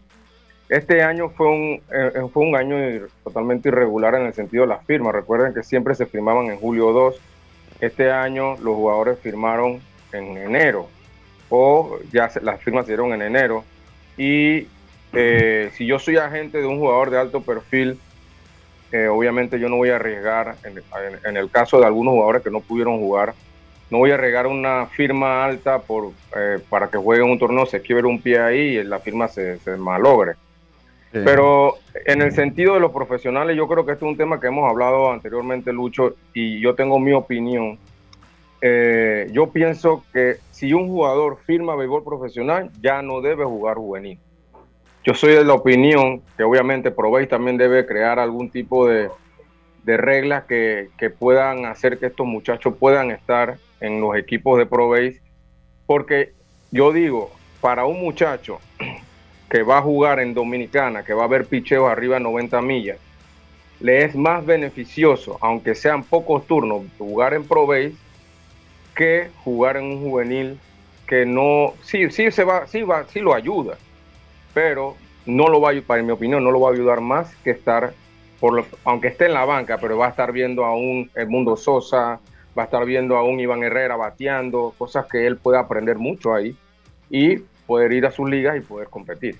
este 0.67 1.03
año 1.03 1.29
fue 1.29 1.47
un, 1.47 1.81
eh, 1.89 2.21
fue 2.33 2.43
un 2.43 2.53
año 2.57 3.07
totalmente 3.23 3.69
irregular 3.69 4.15
en 4.15 4.25
el 4.25 4.33
sentido 4.33 4.63
de 4.63 4.69
las 4.69 4.85
firmas. 4.85 5.13
Recuerden 5.13 5.53
que 5.53 5.63
siempre 5.63 5.95
se 5.95 6.05
firmaban 6.05 6.47
en 6.47 6.57
julio 6.57 6.91
2. 6.91 7.30
Este 7.81 8.11
año 8.11 8.55
los 8.57 8.75
jugadores 8.75 9.19
firmaron 9.19 9.81
en 10.13 10.37
enero 10.37 10.87
o 11.49 11.99
ya 12.13 12.29
las 12.41 12.61
firmas 12.61 12.85
se 12.85 12.93
dieron 12.93 13.11
en 13.13 13.21
enero 13.21 13.65
y 14.17 14.67
eh, 15.13 15.71
si 15.75 15.85
yo 15.85 15.99
soy 15.99 16.17
agente 16.17 16.59
de 16.59 16.65
un 16.65 16.79
jugador 16.79 17.09
de 17.09 17.19
alto 17.19 17.41
perfil, 17.41 17.99
eh, 18.91 19.07
obviamente 19.07 19.59
yo 19.59 19.67
no 19.67 19.77
voy 19.77 19.89
a 19.89 19.97
arriesgar, 19.97 20.55
en, 20.63 21.37
el 21.37 21.49
caso 21.49 21.79
de 21.79 21.85
algunos 21.85 22.13
jugadores 22.13 22.41
que 22.41 22.51
no 22.51 22.61
pudieron 22.61 22.99
jugar, 22.99 23.33
no 23.89 23.97
voy 23.97 24.11
a 24.11 24.13
arriesgar 24.13 24.47
una 24.47 24.85
firma 24.87 25.43
alta 25.43 25.79
por, 25.79 26.11
eh, 26.35 26.59
para 26.69 26.87
que 26.89 26.97
jueguen 26.97 27.29
un 27.29 27.39
torneo, 27.39 27.65
se 27.65 27.81
quiebre 27.81 28.05
un 28.05 28.21
pie 28.21 28.39
ahí 28.39 28.77
y 28.77 28.83
la 28.83 28.99
firma 28.99 29.27
se, 29.27 29.59
malogre. 29.77 30.35
Pero 31.11 31.75
en 32.05 32.21
el 32.21 32.31
sentido 32.31 32.75
de 32.75 32.79
los 32.79 32.91
profesionales, 32.91 33.57
yo 33.57 33.67
creo 33.67 33.85
que 33.85 33.91
este 33.91 34.05
es 34.05 34.11
un 34.11 34.17
tema 34.17 34.39
que 34.39 34.47
hemos 34.47 34.69
hablado 34.69 35.11
anteriormente, 35.11 35.73
Lucho, 35.73 36.15
y 36.33 36.61
yo 36.61 36.73
tengo 36.73 36.99
mi 36.99 37.11
opinión. 37.11 37.77
yo 38.61 39.49
pienso 39.51 40.03
que 40.13 40.37
si 40.51 40.73
un 40.73 40.87
jugador 40.87 41.39
firma 41.45 41.75
béisbol 41.75 42.03
profesional, 42.03 42.69
ya 42.81 43.01
no 43.01 43.19
debe 43.19 43.43
jugar 43.43 43.77
juvenil. 43.77 44.19
Yo 45.03 45.15
soy 45.15 45.33
de 45.33 45.43
la 45.43 45.55
opinión 45.55 46.21
que 46.37 46.43
obviamente 46.43 46.91
Proveis 46.91 47.27
también 47.27 47.57
debe 47.57 47.87
crear 47.87 48.19
algún 48.19 48.51
tipo 48.51 48.87
de, 48.87 49.09
reglas 49.83 50.43
que, 50.45 50.89
puedan 51.17 51.65
hacer 51.65 51.97
que 51.97 52.05
estos 52.05 52.27
muchachos 52.27 52.75
puedan 52.79 53.09
estar 53.09 53.57
en 53.79 53.99
los 53.99 54.15
equipos 54.15 54.59
de 54.59 54.67
Proveis, 54.67 55.19
porque 55.87 56.33
yo 56.69 56.93
digo, 56.93 57.31
para 57.61 57.85
un 57.85 57.99
muchacho 57.99 58.59
que 59.51 59.63
va 59.63 59.79
a 59.79 59.81
jugar 59.81 60.21
en 60.21 60.33
Dominicana, 60.33 61.03
que 61.03 61.13
va 61.13 61.25
a 61.25 61.27
ver 61.27 61.45
picheos 61.45 61.91
arriba 61.91 62.15
de 62.15 62.21
90 62.21 62.61
millas, 62.61 62.97
le 63.81 64.05
es 64.05 64.15
más 64.15 64.45
beneficioso, 64.45 65.37
aunque 65.41 65.75
sean 65.75 66.05
pocos 66.05 66.47
turnos, 66.47 66.83
jugar 66.97 67.33
en 67.33 67.43
Proveis 67.43 67.93
que 68.95 69.29
jugar 69.43 69.75
en 69.75 69.83
un 69.83 70.01
juvenil 70.01 70.57
que 71.05 71.25
no, 71.25 71.73
sí, 71.81 72.09
sí 72.11 72.31
se 72.31 72.45
va, 72.45 72.65
sí 72.65 72.83
va, 72.83 73.05
sí 73.09 73.19
lo 73.19 73.33
ayuda, 73.33 73.77
pero 74.53 74.95
no 75.25 75.49
lo 75.49 75.59
va 75.59 75.71
a, 75.71 75.81
para 75.85 76.01
mi 76.01 76.11
opinión, 76.11 76.45
no 76.45 76.51
lo 76.51 76.61
va 76.61 76.69
a 76.69 76.73
ayudar 76.73 77.01
más 77.01 77.35
que 77.43 77.51
estar, 77.51 77.91
por 78.39 78.65
aunque 78.85 79.09
esté 79.09 79.25
en 79.25 79.33
la 79.33 79.43
banca, 79.43 79.77
pero 79.79 79.97
va 79.97 80.05
a 80.05 80.11
estar 80.11 80.31
viendo 80.31 80.63
a 80.63 80.73
un 80.73 81.11
Mundo 81.27 81.57
Sosa, 81.57 82.21
va 82.57 82.61
a 82.61 82.65
estar 82.65 82.85
viendo 82.85 83.17
a 83.17 83.23
un 83.23 83.37
Iván 83.41 83.63
Herrera 83.63 83.97
bateando, 83.97 84.73
cosas 84.77 85.07
que 85.07 85.27
él 85.27 85.35
puede 85.35 85.57
aprender 85.57 85.97
mucho 85.97 86.33
ahí 86.33 86.55
y 87.09 87.39
poder 87.71 87.93
ir 87.93 88.05
a 88.05 88.11
sus 88.11 88.29
ligas 88.29 88.57
y 88.57 88.59
poder 88.59 88.89
competir. 88.89 89.37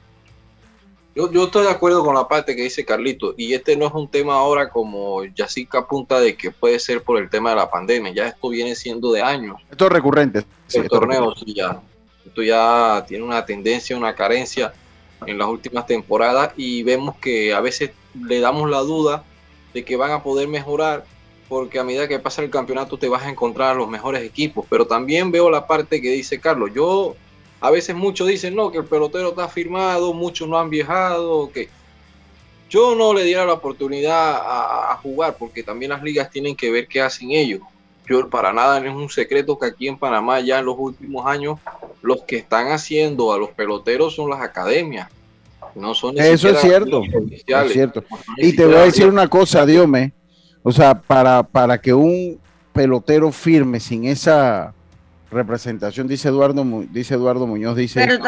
Yo, 1.13 1.29
yo, 1.29 1.43
estoy 1.43 1.65
de 1.65 1.71
acuerdo 1.71 2.05
con 2.05 2.15
la 2.15 2.27
parte 2.27 2.55
que 2.55 2.63
dice 2.63 2.85
Carlito, 2.85 3.33
y 3.37 3.53
este 3.53 3.75
no 3.75 3.87
es 3.87 3.93
un 3.93 4.07
tema 4.07 4.35
ahora 4.35 4.69
como 4.69 5.25
Yacica 5.25 5.79
apunta 5.79 6.21
de 6.21 6.37
que 6.37 6.51
puede 6.51 6.79
ser 6.79 7.03
por 7.03 7.21
el 7.21 7.29
tema 7.29 7.49
de 7.49 7.57
la 7.57 7.69
pandemia, 7.69 8.13
ya 8.13 8.27
esto 8.27 8.47
viene 8.47 8.75
siendo 8.75 9.11
de 9.11 9.21
años. 9.21 9.57
Esto 9.69 9.87
es 9.87 9.91
recurrente. 9.91 10.45
El 10.73 10.87
torneo, 10.87 11.33
ya. 11.45 11.81
Esto 12.25 12.43
ya 12.43 13.03
tiene 13.07 13.25
una 13.25 13.45
tendencia, 13.45 13.97
una 13.97 14.15
carencia 14.15 14.73
en 15.25 15.37
las 15.37 15.47
últimas 15.47 15.85
temporadas 15.85 16.53
y 16.55 16.83
vemos 16.83 17.17
que 17.17 17.53
a 17.53 17.59
veces 17.59 17.91
le 18.13 18.39
damos 18.39 18.69
la 18.69 18.79
duda 18.79 19.23
de 19.73 19.83
que 19.83 19.97
van 19.97 20.11
a 20.11 20.23
poder 20.23 20.47
mejorar 20.47 21.05
porque 21.49 21.79
a 21.79 21.83
medida 21.83 22.07
que 22.07 22.19
pasa 22.19 22.41
el 22.41 22.49
campeonato 22.49 22.97
te 22.97 23.09
vas 23.09 23.23
a 23.23 23.29
encontrar 23.29 23.75
los 23.75 23.89
mejores 23.89 24.23
equipos, 24.23 24.65
pero 24.69 24.87
también 24.87 25.31
veo 25.31 25.49
la 25.49 25.67
parte 25.67 26.01
que 26.01 26.09
dice 26.11 26.39
Carlos, 26.39 26.71
yo 26.73 27.17
a 27.61 27.69
veces 27.69 27.95
muchos 27.95 28.27
dicen, 28.27 28.55
no, 28.55 28.71
que 28.71 28.79
el 28.79 28.85
pelotero 28.85 29.29
está 29.29 29.47
firmado, 29.47 30.13
muchos 30.13 30.49
no 30.49 30.57
han 30.57 30.69
viajado, 30.69 31.51
que 31.51 31.69
yo 32.69 32.95
no 32.95 33.13
le 33.13 33.23
diera 33.23 33.45
la 33.45 33.53
oportunidad 33.53 34.35
a, 34.35 34.91
a, 34.91 34.97
jugar, 34.97 35.35
porque 35.37 35.61
también 35.61 35.91
las 35.91 36.01
ligas 36.01 36.31
tienen 36.31 36.55
que 36.55 36.71
ver 36.71 36.87
qué 36.87 37.01
hacen 37.01 37.31
ellos. 37.31 37.61
Yo 38.07 38.29
para 38.29 38.51
nada 38.51 38.79
no 38.79 38.89
es 38.89 38.95
un 38.95 39.09
secreto 39.09 39.57
que 39.57 39.67
aquí 39.67 39.87
en 39.87 39.97
Panamá 39.97 40.39
ya 40.41 40.59
en 40.59 40.65
los 40.65 40.75
últimos 40.77 41.25
años 41.25 41.59
los 42.01 42.23
que 42.23 42.37
están 42.37 42.71
haciendo 42.71 43.31
a 43.31 43.37
los 43.37 43.51
peloteros 43.51 44.15
son 44.15 44.29
las 44.29 44.41
academias. 44.41 45.07
No 45.75 45.93
son 45.93 46.17
Eso 46.17 46.49
es 46.49 46.59
cierto. 46.59 47.03
Es 47.31 47.71
cierto. 47.71 48.03
Y 48.37 48.53
te 48.53 48.65
voy 48.65 48.75
a 48.75 48.81
decir 48.81 49.07
una 49.07 49.29
cosa, 49.29 49.65
Diome. 49.65 50.11
O 50.63 50.71
sea, 50.71 50.99
para, 50.99 51.43
para 51.43 51.79
que 51.79 51.93
un 51.93 52.39
pelotero 52.73 53.31
firme 53.31 53.79
sin 53.79 54.05
esa 54.05 54.73
representación, 55.31 56.07
dice 56.07 56.27
Eduardo, 56.27 56.65
dice 56.91 57.15
Eduardo 57.15 57.47
Muñoz, 57.47 57.75
dice, 57.75 58.19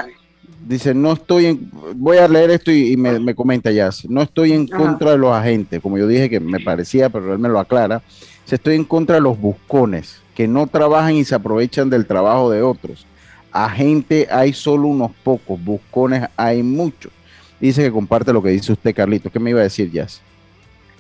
dice, 0.66 0.94
no 0.94 1.14
estoy 1.14 1.48
en, 1.48 1.70
voy 1.96 2.18
a 2.18 2.28
leer 2.28 2.52
esto 2.52 2.72
y, 2.72 2.96
me, 2.98 3.36
comenta 3.36 3.72
ya, 3.72 3.90
no 4.08 4.22
estoy 4.22 4.54
en 4.54 4.68
contra 4.68 5.12
de 5.12 5.18
los 5.18 5.34
agentes, 5.34 5.82
como 5.82 5.98
yo 5.98 6.08
dije 6.08 6.30
que 6.30 6.40
me 6.40 6.60
parecía, 6.60 7.10
pero 7.10 7.34
él 7.34 7.40
me 7.40 7.50
lo 7.50 7.60
aclara, 7.60 8.02
se 8.46 8.56
estoy 8.56 8.76
en 8.76 8.86
contra 8.86 9.16
de 9.16 9.22
los 9.22 9.40
buscones, 9.40 10.22
que 10.34 10.48
no 10.48 10.68
trabajan 10.68 11.16
y 11.16 11.26
se 11.26 11.36
aprovechan 11.36 11.90
del 11.90 12.06
trabajo 12.06 12.50
de 12.50 12.62
otros. 12.64 13.06
Agente 13.52 14.28
hay 14.32 14.52
solo 14.52 14.88
unos 14.88 15.12
pocos, 15.24 15.64
buscones 15.64 16.28
hay 16.36 16.64
muchos. 16.64 17.12
Dice 17.60 17.84
que 17.84 17.92
comparte 17.92 18.34
lo 18.34 18.42
que 18.42 18.50
dice 18.50 18.74
usted, 18.74 18.96
Carlito. 18.96 19.30
¿Qué 19.30 19.40
me 19.40 19.52
iba 19.52 19.60
a 19.60 19.64
decir, 19.64 19.92
Jazz? 19.92 20.22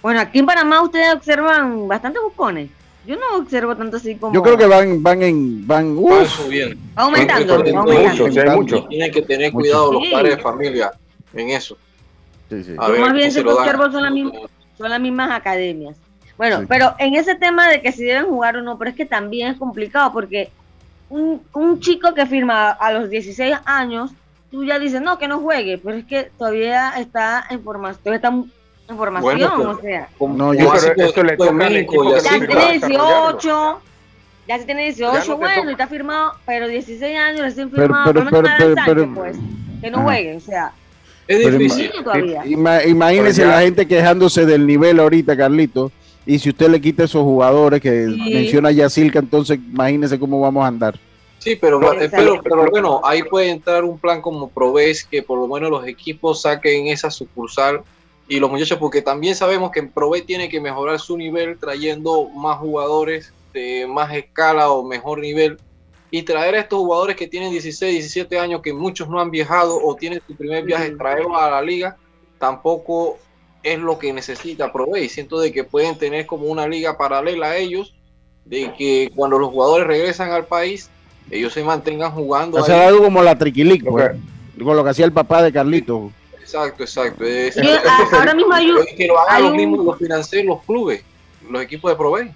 Bueno, 0.04 0.20
aquí 0.20 0.40
en 0.40 0.46
Panamá 0.46 0.82
ustedes 0.82 1.14
observan 1.14 1.88
bastante 1.88 2.20
buscones. 2.20 2.70
Yo 3.06 3.18
no 3.18 3.38
observo 3.38 3.76
tanto 3.76 3.98
así 3.98 4.16
como. 4.16 4.34
Yo 4.34 4.42
creo 4.42 4.58
que 4.58 4.66
van, 4.66 5.04
van 5.04 5.22
en, 5.22 5.68
van, 5.68 5.96
subiendo. 6.26 6.78
Aumentando, 6.96 7.56
aumentando. 7.56 8.88
Tienen 8.88 9.12
que 9.12 9.22
tener 9.22 9.52
cuidado 9.52 9.94
los 9.94 10.04
padres 10.10 10.38
de 10.38 10.42
familia 10.42 10.92
en 11.34 11.50
eso. 11.50 11.78
Sí, 12.50 12.64
sí. 12.64 12.72
más 12.74 13.14
bien 13.14 13.32
se, 13.32 13.44
que 13.44 13.50
observo 13.50 13.92
son 13.92 14.04
las, 14.04 14.12
mismas, 14.12 14.42
son 14.78 14.90
las 14.90 15.00
mismas 15.02 15.32
academias. 15.32 15.98
Bueno, 16.38 16.66
pero 16.68 16.96
en 16.98 17.16
ese 17.16 17.36
tema 17.36 17.70
de 17.70 17.82
que 17.82 17.92
si 17.92 18.04
deben 18.04 18.26
jugar 18.26 18.58
o 18.58 18.62
no, 18.62 18.78
pero 18.78 18.92
es 18.92 18.96
que 18.96 19.06
también 19.06 19.50
es 19.50 19.58
complicado 19.58 20.12
porque 20.14 20.50
un, 21.10 21.42
un 21.54 21.80
chico 21.80 22.14
que 22.14 22.26
firma 22.26 22.72
a 22.72 22.92
los 22.92 23.10
16 23.10 23.56
años, 23.66 24.12
tú 24.50 24.64
ya 24.64 24.80
dices, 24.80 25.02
no, 25.02 25.18
que 25.18 25.28
no 25.28 25.40
juegue, 25.40 25.78
pero 25.78 25.98
es 25.98 26.06
que 26.06 26.32
todavía 26.38 26.94
está 26.98 27.46
en 27.50 27.64
formación, 27.64 28.14
está 28.14 28.32
información, 28.90 29.68
o 29.68 29.80
sea. 29.80 30.10
No, 30.20 30.54
yo 30.54 30.70
creo 30.70 30.96
que 30.96 31.04
esto 31.04 31.24
le 31.24 31.38
toca 31.38 31.70
Ya 31.70 32.48
tiene 32.48 32.72
18, 32.80 33.82
ya 34.48 34.60
se 34.60 34.66
tiene 34.66 34.84
18, 34.84 35.38
bueno, 35.38 35.70
y 35.70 35.74
está 35.74 35.88
firmado, 35.88 36.34
pero 36.46 36.68
16 36.68 37.18
años 37.18 37.42
recién 37.42 37.72
firmado, 37.72 38.14
pero, 38.14 38.30
pero, 38.30 38.50
pero, 38.58 38.76
pero, 38.86 39.14
pues, 39.14 39.38
que 39.82 39.92
no 39.92 40.04
juegue, 40.04 40.36
o 40.36 40.40
sea. 40.40 40.74
Es 41.28 41.58
difícil. 41.58 41.92
Todavía. 42.04 42.46
imagínese 42.46 43.46
la 43.46 43.62
gente 43.62 43.88
quejándose 43.88 44.46
del 44.46 44.68
nivel 44.68 45.00
ahorita, 45.00 45.38
Carlito. 45.38 45.92
Y 46.26 46.40
si 46.40 46.50
usted 46.50 46.70
le 46.70 46.80
quita 46.80 47.04
esos 47.04 47.22
jugadores 47.22 47.82
que 47.82 47.90
menciona 47.90 48.72
Yacilca, 48.72 49.20
entonces 49.20 49.58
imagínese 49.58 50.20
cómo 50.20 50.40
vamos 50.40 50.64
a 50.64 50.68
andar. 50.68 51.00
Sí, 51.40 51.58
pero, 51.60 51.80
pero, 52.10 52.42
pero, 52.42 52.70
bueno, 52.72 53.02
ahí 53.04 53.22
puede 53.24 53.50
entrar 53.50 53.84
un 53.84 54.00
plan 54.00 54.22
como 54.22 54.48
Proves 54.50 55.04
que 55.04 55.22
por 55.22 55.38
lo 55.38 55.54
menos 55.54 55.70
los 55.70 55.86
equipos 55.86 56.44
saquen 56.44 56.88
esa 56.88 57.12
sucursal 57.12 57.82
y 58.28 58.40
los 58.40 58.50
muchachos, 58.50 58.78
porque 58.80 59.02
también 59.02 59.36
sabemos 59.36 59.72
que 59.72 59.84
Prove 59.84 60.22
tiene 60.22 60.50
que 60.50 60.62
mejorar 60.62 61.00
su 61.00 61.18
nivel 61.18 61.58
trayendo 61.58 62.30
más 62.30 62.58
jugadores 62.58 63.34
de 63.54 63.86
más 63.88 64.14
escala 64.14 64.72
o 64.72 64.84
mejor 64.84 65.20
nivel 65.20 65.58
y 66.10 66.24
traer 66.24 66.56
a 66.56 66.60
estos 66.60 66.80
jugadores 66.80 67.16
que 67.16 67.28
tienen 67.28 67.52
16, 67.52 67.92
17 67.92 68.40
años, 68.40 68.62
que 68.62 68.72
muchos 68.72 69.10
no 69.10 69.20
han 69.20 69.32
viajado 69.32 69.80
o 69.84 69.96
tienen 69.96 70.22
su 70.28 70.36
primer 70.36 70.64
viaje, 70.64 70.92
traerlos 70.92 71.36
a 71.36 71.50
la 71.50 71.62
liga, 71.62 71.98
tampoco 72.38 73.18
es 73.64 73.80
lo 73.80 73.98
que 73.98 74.14
necesita 74.14 74.72
Prove. 74.72 75.04
Y 75.04 75.10
siento 75.10 75.40
de 75.40 75.52
que 75.52 75.64
pueden 75.64 75.98
tener 75.98 76.26
como 76.26 76.46
una 76.46 76.68
liga 76.68 76.98
paralela 76.98 77.48
a 77.48 77.58
ellos, 77.58 77.96
de 78.46 78.74
que 78.78 79.12
cuando 79.16 79.40
los 79.40 79.50
jugadores 79.50 79.88
regresan 79.88 80.32
al 80.32 80.46
país, 80.46 80.90
ellos 81.32 81.52
se 81.54 81.64
mantengan 81.64 82.12
jugando. 82.12 82.60
O 82.60 82.64
sea, 82.64 82.88
algo 82.88 83.06
como 83.06 83.24
la 83.24 83.38
Triquilic, 83.38 83.84
pues, 83.84 84.12
con 84.64 84.76
lo 84.76 84.84
que 84.84 84.90
hacía 84.92 85.06
el 85.06 85.14
papá 85.14 85.42
de 85.42 85.52
Carlito. 85.52 86.12
Exacto, 86.54 86.84
exacto. 86.84 88.16
ahora 88.16 88.36
mismo 88.36 88.54
hay 88.54 88.70
un. 88.70 88.86
Que 88.86 89.08
lo 89.08 89.20
hagan 89.20 89.44
los 89.44 89.54
mismos 89.54 89.86
los 89.86 89.98
financieros, 89.98 90.58
los 90.58 90.66
clubes, 90.66 91.04
los 91.50 91.62
equipos 91.64 91.92
de 91.92 91.98
Provey. 91.98 92.32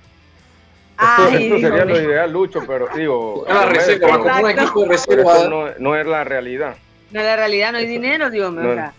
Esto, 1.00 1.60
sería 1.60 1.86
lo 1.86 2.02
ideal, 2.02 2.32
Lucho, 2.32 2.64
pero 2.66 2.88
digo. 2.96 3.46
La 3.48 3.68
reserva, 3.68 4.18
como 4.18 4.44
un 4.44 4.50
equipo 4.50 4.82
de 4.82 4.88
reserva. 4.90 5.48
No, 5.48 5.68
no, 5.78 5.96
es 5.96 6.08
la 6.08 6.24
realidad. 6.24 6.76
No 7.12 7.20
es 7.20 7.26
la 7.26 7.36
realidad, 7.36 7.72
no 7.72 7.78
hay 7.78 7.86
dinero, 7.86 8.30
Dios 8.32 8.52
mío. 8.52 8.92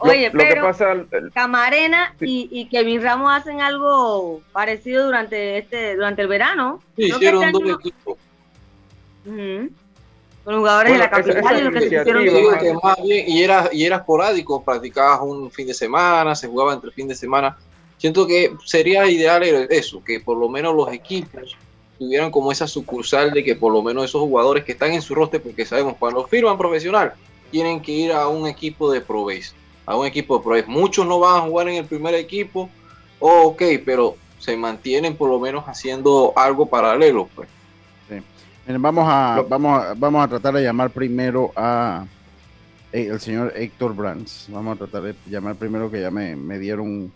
Oye, 0.00 0.30
lo, 0.32 0.38
pero 0.38 0.62
pasa, 0.62 0.94
Camarena 1.34 2.14
y, 2.20 2.48
y, 2.52 2.68
Kevin 2.68 3.02
Ramos 3.02 3.32
hacen 3.32 3.60
algo 3.60 4.42
parecido 4.52 5.06
durante 5.06 5.58
este 5.58 5.96
durante 5.96 6.22
el 6.22 6.28
verano. 6.28 6.80
Sí, 6.96 7.06
hicieron 7.06 7.42
este 7.42 7.58
dos 7.58 7.80
equipos. 7.80 8.16
Con 10.48 10.60
jugadores 10.60 10.94
de 10.94 10.98
la 10.98 11.10
capital 11.10 11.58
y 11.58 11.62
lo 11.62 11.70
que 11.70 11.80
se 11.80 11.86
hicieron. 11.88 12.80
más 12.82 12.96
bien, 13.02 13.28
y 13.28 13.42
era, 13.42 13.68
y 13.70 13.84
era 13.84 13.96
esporádico, 13.96 14.64
practicabas 14.64 15.20
un 15.20 15.50
fin 15.50 15.66
de 15.66 15.74
semana, 15.74 16.34
se 16.34 16.48
jugaba 16.48 16.72
entre 16.72 16.90
fin 16.90 17.06
de 17.06 17.14
semana. 17.14 17.58
Siento 17.98 18.26
que 18.26 18.54
sería 18.64 19.06
ideal 19.10 19.42
eso, 19.42 20.02
que 20.02 20.20
por 20.20 20.38
lo 20.38 20.48
menos 20.48 20.74
los 20.74 20.90
equipos 20.90 21.54
tuvieran 21.98 22.30
como 22.30 22.50
esa 22.50 22.66
sucursal 22.66 23.32
de 23.32 23.44
que 23.44 23.56
por 23.56 23.74
lo 23.74 23.82
menos 23.82 24.06
esos 24.06 24.22
jugadores 24.22 24.64
que 24.64 24.72
están 24.72 24.92
en 24.92 25.02
su 25.02 25.14
roster, 25.14 25.42
porque 25.42 25.66
sabemos 25.66 25.96
cuando 25.98 26.26
firman 26.26 26.56
profesional, 26.56 27.12
tienen 27.50 27.82
que 27.82 27.92
ir 27.92 28.12
a 28.12 28.26
un 28.28 28.46
equipo 28.46 28.90
de 28.90 29.02
Pro 29.02 29.26
a 29.84 29.96
un 29.98 30.06
equipo 30.06 30.38
de 30.38 30.44
Pro 30.44 30.72
Muchos 30.72 31.06
no 31.06 31.20
van 31.20 31.36
a 31.36 31.40
jugar 31.42 31.68
en 31.68 31.74
el 31.74 31.84
primer 31.84 32.14
equipo, 32.14 32.70
oh, 33.20 33.48
ok, 33.48 33.62
pero 33.84 34.16
se 34.38 34.56
mantienen 34.56 35.14
por 35.14 35.28
lo 35.28 35.38
menos 35.38 35.64
haciendo 35.68 36.32
algo 36.36 36.64
paralelo, 36.64 37.28
pues. 37.34 37.50
Vamos 38.70 39.06
a, 39.08 39.42
vamos, 39.48 39.82
a, 39.82 39.94
vamos 39.94 40.22
a 40.22 40.28
tratar 40.28 40.52
de 40.52 40.62
llamar 40.62 40.90
primero 40.90 41.52
a 41.56 42.04
eh, 42.92 43.08
el 43.10 43.18
señor 43.18 43.54
Héctor 43.56 43.96
Brands. 43.96 44.46
Vamos 44.50 44.76
a 44.76 44.78
tratar 44.78 45.02
de 45.04 45.14
llamar 45.26 45.56
primero 45.56 45.90
que 45.90 46.02
ya 46.02 46.10
me, 46.10 46.58
dieron 46.58 47.10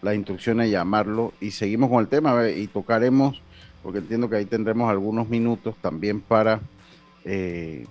la 0.00 0.14
instrucción 0.14 0.58
de 0.58 0.70
llamarlo 0.70 1.34
y 1.42 1.50
seguimos 1.50 1.90
con 1.90 2.00
el 2.00 2.08
tema 2.08 2.48
y 2.48 2.66
tocaremos, 2.68 3.42
porque 3.82 3.98
entiendo 3.98 4.30
que 4.30 4.36
ahí 4.36 4.46
tendremos 4.46 4.90
algunos 4.90 5.28
minutos 5.28 5.76
también 5.82 6.22
para, 6.22 6.60
eh, 7.26 7.84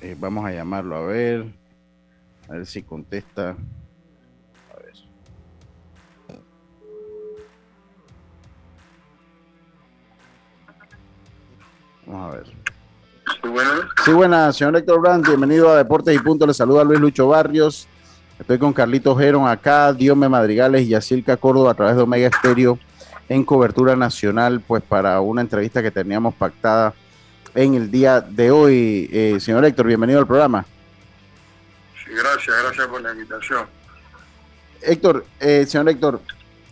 eh, 0.00 0.16
vamos 0.18 0.46
a 0.46 0.52
llamarlo 0.52 0.96
a 0.96 1.02
ver, 1.02 1.44
a 2.48 2.52
ver 2.54 2.64
si 2.64 2.82
contesta. 2.82 3.56
Vamos 12.06 12.32
a 12.32 12.36
ver. 12.36 12.46
Sí, 12.46 13.48
buenas. 13.48 13.80
Sí, 14.04 14.12
buenas, 14.12 14.56
señor 14.56 14.76
Héctor 14.76 15.00
Brand, 15.00 15.26
bienvenido 15.26 15.70
a 15.70 15.76
Deportes 15.76 16.14
y 16.14 16.18
Punto. 16.20 16.46
Le 16.46 16.54
saluda 16.54 16.84
Luis 16.84 17.00
Lucho 17.00 17.26
Barrios. 17.26 17.88
Estoy 18.38 18.58
con 18.58 18.72
Carlito 18.72 19.16
Geron 19.16 19.48
acá, 19.48 19.92
Diome 19.92 20.28
Madrigales 20.28 20.82
y 20.82 20.88
Yacilca 20.88 21.36
Córdoba 21.36 21.72
a 21.72 21.74
través 21.74 21.96
de 21.96 22.02
Omega 22.02 22.28
Estéreo 22.28 22.78
en 23.28 23.44
cobertura 23.44 23.96
nacional, 23.96 24.60
pues 24.60 24.84
para 24.84 25.20
una 25.20 25.40
entrevista 25.40 25.82
que 25.82 25.90
teníamos 25.90 26.34
pactada 26.34 26.94
en 27.54 27.74
el 27.74 27.90
día 27.90 28.20
de 28.20 28.52
hoy. 28.52 29.08
Eh, 29.12 29.38
señor 29.40 29.64
Héctor, 29.64 29.86
bienvenido 29.86 30.20
al 30.20 30.26
programa. 30.26 30.64
Sí, 32.04 32.12
gracias, 32.12 32.56
gracias 32.62 32.86
por 32.86 33.00
la 33.00 33.12
invitación. 33.12 33.66
Héctor, 34.80 35.26
eh, 35.40 35.66
señor 35.66 35.88
Héctor, 35.88 36.20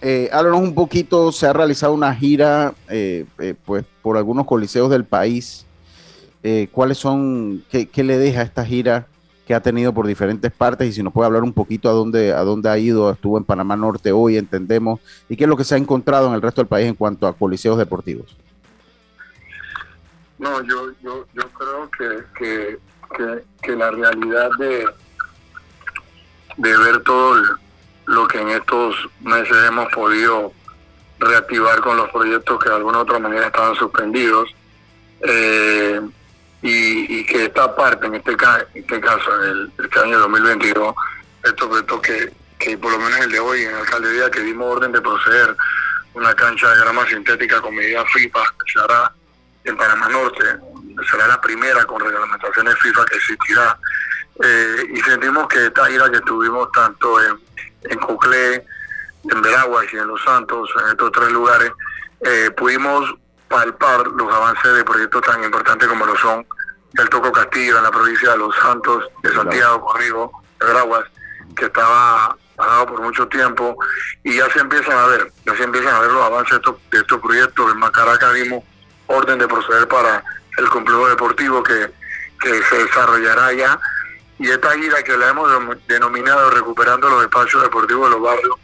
eh, 0.07 0.29
háblanos 0.31 0.61
un 0.61 0.75
poquito, 0.75 1.33
se 1.33 1.47
ha 1.47 1.55
realizado 1.55 1.95
una 1.95 2.15
gira 2.15 2.75
eh, 2.91 3.25
eh, 3.39 3.55
pues 3.65 3.87
por 4.03 4.19
algunos 4.19 4.47
coliseos 4.47 4.91
del 4.91 5.07
país. 5.07 5.65
Eh, 6.43 6.69
¿Cuáles 6.71 6.99
son, 6.99 7.65
qué, 7.71 7.89
le 8.05 8.19
deja 8.19 8.43
esta 8.43 8.67
gira 8.67 9.07
que 9.47 9.55
ha 9.55 9.61
tenido 9.61 9.95
por 9.95 10.07
diferentes 10.07 10.53
partes? 10.53 10.89
Y 10.89 10.93
si 10.93 11.03
nos 11.03 11.11
puede 11.11 11.25
hablar 11.25 11.43
un 11.43 11.55
poquito 11.55 11.89
a 11.89 11.93
dónde, 11.93 12.35
a 12.35 12.41
dónde 12.41 12.69
ha 12.69 12.77
ido, 12.77 13.11
estuvo 13.11 13.39
en 13.39 13.45
Panamá 13.45 13.77
Norte 13.77 14.13
hoy, 14.13 14.37
entendemos, 14.37 15.01
y 15.27 15.37
qué 15.37 15.45
es 15.45 15.49
lo 15.49 15.57
que 15.57 15.65
se 15.65 15.75
ha 15.75 15.79
encontrado 15.79 16.29
en 16.29 16.35
el 16.35 16.43
resto 16.43 16.61
del 16.61 16.69
país 16.69 16.87
en 16.87 16.97
cuanto 16.97 17.27
a 17.27 17.35
coliseos 17.35 17.79
deportivos. 17.79 18.37
No, 20.39 20.63
yo, 20.65 20.91
yo, 21.03 21.27
yo 21.33 21.49
creo 21.49 21.91
que, 21.97 22.79
que, 23.17 23.43
que, 23.63 23.75
la 23.75 23.91
realidad 23.91 24.51
de, 24.59 24.85
de 26.59 26.77
ver 26.77 27.03
todo 27.05 27.39
el 27.39 27.64
lo 28.07 28.27
que 28.29 28.41
en 28.41 28.51
estos 28.51 28.97
meses 29.21 29.57
hemos 29.69 29.93
podido 29.93 30.53
reactivar 31.19 31.81
con 31.81 31.97
los 31.97 32.11
proyectos 32.11 32.63
que 32.63 32.69
de 32.69 32.77
alguna 32.77 32.99
u 32.99 33.03
otra 33.03 33.19
manera 33.19 33.47
estaban 33.47 33.75
suspendidos 33.77 34.55
eh, 35.21 36.01
y, 36.63 37.25
que 37.27 37.45
esta 37.45 37.75
parte, 37.75 38.07
en 38.07 38.15
este, 38.15 38.37
este 38.75 39.01
caso, 39.01 39.43
en 39.43 39.51
el, 39.51 39.73
este 39.85 40.01
año 40.01 40.19
2022, 40.19 40.95
estos 41.45 41.69
proyectos 41.69 42.01
que, 42.01 42.33
que 42.59 42.79
por 42.79 42.93
lo 42.93 42.99
menos 42.99 43.21
el 43.21 43.31
de 43.31 43.41
hoy 43.41 43.63
en 43.63 43.75
alcaldía 43.75 44.31
que 44.31 44.41
dimos 44.41 44.77
orden 44.77 44.93
de 44.93 45.01
proceder 45.01 45.57
una 46.15 46.33
cancha 46.35 46.71
de 46.71 46.81
grama 46.81 47.07
sintética 47.07 47.61
con 47.61 47.75
medida 47.75 48.05
FIFA 48.07 48.41
que 48.41 48.73
se 48.73 48.81
hará 48.81 49.13
en 49.65 49.77
Panamá 49.77 50.09
Norte. 50.09 50.45
Será 51.11 51.27
la 51.27 51.41
primera 51.41 51.85
con 51.85 52.01
reglamentaciones 52.01 52.79
FIFA 52.79 53.05
que 53.07 53.17
existirá. 53.17 53.79
Eh, 54.43 54.87
y 54.93 55.01
sentimos 55.01 55.47
que 55.49 55.67
esta 55.67 55.87
gira 55.87 56.11
que 56.11 56.21
tuvimos 56.23 56.71
tanto 56.73 57.21
en, 57.23 57.39
en 57.85 57.99
Coclé, 57.99 58.67
en 59.31 59.43
Veraguas 59.43 59.87
y 59.93 59.97
en 59.97 60.09
Los 60.09 60.23
Santos, 60.23 60.69
en 60.83 60.89
estos 60.91 61.13
tres 61.13 61.31
lugares, 61.31 61.71
eh, 62.21 62.51
pudimos 62.57 63.15
palpar 63.49 64.07
los 64.09 64.33
avances 64.35 64.75
de 64.75 64.85
proyectos 64.85 65.23
tan 65.23 65.45
importantes 65.45 65.87
como 65.89 66.05
lo 66.07 66.17
son 66.17 66.45
el 66.99 67.09
Toco 67.09 67.33
Castillo 67.33 67.77
en 67.79 67.85
la 67.85 67.91
provincia 67.91 68.31
de 68.31 68.39
Los 68.39 68.55
Santos, 68.57 69.05
de 69.23 69.33
Santiago, 69.33 69.85
Corrigo, 69.85 70.43
de 70.61 70.67
Veraguas, 70.67 71.05
que 71.57 71.67
estaba 71.67 72.37
parado 72.57 72.87
por 72.87 73.03
mucho 73.03 73.27
tiempo 73.29 73.77
y 74.23 74.37
ya 74.37 74.49
se 74.51 74.61
empiezan 74.61 74.97
a 74.97 75.07
ver, 75.07 75.33
ya 75.45 75.57
se 75.57 75.65
empiezan 75.65 75.95
a 75.95 76.01
ver 76.01 76.11
los 76.13 76.25
avances 76.25 76.51
de 76.51 76.57
estos, 76.57 76.77
de 76.91 76.99
estos 76.99 77.21
proyectos. 77.21 77.73
En 77.73 77.79
Macaraca 77.79 78.33
dimos 78.33 78.63
orden 79.07 79.39
de 79.39 79.49
proceder 79.49 79.89
para 79.89 80.23
el 80.57 80.69
complejo 80.69 81.09
deportivo 81.09 81.63
que, 81.63 81.93
que 82.41 82.63
se 82.63 82.85
desarrollará 82.85 83.53
ya 83.53 83.81
y 84.39 84.51
esta 84.51 84.73
gira 84.73 85.03
que 85.03 85.17
la 85.17 85.31
hemos 85.31 85.49
denominado 85.87 86.51
Recuperando 86.51 87.09
los 87.09 87.23
Espacios 87.23 87.63
Deportivos 87.63 88.11
de 88.11 88.17
los 88.17 88.23
Barrios 88.23 88.57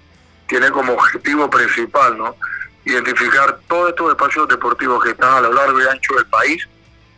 tiene 0.47 0.71
como 0.71 0.95
objetivo 0.95 1.49
principal, 1.49 2.19
¿no? 2.19 2.37
Identificar 2.85 3.61
todos 3.69 3.91
estos 3.91 4.11
espacios 4.11 4.49
deportivos 4.49 5.03
que 5.05 5.11
están 5.11 5.35
a 5.35 5.41
lo 5.41 5.53
largo 5.53 5.81
y 5.81 5.87
ancho 5.87 6.15
del 6.15 6.27
país 6.27 6.69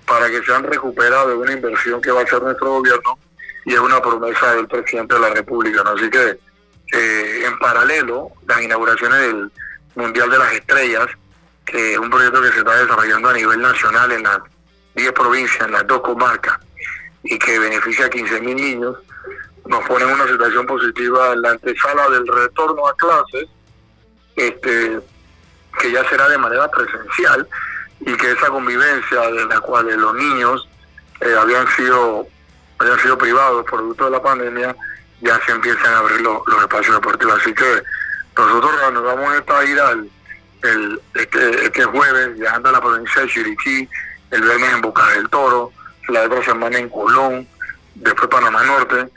para 0.06 0.28
que 0.28 0.42
sean 0.42 0.64
recuperados 0.64 1.28
de 1.28 1.34
una 1.36 1.52
inversión 1.52 2.00
que 2.02 2.10
va 2.10 2.20
a 2.20 2.24
hacer 2.24 2.42
nuestro 2.42 2.68
gobierno 2.68 3.18
y 3.64 3.72
es 3.72 3.80
una 3.80 4.02
promesa 4.02 4.54
del 4.54 4.68
presidente 4.68 5.14
de 5.14 5.20
la 5.20 5.30
República. 5.30 5.82
Así 5.86 6.10
que 6.10 6.38
eh, 6.92 7.46
en 7.46 7.58
paralelo, 7.58 8.32
las 8.46 8.60
inauguraciones 8.60 9.18
del 9.20 9.52
Mundial 9.94 10.30
de 10.30 10.38
las 10.38 10.52
Estrellas, 10.52 11.06
que 11.64 11.92
es 11.92 11.98
un 11.98 12.10
proyecto 12.10 12.42
que 12.42 12.52
se 12.52 12.58
está 12.58 12.76
desarrollando 12.76 13.28
a 13.30 13.32
nivel 13.32 13.62
nacional 13.62 14.12
en 14.12 14.24
las 14.24 14.38
10 14.94 15.12
provincias, 15.12 15.66
en 15.66 15.72
las 15.72 15.86
dos 15.86 16.02
comarcas, 16.02 16.58
y 17.24 17.38
que 17.38 17.58
beneficia 17.58 18.06
a 18.06 18.10
15.000 18.10 18.54
niños, 18.54 18.96
nos 19.66 19.84
pone 19.86 20.04
en 20.04 20.10
una 20.10 20.26
situación 20.26 20.66
positiva 20.66 21.32
en 21.32 21.42
la 21.42 21.50
antesala 21.50 22.08
del 22.10 22.26
retorno 22.26 22.86
a 22.88 22.96
clases, 22.96 23.48
este, 24.36 25.00
que 25.80 25.92
ya 25.92 26.08
será 26.08 26.28
de 26.28 26.38
manera 26.38 26.68
presencial 26.68 27.48
y 28.00 28.16
que 28.16 28.32
esa 28.32 28.48
convivencia 28.48 29.20
de 29.30 29.46
la 29.46 29.60
cual 29.60 29.86
los 29.86 30.14
niños 30.14 30.68
eh, 31.20 31.34
habían 31.38 31.66
sido 31.76 32.26
habían 32.78 32.98
sido 32.98 33.16
privados 33.16 33.64
producto 33.64 34.06
de 34.06 34.10
la 34.10 34.22
pandemia 34.22 34.74
ya 35.20 35.40
se 35.46 35.52
empiezan 35.52 35.94
a 35.94 35.98
abrir 35.98 36.20
los, 36.20 36.42
espacios 36.62 36.96
deportivos. 36.96 37.40
Así 37.40 37.54
que 37.54 37.82
nosotros 38.36 38.72
a 38.82 39.36
esta 39.38 39.64
ira 39.64 39.90
el, 40.62 41.00
este, 41.14 41.64
este 41.66 41.84
jueves 41.84 42.38
viajando 42.38 42.68
a 42.68 42.72
la 42.72 42.80
provincia 42.80 43.22
de 43.22 43.28
Chiriquí 43.28 43.88
el 44.30 44.42
viernes 44.42 44.72
en 44.72 44.80
Boca 44.80 45.06
del 45.08 45.28
Toro 45.28 45.72
la 46.08 46.22
otra 46.22 46.42
semana 46.44 46.78
en 46.78 46.88
Colón 46.88 47.46
después 47.94 48.28
Panamá 48.28 48.64
Norte 48.64 49.08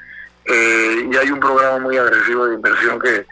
eh, 0.46 1.10
y 1.12 1.16
hay 1.16 1.32
un 1.32 1.40
programa 1.40 1.80
muy 1.80 1.98
agresivo 1.98 2.46
de 2.46 2.56
inversión 2.56 3.00
que, 3.00 3.26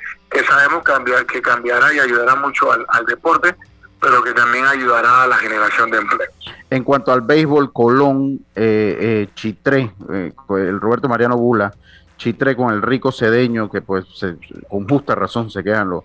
sabemos 0.44 0.84
cambiar, 0.84 1.26
que 1.26 1.42
cambiará 1.42 1.94
y 1.94 2.00
ayudará 2.00 2.36
mucho 2.36 2.72
al, 2.72 3.06
deporte, 3.06 3.56
pero 4.02 4.24
que 4.24 4.34
también 4.34 4.66
ayudará 4.66 5.24
a 5.24 5.28
la 5.28 5.38
generación 5.38 5.92
de 5.92 6.00
empleo. 6.00 6.28
En 6.72 6.84
cuanto 6.84 7.12
al 7.12 7.22
béisbol, 7.22 7.72
Colón, 7.72 8.40
eh, 8.56 8.98
eh 9.00 9.28
Chitré, 9.36 9.92
eh, 10.12 10.34
el 10.50 10.82
Roberto 10.82 11.08
Mariano 11.08 11.38
Bula, 11.38 11.72
Chitré 12.18 12.56
con 12.56 12.74
el 12.74 12.82
rico 12.82 13.12
cedeño, 13.12 13.70
que 13.70 13.82
pues 13.82 14.06
con 14.70 14.88
justa 14.88 15.14
razón 15.14 15.52
se 15.52 15.64
quedan 15.64 15.90
los 15.90 16.04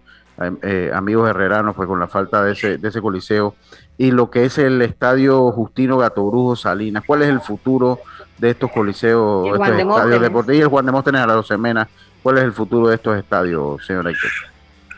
amigos 0.94 1.28
herreranos 1.28 1.74
pues 1.74 1.88
con 1.88 1.98
la 1.98 2.08
falta 2.08 2.42
de 2.42 2.52
ese, 2.52 2.78
de 2.78 2.88
ese 2.88 3.00
coliseo, 3.00 3.54
y 3.96 4.12
lo 4.12 4.30
que 4.30 4.44
es 4.44 4.58
el 4.58 4.80
estadio 4.82 5.50
Justino 5.52 5.98
Gatobrujo 5.98 6.56
Salinas, 6.56 7.02
¿cuál 7.06 7.22
es 7.22 7.28
el 7.28 7.40
futuro? 7.40 8.00
de 8.38 8.50
estos 8.50 8.70
coliseos, 8.70 9.48
estos 9.52 9.78
estadios 9.78 10.20
deportivos 10.20 10.58
y 10.58 10.62
el 10.62 10.68
Juan 10.68 10.86
de 10.86 10.92
Móstenes 10.92 11.20
a 11.22 11.26
las 11.26 11.36
dos 11.36 11.46
semanas. 11.46 11.88
¿Cuál 12.22 12.38
es 12.38 12.44
el 12.44 12.52
futuro 12.52 12.88
de 12.88 12.96
estos 12.96 13.16
estadios, 13.16 13.84
señor 13.84 14.08
Héctor? 14.08 14.30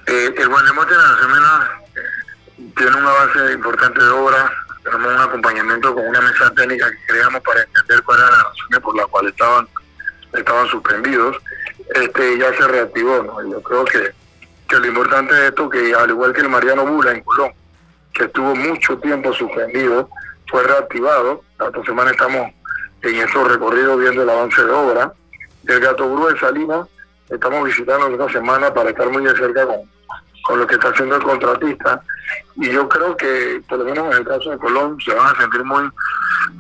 Eh, 0.07 0.35
el 0.37 0.47
Juan 0.47 0.65
de 0.65 0.73
Móstenes 0.73 1.05
a 1.05 1.09
las 1.09 1.21
semanas 1.21 1.69
eh, 1.97 2.73
tiene 2.77 2.97
un 2.97 3.07
avance 3.07 3.53
importante 3.53 4.03
de 4.03 4.11
obra. 4.11 4.53
Tenemos 4.85 5.13
un 5.13 5.21
acompañamiento 5.21 5.95
con 5.95 6.07
una 6.07 6.21
mesa 6.21 6.51
técnica 6.55 6.91
que 6.91 6.97
creamos 7.07 7.43
para 7.43 7.63
entender 7.63 8.03
cuáles 8.05 8.25
eran 8.25 8.39
las 8.39 8.45
razones 8.45 8.81
por 8.81 8.97
las 8.97 9.07
cuales 9.07 9.33
estaban, 9.33 9.69
estaban 10.33 10.69
suspendidos. 10.69 11.37
Este 11.95 12.39
ya 12.39 12.55
se 12.57 12.69
reactivó, 12.69 13.23
¿no? 13.23 13.51
Yo 13.51 13.63
creo 13.63 13.85
que, 13.85 14.13
que 14.71 14.79
lo 14.79 14.87
importante 14.87 15.35
de 15.35 15.49
esto 15.49 15.69
que 15.69 15.93
al 15.95 16.11
igual 16.11 16.33
que 16.33 16.43
el 16.43 16.49
Mariano 16.49 16.87
Bula 16.87 17.11
en 17.11 17.23
Colón, 17.25 17.53
que 18.15 18.25
estuvo 18.25 18.55
mucho 18.55 18.97
tiempo 18.99 19.33
suspendido, 19.33 20.09
fue 20.49 20.63
reactivado. 20.63 21.43
Esta 21.61 21.85
semana 21.85 22.13
estamos 22.13 22.53
en 23.03 23.17
esos 23.17 23.49
recorridos 23.49 23.99
viendo 23.99 24.23
el 24.23 24.31
avance 24.31 24.65
de 24.65 24.71
obra. 24.71 25.13
Del 25.65 25.81
Gato 25.81 26.09
Bru 26.09 26.29
de 26.29 26.39
Salinas 26.39 26.87
estamos 27.29 27.65
visitando 27.65 28.07
esta 28.07 28.31
semana 28.31 28.73
para 28.73 28.91
estar 28.91 29.11
muy 29.11 29.25
de 29.25 29.37
cerca 29.37 29.67
con, 29.67 29.81
con 30.45 30.61
lo 30.61 30.67
que 30.67 30.75
está 30.75 30.89
haciendo 30.89 31.17
el 31.17 31.23
contratista. 31.23 32.01
Y 32.57 32.71
yo 32.71 32.89
creo 32.89 33.17
que, 33.17 33.61
por 33.69 33.79
lo 33.79 33.85
menos 33.85 34.07
en 34.07 34.19
el 34.19 34.25
caso 34.25 34.51
de 34.51 34.59
Colón, 34.59 34.99
se 35.05 35.13
van 35.13 35.35
a 35.35 35.39
sentir 35.39 35.65
muy 35.65 35.91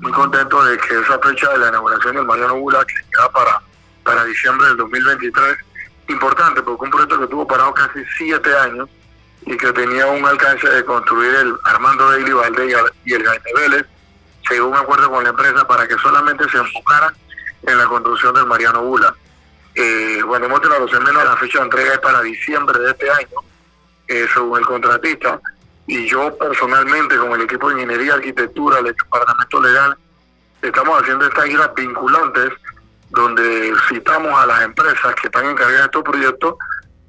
muy 0.00 0.12
contentos 0.12 0.68
de 0.68 0.78
que 0.78 0.98
esa 0.98 1.18
fecha 1.18 1.50
de 1.52 1.58
la 1.58 1.68
inauguración 1.68 2.16
del 2.16 2.24
Mariano 2.24 2.58
Bula, 2.58 2.84
que 2.84 2.94
queda 2.94 3.30
para, 3.30 3.61
para 4.04 4.24
diciembre 4.24 4.68
del 4.68 4.76
2023, 4.78 5.58
importante, 6.11 6.62
porque 6.62 6.84
un 6.84 6.90
proyecto 6.90 7.20
que 7.20 7.26
tuvo 7.26 7.46
parado 7.46 7.72
casi 7.74 8.04
siete 8.16 8.54
años 8.56 8.88
y 9.46 9.56
que 9.56 9.72
tenía 9.72 10.06
un 10.06 10.24
alcance 10.24 10.68
de 10.68 10.84
construir 10.84 11.34
el 11.34 11.54
Armando 11.64 12.11
de 12.11 12.34
Valde 12.34 12.76
y 13.04 13.12
el 13.14 13.24
Jaime 13.24 13.50
Vélez, 13.56 13.86
llegó 14.50 14.68
un 14.68 14.76
acuerdo 14.76 15.11
con 15.11 15.24
la 15.24 15.30
empresa 15.30 15.66
para 15.66 15.86
que 15.86 15.96
solamente 15.98 16.48
se 16.48 16.58
enfocara 16.58 17.12
en 17.62 17.78
la 17.78 17.86
construcción 17.86 18.34
del 18.34 18.46
Mariano 18.46 18.82
Bula. 18.82 19.14
Eh, 19.74 20.20
bueno, 20.26 20.46
hemos 20.46 20.61
tenido 20.61 20.80
los 20.80 20.92
menos 20.92 21.24
la 21.24 21.36
fecha 21.36 21.58
de 21.58 21.64
entrega 21.64 21.94
es 21.94 21.98
para 22.00 22.20
diciembre 22.22 22.78
de 22.78 22.90
este 22.90 23.11
año, 23.11 23.38
eh, 24.08 24.26
según 24.32 24.58
el 24.58 24.66
contratista, 24.66 25.40
y 25.86 26.08
yo 26.08 26.36
personalmente, 26.36 27.16
con 27.16 27.32
el 27.32 27.42
equipo 27.42 27.68
de 27.68 27.74
ingeniería, 27.74 28.14
arquitectura, 28.14 28.78
el 28.78 28.86
departamento 28.86 29.61
legal, 29.61 29.96
estamos 30.62 31.00
haciendo 31.00 31.26
estas 31.26 31.44
giras 31.44 31.70
vinculantes 31.74 32.52
donde 33.11 33.72
citamos 33.88 34.32
a 34.40 34.46
las 34.46 34.62
empresas 34.62 35.14
que 35.16 35.26
están 35.26 35.46
encargadas 35.46 35.80
de 35.80 35.84
estos 35.84 36.02
proyectos 36.02 36.54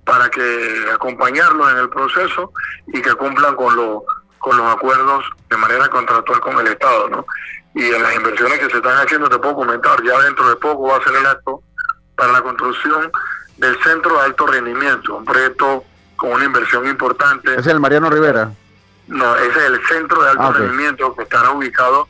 para 0.04 0.30
que 0.30 0.86
acompañarlos 0.93 1.72
en 1.72 1.78
el 1.78 1.89
proceso 1.89 2.52
y 2.88 3.02
que 3.02 3.14
cumplan 3.14 3.56
con 3.56 3.76
los 3.76 4.04
con 4.39 4.58
los 4.58 4.74
acuerdos 4.74 5.24
de 5.49 5.58
manera 5.58 5.88
contractual 5.88 6.39
con 6.39 6.60
el 6.60 6.68
Estado, 6.68 7.10
¿no? 7.10 7.26
Y 7.76 7.86
en 7.86 8.02
las 8.02 8.16
inversiones 8.16 8.60
que 8.60 8.72
se 8.72 8.78
están 8.78 8.97
haciendo, 8.97 9.30
te 9.30 9.38
puedo 9.38 9.56
comentar, 9.56 10.02
ya 10.04 10.20
dentro 10.20 10.49
de 10.49 10.56
poco 10.56 10.88
va 10.88 10.97
a 10.97 11.04
ser 11.04 11.16
el 11.16 11.26
acto 11.28 11.62
para 12.16 12.34
la 12.34 12.41
construcción 12.41 13.12
del 13.58 13.78
Centro 13.84 14.18
de 14.18 14.26
Alto 14.26 14.47
Rendimiento, 14.47 15.16
un 15.16 15.26
proyecto 15.26 15.84
con 16.16 16.34
una 16.34 16.45
inversión 16.45 16.88
importante. 16.88 17.54
¿Es 17.56 17.68
el 17.68 17.80
Mariano 17.80 18.10
Rivera? 18.10 18.52
No, 19.08 19.36
ese 19.36 19.60
es 19.60 19.66
el 19.66 19.88
Centro 19.88 20.24
de 20.24 20.32
Alto 20.32 20.43
ah, 20.43 20.54
Rendimiento 20.54 21.16
que 21.16 21.24
estará 21.24 21.52
ubicado 21.52 22.08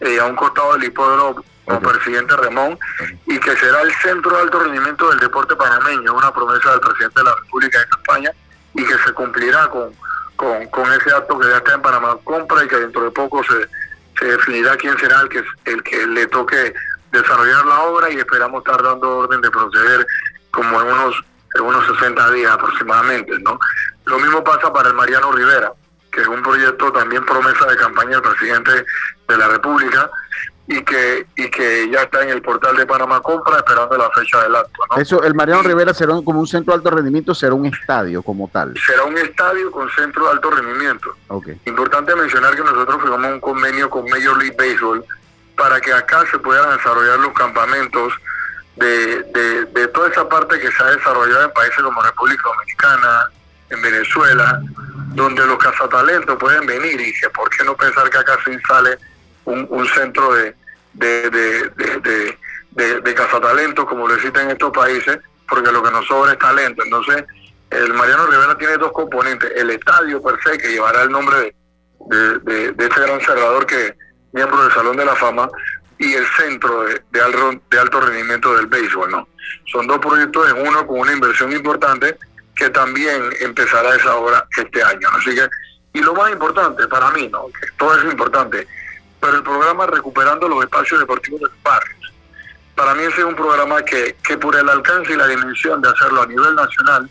eh, 0.00 0.20
a 0.20 0.26
un 0.26 0.36
costado 0.36 0.74
del 0.74 0.84
hipódromo 0.84 1.42
como 1.78 1.92
presidente 1.92 2.36
Ramón 2.36 2.78
y 3.26 3.38
que 3.38 3.56
será 3.56 3.82
el 3.82 3.92
centro 3.94 4.36
de 4.36 4.42
alto 4.42 4.60
rendimiento 4.60 5.08
del 5.10 5.20
deporte 5.20 5.56
panameño, 5.56 6.14
una 6.14 6.32
promesa 6.32 6.70
del 6.72 6.80
presidente 6.80 7.20
de 7.20 7.24
la 7.24 7.34
República 7.36 7.78
de 7.78 7.84
España 7.84 8.30
y 8.74 8.84
que 8.84 8.98
se 8.98 9.12
cumplirá 9.12 9.68
con 9.68 9.92
con, 10.40 10.66
con 10.68 10.90
ese 10.94 11.12
acto 11.14 11.38
que 11.38 11.48
ya 11.48 11.58
está 11.58 11.74
en 11.74 11.82
Panamá 11.82 12.16
Compra 12.24 12.64
y 12.64 12.68
que 12.68 12.76
dentro 12.76 13.04
de 13.04 13.10
poco 13.10 13.44
se, 13.44 13.68
se 14.18 14.24
definirá 14.24 14.74
quién 14.78 14.96
será 14.98 15.20
el 15.20 15.28
que, 15.28 15.44
el 15.66 15.82
que 15.82 16.06
le 16.06 16.26
toque 16.28 16.72
desarrollar 17.12 17.66
la 17.66 17.82
obra 17.82 18.10
y 18.10 18.16
esperamos 18.16 18.64
estar 18.64 18.82
dando 18.82 19.18
orden 19.18 19.42
de 19.42 19.50
proceder 19.50 20.06
como 20.50 20.80
en 20.80 20.88
unos, 20.88 21.22
en 21.56 21.62
unos 21.62 21.86
60 21.86 22.30
días 22.30 22.52
aproximadamente. 22.52 23.38
¿no? 23.40 23.60
Lo 24.06 24.18
mismo 24.18 24.42
pasa 24.42 24.72
para 24.72 24.88
el 24.88 24.94
Mariano 24.94 25.30
Rivera, 25.30 25.74
que 26.10 26.22
es 26.22 26.26
un 26.26 26.42
proyecto 26.42 26.90
también 26.90 27.22
promesa 27.26 27.66
de 27.66 27.76
campaña 27.76 28.18
del 28.18 28.22
presidente 28.22 28.86
de 29.28 29.36
la 29.36 29.48
República 29.48 30.10
y 30.66 30.82
que 30.84 31.26
y 31.36 31.50
que 31.50 31.90
ya 31.90 32.02
está 32.02 32.22
en 32.22 32.30
el 32.30 32.42
portal 32.42 32.76
de 32.76 32.86
Panamá 32.86 33.20
Compra 33.20 33.56
esperando 33.56 33.96
la 33.96 34.08
fecha 34.10 34.42
del 34.42 34.54
acto. 34.54 34.82
Eso, 34.96 35.22
el 35.22 35.34
Mariano 35.34 35.62
Rivera 35.62 35.92
será 35.92 36.14
como 36.24 36.40
un 36.40 36.46
centro 36.46 36.72
de 36.72 36.78
alto 36.78 36.90
rendimiento, 36.90 37.34
será 37.34 37.54
un 37.54 37.66
estadio 37.66 38.22
como 38.22 38.48
tal. 38.48 38.74
Será 38.86 39.04
un 39.04 39.18
estadio 39.18 39.70
con 39.70 39.90
centro 39.90 40.26
de 40.26 40.30
alto 40.30 40.50
rendimiento. 40.50 41.14
Importante 41.66 42.14
mencionar 42.14 42.54
que 42.54 42.62
nosotros 42.62 43.00
firmamos 43.02 43.32
un 43.32 43.40
convenio 43.40 43.90
con 43.90 44.04
Major 44.04 44.36
League 44.38 44.56
Baseball 44.56 45.04
para 45.56 45.80
que 45.80 45.92
acá 45.92 46.24
se 46.30 46.38
puedan 46.38 46.76
desarrollar 46.76 47.18
los 47.18 47.32
campamentos 47.32 48.12
de, 48.76 49.22
de, 49.24 49.64
de 49.66 49.88
toda 49.88 50.08
esa 50.08 50.28
parte 50.28 50.58
que 50.58 50.70
se 50.70 50.82
ha 50.82 50.86
desarrollado 50.86 51.44
en 51.44 51.52
países 51.52 51.82
como 51.82 52.00
República 52.02 52.44
Dominicana, 52.44 53.30
en 53.70 53.82
Venezuela, 53.82 54.60
donde 55.14 55.44
los 55.46 55.58
cazatalentos 55.58 56.38
pueden 56.38 56.66
venir 56.66 57.00
y 57.00 57.12
que 57.20 57.28
por 57.30 57.50
qué 57.50 57.64
no 57.64 57.76
pensar 57.76 58.08
que 58.10 58.18
acá 58.18 58.38
se 58.44 58.52
instale 58.52 58.98
un, 59.50 59.66
un 59.70 59.86
centro 59.88 60.34
de, 60.34 60.54
de, 60.94 61.30
de, 61.30 63.00
de, 63.00 63.14
cazatalentos, 63.14 63.84
como 63.84 64.06
lo 64.06 64.14
existen 64.14 64.42
en 64.42 64.50
estos 64.52 64.72
países, 64.72 65.18
porque 65.48 65.72
lo 65.72 65.82
que 65.82 65.90
nos 65.90 66.06
sobra 66.06 66.32
es 66.32 66.38
talento. 66.38 66.82
Entonces, 66.84 67.24
el 67.70 67.92
Mariano 67.94 68.26
Rivera 68.26 68.56
tiene 68.56 68.76
dos 68.76 68.92
componentes, 68.92 69.50
el 69.56 69.70
estadio 69.70 70.22
per 70.22 70.38
se, 70.42 70.58
que 70.58 70.72
llevará 70.72 71.02
el 71.02 71.10
nombre 71.10 71.54
de, 72.06 72.72
de, 72.72 72.86
ese 72.86 73.00
gran 73.00 73.20
cerrador 73.20 73.66
que 73.66 73.94
miembro 74.32 74.62
del 74.62 74.72
Salón 74.72 74.96
de 74.96 75.04
la 75.04 75.16
Fama, 75.16 75.48
y 75.98 76.14
el 76.14 76.26
centro 76.28 76.84
de, 76.84 77.02
de, 77.10 77.20
alto, 77.20 77.60
de 77.70 77.78
alto 77.78 78.00
rendimiento 78.00 78.56
del 78.56 78.66
béisbol, 78.66 79.10
¿no? 79.10 79.28
Son 79.70 79.86
dos 79.86 79.98
proyectos 79.98 80.50
en 80.50 80.66
uno 80.66 80.86
con 80.86 81.00
una 81.00 81.12
inversión 81.12 81.52
importante 81.52 82.16
que 82.56 82.70
también 82.70 83.22
empezará 83.40 83.94
esa 83.96 84.16
obra 84.16 84.46
este 84.56 84.82
año. 84.82 85.08
Así 85.12 85.34
que, 85.34 85.46
y 85.92 86.00
lo 86.00 86.14
más 86.14 86.30
importante 86.30 86.86
para 86.88 87.10
mí, 87.10 87.28
¿no? 87.28 87.46
Que 87.48 87.66
todo 87.78 87.98
es 87.98 88.04
importante, 88.04 88.66
pero 89.20 89.36
el 89.36 89.42
programa 89.42 89.86
Recuperando 89.86 90.48
los 90.48 90.64
Espacios 90.64 91.00
Deportivos 91.00 91.40
de 91.40 91.46
los 91.46 91.62
Barrios. 91.62 92.12
Para 92.74 92.94
mí 92.94 93.02
ese 93.02 93.20
es 93.20 93.24
un 93.24 93.36
programa 93.36 93.82
que, 93.82 94.16
que 94.26 94.38
por 94.38 94.56
el 94.56 94.68
alcance 94.68 95.12
y 95.12 95.16
la 95.16 95.26
dimensión 95.26 95.82
de 95.82 95.88
hacerlo 95.90 96.22
a 96.22 96.26
nivel 96.26 96.54
nacional, 96.54 97.10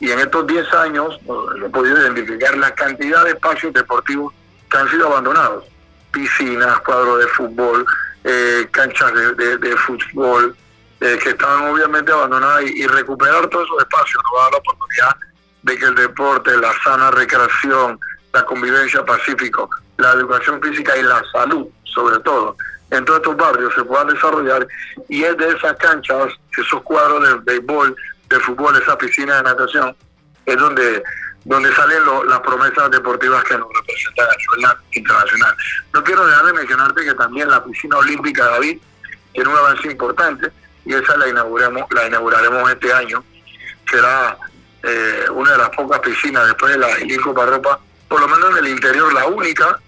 y 0.00 0.10
en 0.10 0.20
estos 0.20 0.46
10 0.46 0.72
años 0.74 1.18
he 1.64 1.68
podido 1.70 1.98
identificar 1.98 2.56
la 2.56 2.72
cantidad 2.74 3.24
de 3.24 3.30
espacios 3.30 3.72
deportivos 3.72 4.32
que 4.70 4.76
han 4.76 4.88
sido 4.90 5.08
abandonados. 5.08 5.64
Piscinas, 6.12 6.80
cuadros 6.80 7.18
de 7.18 7.26
fútbol, 7.28 7.84
eh, 8.24 8.68
canchas 8.70 9.12
de, 9.36 9.76
fútbol, 9.76 10.56
eh, 11.00 11.18
que 11.22 11.30
estaban 11.30 11.70
obviamente 11.70 12.12
abandonadas 12.12 12.64
y, 12.64 12.86
recuperar 12.86 13.48
todos 13.48 13.66
esos 13.66 13.80
espacios 13.80 14.22
nos 14.24 14.34
va 14.34 14.40
a 14.40 14.44
dar 14.44 14.52
la 14.52 14.58
oportunidad 14.58 15.16
de 15.62 15.78
que 15.78 15.84
el 15.84 15.94
deporte, 15.94 16.56
la 16.56 16.72
sana 16.82 17.10
recreación, 17.10 17.98
la 18.32 18.44
convivencia 18.44 19.04
pacífico, 19.04 19.68
la 19.98 20.12
educación 20.12 20.62
física 20.62 20.96
y 20.96 21.02
la 21.02 21.22
salud, 21.32 21.66
sobre 21.84 22.18
todo, 22.20 22.56
en 22.90 23.04
todos 23.04 23.18
estos 23.18 23.36
barrios 23.36 23.74
se 23.74 23.84
puedan 23.84 24.08
desarrollar 24.08 24.66
y 25.08 25.22
es 25.22 25.36
de 25.36 25.50
esas 25.50 25.76
canchas, 25.76 26.32
esos 26.56 26.82
cuadros 26.82 27.22
de 27.28 27.34
béisbol, 27.52 27.94
de 28.28 28.40
fútbol, 28.40 28.80
esa 28.80 28.96
piscina 28.96 29.36
de 29.36 29.42
natación, 29.42 29.94
es 30.46 30.56
donde, 30.56 31.02
donde 31.44 31.74
salen 31.74 32.02
las 32.26 32.40
promesas 32.40 32.90
deportivas 32.90 33.44
que 33.44 33.58
nos 33.58 33.68
representan 33.74 34.26
a 34.26 34.56
nivel 34.56 34.76
internacional. 34.92 35.54
No 35.92 36.04
quiero 36.04 36.26
dejar 36.26 36.46
de 36.46 36.52
mencionarte 36.54 37.04
que 37.04 37.14
también 37.14 37.50
la 37.50 37.62
piscina 37.62 37.98
olímpica 37.98 38.44
David 38.46 38.78
tiene 39.32 39.50
un 39.50 39.56
avance 39.56 39.90
importante 39.90 40.50
y 40.86 40.94
esa 40.94 41.16
la 41.16 41.28
inauguramos, 41.28 41.82
la 41.90 42.06
inauguraremos 42.06 42.70
este 42.70 42.92
año. 42.92 43.22
Será 43.90 44.38
eh, 44.82 45.24
una 45.30 45.52
de 45.52 45.58
las 45.58 45.70
pocas 45.70 46.00
piscinas 46.00 46.46
después 46.46 46.72
de 46.72 46.78
la 46.78 46.98
Ilinco 47.00 47.34
Parropa, 47.34 47.78
por 48.08 48.20
lo 48.20 48.28
menos 48.28 48.50
en 48.50 48.64
el 48.64 48.68
interior 48.68 49.12
la 49.12 49.26
única 49.26 49.78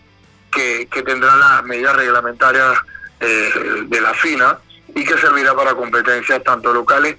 que, 0.51 0.88
que 0.90 1.03
tendrá 1.03 1.36
las 1.36 1.64
medidas 1.64 1.96
reglamentarias 1.96 2.78
eh, 3.20 3.51
de 3.86 4.01
la 4.01 4.14
FINA 4.14 4.59
y 4.94 5.05
que 5.05 5.16
servirá 5.18 5.55
para 5.55 5.74
competencias 5.74 6.42
tanto 6.42 6.72
locales 6.72 7.16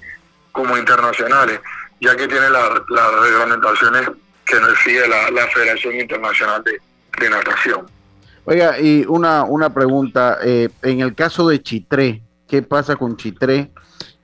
como 0.51 0.77
internacionales, 0.77 1.59
ya 1.99 2.15
que 2.15 2.27
tiene 2.27 2.49
las 2.49 3.21
reglamentaciones 3.21 4.09
que 4.45 4.59
nos 4.59 4.77
sigue 4.79 5.07
la, 5.07 5.47
Federación 5.47 5.95
Internacional 5.99 6.63
de, 6.63 7.29
Natación. 7.29 7.85
Oiga, 8.45 8.79
y 8.79 9.05
una, 9.07 9.43
una 9.43 9.71
pregunta, 9.71 10.39
eh, 10.43 10.69
en 10.81 11.01
el 11.01 11.13
caso 11.13 11.47
de 11.47 11.61
Chitré, 11.61 12.21
¿qué 12.47 12.63
pasa 12.63 12.95
con 12.95 13.15
Chitré? 13.15 13.69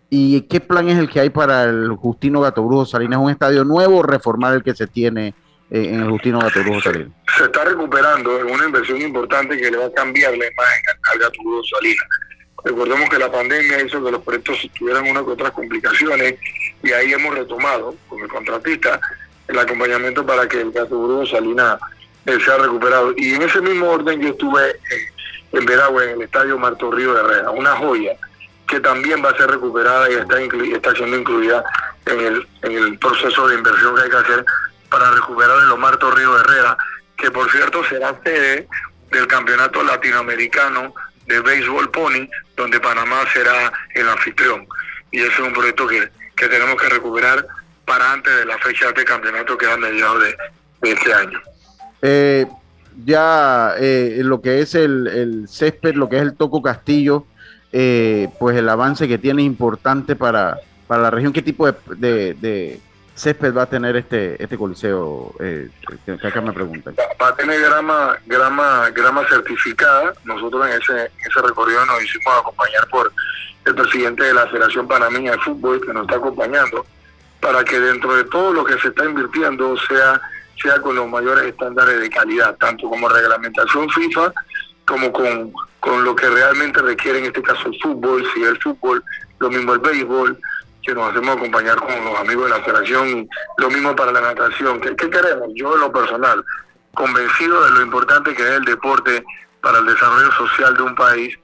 ¿Y 0.09 0.41
qué 0.41 0.59
plan 0.59 0.89
es 0.89 0.97
el 0.97 1.09
que 1.09 1.19
hay 1.19 1.29
para 1.29 1.65
el 1.65 1.89
Justino 1.91 2.41
Gatobrujo 2.41 2.85
Salinas? 2.85 3.19
¿Un 3.19 3.29
estadio 3.29 3.63
nuevo 3.63 3.97
o 3.97 4.03
reformar 4.03 4.55
el 4.55 4.63
que 4.63 4.73
se 4.73 4.87
tiene 4.87 5.35
en 5.69 6.01
el 6.01 6.09
Justino 6.09 6.41
Salinas? 6.49 7.09
Se 7.37 7.43
está 7.43 7.65
recuperando, 7.65 8.37
es 8.37 8.43
una 8.43 8.65
inversión 8.65 9.01
importante 9.01 9.57
que 9.57 9.69
le 9.69 9.77
va 9.77 9.85
a 9.85 9.93
cambiar 9.93 10.31
la 10.31 10.47
imagen 10.47 10.83
al 11.11 11.19
Gatobrujo 11.19 11.63
Salinas 11.63 12.07
Recordemos 12.63 13.09
que 13.09 13.19
la 13.19 13.31
pandemia 13.31 13.81
hizo 13.81 14.03
que 14.03 14.11
los 14.11 14.21
proyectos 14.23 14.69
tuvieran 14.77 15.07
unas 15.07 15.23
que 15.23 15.31
otras 15.31 15.51
complicaciones 15.51 16.35
y 16.83 16.91
ahí 16.91 17.13
hemos 17.13 17.35
retomado 17.35 17.95
con 18.09 18.19
el 18.19 18.27
contratista 18.27 18.99
el 19.47 19.57
acompañamiento 19.57 20.25
para 20.25 20.47
que 20.47 20.59
el 20.59 20.73
caso 20.73 20.99
Bruno 21.01 21.25
Salina 21.25 21.79
eh, 22.25 22.37
sea 22.43 22.57
recuperado. 22.57 23.13
Y 23.15 23.35
en 23.35 23.43
ese 23.43 23.61
mismo 23.61 23.89
orden 23.89 24.21
yo 24.21 24.29
estuve 24.29 24.75
en 25.53 25.65
Veragua, 25.65 26.03
en 26.03 26.09
el 26.09 26.21
estadio 26.23 26.57
Marto 26.57 26.91
Río 26.91 27.13
de 27.13 27.21
Herrera, 27.21 27.51
una 27.51 27.75
joya 27.77 28.17
que 28.67 28.81
también 28.81 29.23
va 29.23 29.29
a 29.29 29.37
ser 29.37 29.49
recuperada 29.49 30.11
y 30.11 30.15
está, 30.15 30.37
está 30.41 30.93
siendo 30.93 31.17
incluida 31.17 31.63
en 32.05 32.19
el, 32.19 32.47
en 32.63 32.71
el 32.73 32.99
proceso 32.99 33.47
de 33.47 33.55
inversión 33.55 33.95
que 33.95 34.01
hay 34.01 34.09
que 34.09 34.17
hacer 34.17 34.45
para 34.89 35.11
recuperar 35.11 35.57
el 35.63 35.77
Marto 35.77 36.11
Río 36.11 36.33
de 36.35 36.41
Herrera, 36.41 36.77
que 37.15 37.31
por 37.31 37.49
cierto 37.51 37.83
será 37.85 38.19
sede 38.23 38.67
del 39.11 39.27
Campeonato 39.27 39.83
Latinoamericano 39.83 40.93
de 41.25 41.39
Béisbol 41.41 41.91
Pony, 41.91 42.27
donde 42.55 42.79
Panamá 42.79 43.21
será 43.33 43.71
el 43.95 44.07
anfitrión. 44.07 44.67
Y 45.11 45.19
ese 45.19 45.33
es 45.33 45.39
un 45.39 45.53
proyecto 45.53 45.87
que, 45.87 46.09
tenemos 46.35 46.81
que 46.81 46.89
recuperar 46.89 47.45
para 47.85 48.13
antes 48.13 48.35
de 48.35 48.45
la 48.45 48.57
fecha 48.59 48.91
de 48.91 49.03
campeonato 49.03 49.57
que 49.57 49.65
va 49.65 49.73
a 49.73 49.77
mediados 49.77 50.23
de, 50.23 50.91
este 50.91 51.13
año. 51.13 51.39
Eh, 52.01 52.45
ya 53.05 53.73
eh, 53.79 54.19
lo 54.23 54.41
que 54.41 54.61
es 54.61 54.75
el, 54.75 55.07
el, 55.07 55.47
césped, 55.47 55.95
lo 55.95 56.07
que 56.09 56.17
es 56.17 56.21
el 56.21 56.35
Toco 56.35 56.61
Castillo, 56.61 57.25
eh, 57.71 58.29
pues 58.39 58.57
el 58.57 58.69
avance 58.69 59.07
que 59.07 59.17
tiene 59.17 59.41
es 59.41 59.47
importante 59.47 60.15
para, 60.15 60.57
para 60.87 61.03
la 61.03 61.11
región. 61.11 61.33
¿Qué 61.33 61.41
tipo 61.41 61.69
de, 61.71 62.79
césped 63.17 63.53
va 63.53 63.63
a 63.63 63.69
tener 63.69 63.95
este 63.95 64.41
este 64.41 64.57
coliseo? 64.57 65.33
Eh, 65.39 65.69
que 66.05 66.27
acá 66.27 66.41
me 66.41 66.53
preguntan. 66.53 66.95
Va 67.21 67.29
a 67.29 67.35
tener 67.35 67.59
grama 67.61 68.17
grama 68.25 68.89
grama 68.91 69.27
certificada. 69.27 70.13
Nosotros 70.23 70.67
en 70.67 70.81
ese 70.81 71.11
ese 71.25 71.41
recorrido 71.41 71.85
nos 71.85 72.03
hicimos 72.03 72.33
acompañar 72.39 72.87
por 72.89 73.11
el 73.65 73.75
presidente 73.75 74.23
de 74.23 74.33
la 74.33 74.47
Federación 74.47 74.87
Panameña 74.87 75.31
de 75.33 75.39
Fútbol 75.39 75.81
que 75.85 75.93
nos 75.93 76.03
está 76.03 76.15
acompañando 76.15 76.85
para 77.41 77.63
que 77.63 77.79
dentro 77.79 78.15
de 78.15 78.23
todo 78.25 78.53
lo 78.53 78.63
que 78.63 78.77
se 78.79 78.89
está 78.89 79.05
invirtiendo 79.05 79.75
sea 79.87 80.21
sea 80.61 80.79
con 80.81 80.95
los 80.95 81.07
mayores 81.07 81.45
estándares 81.45 81.99
de 81.99 82.09
calidad, 82.09 82.55
tanto 82.57 82.89
como 82.89 83.07
reglamentación 83.09 83.89
FIFA 83.89 84.33
como 84.87 85.11
con, 85.11 85.51
con 85.79 86.03
lo 86.03 86.15
que 86.15 86.29
realmente 86.29 86.81
requiere 86.81 87.19
en 87.19 87.25
este 87.25 87.41
caso 87.41 87.67
el 87.67 87.77
fútbol, 87.81 88.25
si 88.33 88.41
el 88.41 88.57
fútbol, 88.61 89.03
lo 89.39 89.49
mismo 89.49 89.73
el 89.73 89.79
béisbol, 89.79 90.39
que 90.87 90.95
nos 90.95 91.11
hacemos 91.11 91.35
acompañar 91.35 91.75
con 91.75 92.05
los 92.05 92.17
amigos 92.17 92.45
de 92.45 92.57
la 92.57 92.63
federación, 92.63 93.27
lo 93.57 93.69
mismo 93.69 93.93
para 93.93 94.13
la 94.13 94.21
natación. 94.21 94.79
¿Qué, 94.79 94.95
queremos? 94.95 95.49
Yo 95.53 95.73
en 95.73 95.81
lo 95.81 95.91
personal, 95.91 96.43
convencido 96.93 97.61
de 97.65 97.71
lo 97.71 97.81
importante 97.81 98.33
que 98.33 98.41
es 98.41 98.51
el 98.51 98.63
deporte 98.63 99.21
para 99.61 99.79
el 99.79 99.85
desarrollo 99.85 100.31
social 100.31 100.77
de 100.77 100.83
un 100.83 100.95
país, 100.95 101.37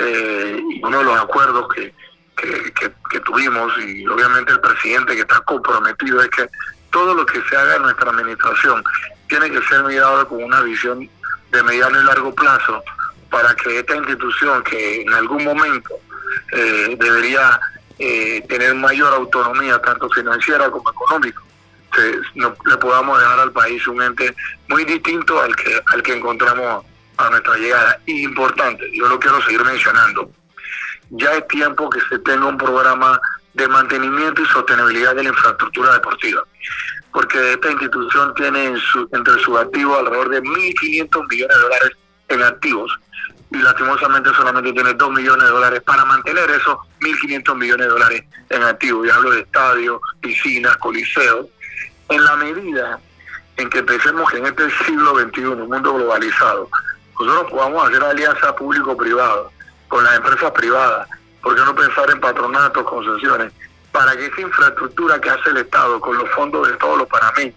eh, 0.00 0.60
uno 0.82 0.98
de 0.98 1.04
los 1.04 1.18
acuerdos 1.18 1.66
que, 1.74 1.94
que, 2.36 3.20
tuvimos, 3.20 3.72
y 3.78 4.06
obviamente 4.06 4.52
el 4.52 4.60
presidente 4.60 5.14
que 5.14 5.22
está 5.22 5.40
comprometido, 5.40 6.20
es 6.20 6.28
que 6.28 6.46
todo 6.90 7.14
lo 7.14 7.24
que 7.24 7.40
se 7.48 7.56
haga 7.56 7.76
en 7.76 7.82
nuestra 7.82 8.10
administración 8.10 8.84
tiene 9.28 9.50
que 9.50 9.62
ser 9.62 9.82
mirado 9.84 10.28
con 10.28 10.44
una 10.44 10.60
visión 10.60 11.08
de 11.52 11.62
mediano 11.62 12.00
y 12.00 12.04
largo 12.04 12.34
plazo 12.34 12.82
para 13.30 13.54
que 13.54 13.78
esta 13.78 13.96
institución 13.96 14.62
que 14.64 15.02
en 15.02 15.12
algún 15.14 15.44
momento 15.44 15.94
eh, 16.52 16.96
debería 16.98 17.60
eh, 18.02 18.42
tener 18.48 18.74
mayor 18.74 19.12
autonomía, 19.12 19.78
tanto 19.82 20.08
financiera 20.08 20.70
como 20.70 20.90
económica, 20.90 21.40
le 22.34 22.76
podamos 22.78 23.18
dejar 23.18 23.40
al 23.40 23.52
país 23.52 23.86
un 23.86 24.00
ente 24.00 24.34
muy 24.68 24.86
distinto 24.86 25.38
al 25.38 25.54
que, 25.54 25.80
al 25.92 26.02
que 26.02 26.14
encontramos 26.14 26.82
a 27.18 27.28
nuestra 27.28 27.56
llegada. 27.58 28.00
Y 28.06 28.22
importante, 28.22 28.90
yo 28.94 29.06
lo 29.06 29.20
quiero 29.20 29.42
seguir 29.42 29.62
mencionando, 29.64 30.30
ya 31.10 31.34
es 31.34 31.46
tiempo 31.48 31.90
que 31.90 32.00
se 32.08 32.18
tenga 32.20 32.46
un 32.46 32.56
programa 32.56 33.20
de 33.52 33.68
mantenimiento 33.68 34.40
y 34.40 34.46
sostenibilidad 34.46 35.14
de 35.14 35.24
la 35.24 35.28
infraestructura 35.28 35.92
deportiva, 35.92 36.42
porque 37.12 37.52
esta 37.52 37.70
institución 37.70 38.32
tiene 38.34 38.78
entre 39.12 39.38
sus 39.40 39.58
activos 39.58 39.98
alrededor 39.98 40.30
de 40.30 40.42
1.500 40.42 41.28
millones 41.28 41.56
de 41.56 41.62
dólares 41.62 41.90
en 42.28 42.42
activos 42.44 42.98
y 43.50 43.58
lastimosamente 43.58 44.30
solamente 44.34 44.72
tiene 44.72 44.94
2 44.94 45.10
millones 45.10 45.44
de 45.44 45.50
dólares 45.50 45.82
para 45.82 46.04
mantener 46.04 46.48
esos 46.50 46.78
1.500 47.00 47.56
millones 47.56 47.86
de 47.86 47.92
dólares 47.92 48.24
en 48.48 48.62
activo. 48.62 49.04
Y 49.04 49.10
hablo 49.10 49.30
de 49.30 49.40
estadios, 49.40 50.00
piscinas, 50.20 50.76
coliseos. 50.76 51.46
En 52.08 52.24
la 52.24 52.36
medida 52.36 53.00
en 53.56 53.68
que 53.68 53.82
pensemos 53.82 54.30
que 54.30 54.38
en 54.38 54.46
este 54.46 54.70
siglo 54.84 55.18
XXI, 55.18 55.46
un 55.46 55.68
mundo 55.68 55.94
globalizado, 55.94 56.68
nosotros 57.18 57.50
podamos 57.50 57.88
hacer 57.88 58.02
alianza 58.02 58.54
público-privada 58.54 59.42
con 59.88 60.04
las 60.04 60.16
empresas 60.16 60.50
privadas, 60.52 61.08
¿por 61.42 61.54
qué 61.54 61.60
no 61.62 61.74
pensar 61.74 62.08
en 62.10 62.20
patronatos, 62.20 62.84
concesiones? 62.84 63.52
Para 63.90 64.16
que 64.16 64.26
esa 64.26 64.40
infraestructura 64.40 65.20
que 65.20 65.30
hace 65.30 65.50
el 65.50 65.58
Estado 65.58 66.00
con 66.00 66.16
los 66.16 66.30
fondos 66.30 66.68
de 66.68 66.76
todos 66.76 66.98
los 66.98 67.08
panameños, 67.08 67.56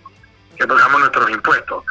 que 0.58 0.68
pagamos 0.68 1.00
nuestros 1.00 1.30
impuestos, 1.30 1.84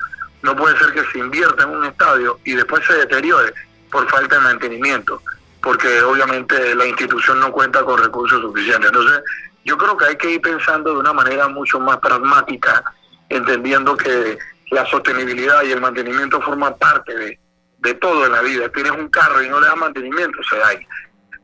no 0.42 0.56
puede 0.56 0.76
ser 0.78 0.92
que 0.92 1.04
se 1.12 1.18
invierta 1.18 1.62
en 1.62 1.70
un 1.70 1.84
estadio 1.84 2.40
y 2.44 2.54
después 2.54 2.84
se 2.84 2.94
deteriore 2.94 3.54
por 3.92 4.08
falta 4.08 4.36
de 4.36 4.40
mantenimiento, 4.40 5.22
porque 5.62 6.00
obviamente 6.00 6.74
la 6.74 6.86
institución 6.86 7.38
no 7.38 7.52
cuenta 7.52 7.84
con 7.84 8.02
recursos 8.02 8.40
suficientes. 8.40 8.90
Entonces, 8.90 9.22
yo 9.64 9.76
creo 9.76 9.96
que 9.96 10.06
hay 10.06 10.16
que 10.16 10.30
ir 10.30 10.40
pensando 10.40 10.94
de 10.94 10.98
una 10.98 11.12
manera 11.12 11.46
mucho 11.46 11.78
más 11.78 11.98
pragmática, 11.98 12.82
entendiendo 13.28 13.94
que 13.96 14.38
la 14.70 14.86
sostenibilidad 14.86 15.62
y 15.62 15.72
el 15.72 15.80
mantenimiento 15.80 16.40
forman 16.40 16.76
parte 16.78 17.14
de, 17.14 17.38
de 17.78 17.94
todo 17.94 18.24
en 18.26 18.32
la 18.32 18.40
vida. 18.40 18.70
Tienes 18.70 18.92
un 18.92 19.08
carro 19.08 19.42
y 19.42 19.48
no 19.50 19.60
le 19.60 19.66
das 19.66 19.76
mantenimiento, 19.76 20.42
se 20.42 20.56
daña. 20.56 20.88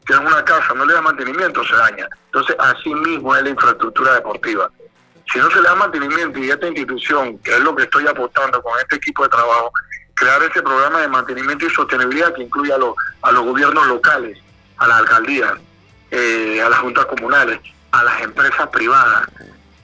Tienes 0.07 0.27
una 0.27 0.43
casa, 0.43 0.73
no 0.75 0.87
le 0.87 0.95
das 0.95 1.03
mantenimiento, 1.03 1.63
se 1.65 1.75
daña. 1.77 2.09
Entonces, 2.25 2.57
así 2.59 2.95
mismo 2.95 3.37
es 3.37 3.43
la 3.43 3.51
infraestructura 3.51 4.15
deportiva. 4.15 4.71
Si 5.31 5.39
no 5.39 5.51
se 5.51 5.57
le 5.57 5.69
da 5.69 5.75
mantenimiento 5.75 6.39
y 6.39 6.51
esta 6.51 6.67
institución, 6.67 7.37
que 7.39 7.53
es 7.53 7.61
lo 7.61 7.77
que 7.77 7.83
estoy 7.83 8.07
apostando 8.07 8.63
con 8.63 8.79
este 8.81 8.97
equipo 8.97 9.25
de 9.25 9.29
trabajo, 9.29 9.71
crear 10.19 10.43
ese 10.43 10.63
programa 10.63 11.01
de 11.01 11.09
mantenimiento 11.09 11.67
y 11.67 11.71
sostenibilidad 11.71 12.35
que 12.35 12.43
incluya 12.43 12.75
a 12.75 12.79
los, 12.79 12.95
a 13.23 13.33
los 13.33 13.45
gobiernos 13.45 13.87
locales, 13.87 14.39
a 14.79 14.89
las 14.89 14.99
alcaldías, 14.99 15.53
eh, 16.11 16.61
a 16.61 16.69
las 16.69 16.81
juntas 16.81 17.07
comunales, 17.07 17.61
a 17.93 18.03
las 18.03 18.21
empresas 18.23 18.69
privadas, 18.69 19.29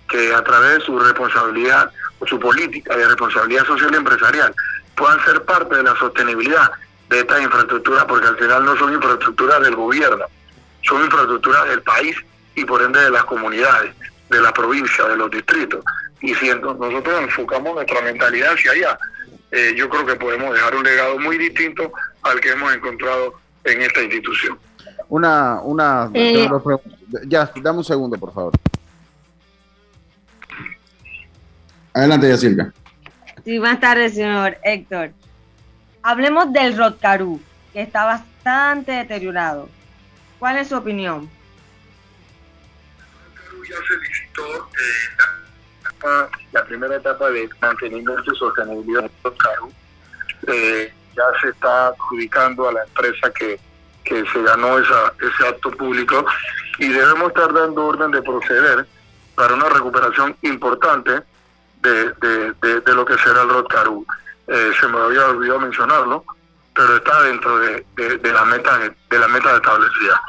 que 0.09 0.35
a 0.35 0.43
través 0.43 0.79
de 0.79 0.81
su 0.85 0.99
responsabilidad 0.99 1.91
o 2.19 2.27
su 2.27 2.39
política 2.39 2.97
de 2.97 3.07
responsabilidad 3.07 3.65
social 3.65 3.91
y 3.93 3.97
empresarial 3.97 4.55
puedan 4.97 5.25
ser 5.25 5.45
parte 5.45 5.77
de 5.77 5.83
la 5.85 5.97
sostenibilidad 5.97 6.71
de 7.09 7.21
estas 7.21 7.43
infraestructuras, 7.43 8.05
porque 8.05 8.27
al 8.27 8.37
final 8.37 8.65
no 8.65 8.77
son 8.77 8.93
infraestructuras 8.93 9.61
del 9.63 9.77
gobierno, 9.77 10.25
son 10.83 11.05
infraestructuras 11.05 11.69
del 11.69 11.83
país 11.83 12.17
y 12.55 12.65
por 12.65 12.83
ende 12.83 13.01
de 13.01 13.11
las 13.11 13.25
comunidades, 13.25 13.95
de 14.31 14.41
la 14.41 14.53
provincia, 14.53 15.05
de 15.05 15.17
los 15.17 15.31
distritos. 15.31 15.85
Y 16.21 16.35
si 16.35 16.49
nosotros 16.49 17.21
enfocamos 17.21 17.75
nuestra 17.75 18.01
mentalidad 18.03 18.55
hacia 18.55 18.73
allá, 18.73 18.99
eh, 19.51 19.75
yo 19.77 19.89
creo 19.89 20.05
que 20.07 20.17
podemos 20.17 20.53
dejar 20.53 20.75
un 20.75 20.85
legado 20.85 21.19
muy 21.19 21.39
distinto 21.39 21.93
al 22.23 22.41
que 22.41 22.51
hemos 22.51 22.75
encontrado 22.75 23.35
en 23.65 23.83
esta 23.83 24.03
institución. 24.03 24.59
Una, 25.09 25.61
una, 25.63 26.11
Eh. 26.15 26.49
ya, 27.27 27.51
dame 27.63 27.79
un 27.79 27.85
segundo, 27.85 28.19
por 28.19 28.33
favor. 28.33 28.53
Adelante, 31.93 32.29
Yacirca. 32.29 32.73
Sí, 33.45 33.59
buenas 33.59 33.81
tardes, 33.81 34.15
señor 34.15 34.57
Héctor. 34.65 35.13
Hablemos 36.03 36.53
del 36.53 36.77
Rotcarú, 36.77 37.41
que 37.73 37.83
está 37.83 38.05
bastante 38.05 38.93
deteriorado. 38.93 39.69
¿Cuál 40.39 40.59
es 40.59 40.69
su 40.69 40.77
opinión? 40.77 41.31
ya 43.69 43.77
se 43.77 43.97
licitó 43.97 44.43
eh, 44.43 45.09
la, 45.19 45.25
la 46.53 46.65
primera 46.65 46.97
etapa 46.97 47.31
de 47.31 47.49
mantenimiento 47.61 48.33
y 48.33 48.37
sostenibilidad 48.37 49.03
de 49.03 49.11
los 49.25 49.35
carros. 49.39 49.71
Eh, 50.47 50.93
ya 51.17 51.23
se 51.41 51.49
está 51.49 51.89
adjudicando 51.89 52.69
a 52.69 52.73
la 52.73 52.85
empresa 52.85 53.31
que, 53.33 53.59
que 54.05 54.25
se 54.33 54.43
ganó 54.43 54.79
esa, 54.79 55.13
ese 55.21 55.49
acto 55.49 55.71
público 55.71 56.25
y 56.79 56.89
debemos 56.89 57.29
estar 57.29 57.53
dando 57.53 57.87
orden 57.87 58.11
de 58.11 58.23
proceder 58.23 58.87
para 59.35 59.55
una 59.55 59.69
recuperación 59.69 60.37
importante 60.43 61.23
de- 61.83 62.13
de 62.81 62.95
lo 62.95 63.05
que 63.05 63.17
será 63.19 63.43
el 63.43 63.49
Rotcarú. 63.51 64.07
Eh, 64.47 64.73
se 64.81 64.89
me 64.89 64.99
había 64.99 65.27
olvidado 65.27 65.61
mencionarlo, 65.61 66.25
pero 66.75 66.97
está 66.97 67.23
dentro 67.23 67.59
de, 67.59 67.87
de, 67.97 68.19
de 68.19 68.33
la 68.33 68.45
meta 68.45 68.79
de 68.79 69.19
la 69.19 69.29
meta 69.29 69.55
establecida. 69.57 70.21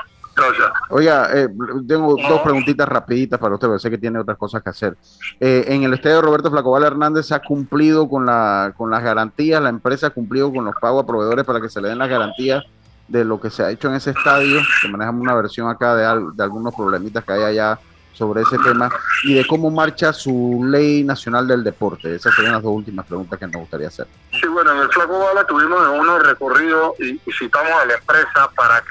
Oiga, 0.90 1.30
eh, 1.34 1.48
tengo 1.88 2.16
dos 2.18 2.42
preguntitas 2.42 2.88
rapiditas 2.88 3.40
para 3.40 3.56
usted, 3.56 3.68
porque 3.68 3.82
sé 3.82 3.90
que 3.90 3.98
tiene 3.98 4.20
otras 4.20 4.38
cosas 4.38 4.62
que 4.62 4.70
hacer. 4.70 4.98
Eh, 5.40 5.66
en 5.68 5.84
el 5.84 5.94
estadio 5.94 6.22
Roberto 6.22 6.52
Flacobal 6.52 6.84
Hernández 6.84 7.32
ha 7.32 7.40
cumplido 7.40 8.08
con, 8.10 8.26
la, 8.26 8.74
con 8.78 8.90
las 8.92 9.04
garantías, 9.04 9.62
la 9.62 9.70
empresa 9.70 10.08
ha 10.08 10.10
cumplido 10.12 10.52
con 10.54 10.66
los 10.66 10.76
pagos 10.80 11.04
a 11.04 11.08
proveedores 11.08 11.46
para 11.46 11.62
que 11.62 11.70
se 11.70 11.82
le 11.82 11.90
den 11.90 11.98
las 11.98 12.10
garantías 12.10 12.64
de 13.08 13.24
lo 13.24 13.40
que 13.40 13.50
se 13.50 13.64
ha 13.64 13.70
hecho 13.70 13.88
en 13.88 13.96
ese 13.96 14.12
estadio, 14.12 14.60
que 14.82 14.88
manejamos 14.88 15.22
una 15.22 15.36
versión 15.36 15.70
acá 15.70 15.96
de, 15.96 16.06
al- 16.06 16.36
de 16.36 16.44
algunos 16.44 16.74
problemitas 16.74 17.24
que 17.24 17.34
hay 17.34 17.44
allá 17.44 17.80
sobre 18.14 18.44
ese 18.44 18.58
tema, 18.60 18.90
y 19.26 19.34
de 19.34 19.46
cómo 19.46 19.70
marcha 19.70 20.14
su 20.14 20.62
ley 20.66 21.04
nacional 21.04 21.46
del 21.46 21.66
deporte. 21.66 22.16
Esas 22.16 22.34
serían 22.34 22.54
las 22.54 22.64
dos 22.64 22.72
últimas 22.72 23.06
preguntas 23.06 23.38
que 23.38 23.46
nos 23.46 23.58
gustaría 23.58 23.90
hacer. 23.90 24.08
Sí, 24.32 24.48
bueno, 24.48 24.72
en 24.72 24.78
el 24.80 24.88
Flaco 24.90 25.20
Bala 25.20 25.46
tuvimos 25.46 25.84
en 25.86 26.00
uno 26.00 26.18
recorrido 26.20 26.96
y, 26.98 27.10
y 27.26 27.32
citamos 27.38 27.74
a 27.74 27.86
la 27.86 27.96
empresa 27.96 28.50
para 28.56 28.82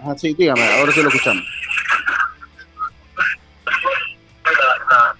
Ajá, 0.00 0.16
sí, 0.16 0.34
dígame, 0.34 0.78
ahora 0.78 0.92
sí 0.92 1.02
lo 1.02 1.08
escuchamos. 1.08 1.44
las 4.82 5.16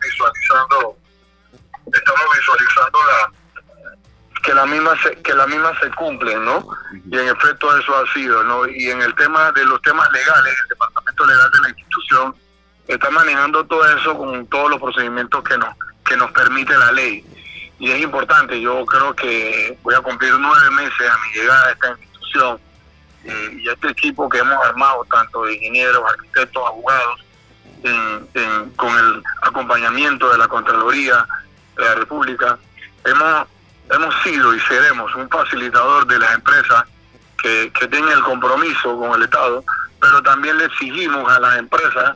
visualizando, 0.00 0.96
estamos 1.92 2.22
visualizando 2.36 2.98
la 3.04 3.32
que 4.42 4.54
la 4.54 4.66
misma 4.66 4.96
se, 5.02 5.14
que 5.22 5.34
la 5.34 5.46
misma 5.46 5.78
se 5.80 5.90
cumplen, 5.90 6.44
¿no? 6.44 6.66
Y 7.10 7.18
en 7.18 7.28
efecto 7.28 7.76
eso 7.76 7.96
ha 7.96 8.12
sido, 8.12 8.42
¿no? 8.44 8.66
Y 8.66 8.90
en 8.90 9.02
el 9.02 9.14
tema 9.14 9.52
de 9.52 9.64
los 9.64 9.80
temas 9.82 10.10
legales, 10.12 10.54
el 10.62 10.68
departamento 10.68 11.26
legal 11.26 11.50
de 11.50 11.60
la 11.60 11.68
institución 11.68 12.34
está 12.88 13.10
manejando 13.10 13.64
todo 13.66 13.84
eso 13.96 14.16
con 14.16 14.46
todos 14.46 14.70
los 14.70 14.80
procedimientos 14.80 15.44
que 15.44 15.58
nos 15.58 15.74
que 16.10 16.16
nos 16.16 16.32
permite 16.32 16.76
la 16.76 16.90
ley. 16.92 17.24
Y 17.80 17.90
es 17.90 18.02
importante, 18.02 18.60
yo 18.60 18.84
creo 18.84 19.14
que 19.14 19.76
voy 19.82 19.94
a 19.94 20.02
cumplir 20.02 20.34
nueve 20.38 20.70
meses 20.72 21.10
a 21.10 21.16
mi 21.16 21.32
llegada 21.32 21.66
a 21.66 21.72
esta 21.72 21.90
institución 21.92 22.60
eh, 23.24 23.58
y 23.58 23.68
a 23.70 23.72
este 23.72 23.88
equipo 23.88 24.28
que 24.28 24.36
hemos 24.36 24.62
armado, 24.66 25.06
tanto 25.10 25.46
de 25.46 25.54
ingenieros, 25.54 26.04
arquitectos, 26.06 26.62
abogados, 26.66 27.24
con 28.76 28.98
el 28.98 29.22
acompañamiento 29.40 30.30
de 30.30 30.36
la 30.36 30.46
Contraloría 30.46 31.26
de 31.78 31.84
la 31.84 31.94
República, 31.94 32.58
hemos, 33.06 33.46
hemos 33.90 34.14
sido 34.22 34.54
y 34.54 34.60
seremos 34.60 35.14
un 35.14 35.26
facilitador 35.30 36.06
de 36.06 36.18
las 36.18 36.34
empresas 36.34 36.84
que, 37.42 37.72
que 37.80 37.88
tengan 37.88 38.12
el 38.12 38.22
compromiso 38.24 38.98
con 38.98 39.14
el 39.14 39.22
Estado, 39.22 39.64
pero 39.98 40.22
también 40.22 40.58
le 40.58 40.66
exigimos 40.66 41.32
a 41.32 41.40
las 41.40 41.58
empresas 41.58 42.14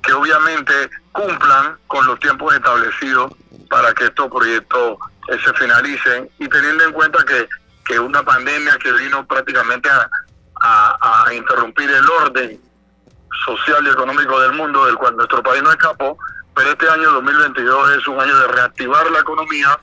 que 0.00 0.12
obviamente 0.12 0.72
cumplan 1.10 1.76
con 1.88 2.06
los 2.06 2.20
tiempos 2.20 2.54
establecidos 2.54 3.32
para 3.72 3.94
que 3.94 4.04
estos 4.04 4.28
proyectos 4.30 4.98
eh, 5.28 5.38
se 5.42 5.52
finalicen 5.54 6.28
y 6.38 6.46
teniendo 6.46 6.84
en 6.84 6.92
cuenta 6.92 7.24
que, 7.24 7.48
que 7.86 7.98
una 7.98 8.22
pandemia 8.22 8.76
que 8.76 8.92
vino 8.92 9.26
prácticamente 9.26 9.88
a, 9.88 10.10
a- 10.60 11.24
a 11.26 11.32
interrumpir 11.34 11.88
el 11.90 12.06
orden 12.06 12.60
social 13.46 13.86
y 13.86 13.90
económico 13.90 14.38
del 14.40 14.52
mundo 14.52 14.84
del 14.84 14.96
cual 14.96 15.16
nuestro 15.16 15.42
país 15.42 15.62
no 15.62 15.70
escapó, 15.70 16.18
pero 16.54 16.70
este 16.70 16.86
año 16.86 17.10
2022 17.12 17.96
es 17.96 18.06
un 18.08 18.20
año 18.20 18.36
de 18.40 18.48
reactivar 18.48 19.10
la 19.10 19.20
economía, 19.20 19.80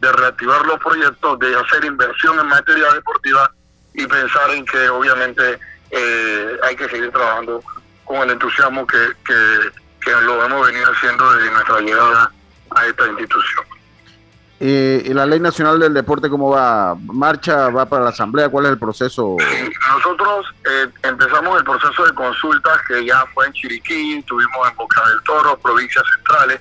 de 0.00 0.12
reactivar 0.12 0.64
los 0.64 0.78
proyectos, 0.78 1.36
de 1.40 1.56
hacer 1.56 1.84
inversión 1.84 2.38
en 2.38 2.46
materia 2.46 2.92
deportiva 2.94 3.50
y 3.94 4.06
pensar 4.06 4.50
en 4.52 4.64
que 4.64 4.88
obviamente 4.88 5.58
eh, 5.90 6.58
hay 6.62 6.76
que 6.76 6.88
seguir 6.88 7.10
trabajando 7.10 7.60
con 8.04 8.18
el 8.22 8.30
entusiasmo 8.30 8.86
que, 8.86 8.98
que, 9.26 9.70
que 10.00 10.12
lo 10.12 10.44
hemos 10.44 10.64
venido 10.64 10.90
haciendo 10.92 11.28
desde 11.34 11.50
nuestra 11.50 11.80
llegada 11.80 12.30
a 12.76 12.86
esta 12.86 13.06
institución. 13.08 13.64
Eh, 14.64 15.02
¿Y 15.06 15.12
la 15.12 15.26
ley 15.26 15.40
nacional 15.40 15.80
del 15.80 15.92
deporte 15.92 16.30
cómo 16.30 16.50
va? 16.50 16.94
¿Marcha? 16.94 17.68
¿Va 17.70 17.84
para 17.84 18.04
la 18.04 18.10
asamblea? 18.10 18.48
¿Cuál 18.48 18.66
es 18.66 18.70
el 18.72 18.78
proceso? 18.78 19.36
Nosotros 19.88 20.54
eh, 20.64 20.86
empezamos 21.02 21.58
el 21.58 21.64
proceso 21.64 22.04
de 22.04 22.14
consultas 22.14 22.78
que 22.86 23.04
ya 23.04 23.26
fue 23.34 23.46
en 23.46 23.52
Chiriquí, 23.54 24.22
tuvimos 24.22 24.70
en 24.70 24.76
Boca 24.76 25.02
del 25.08 25.20
Toro, 25.24 25.58
provincias 25.58 26.04
centrales. 26.14 26.60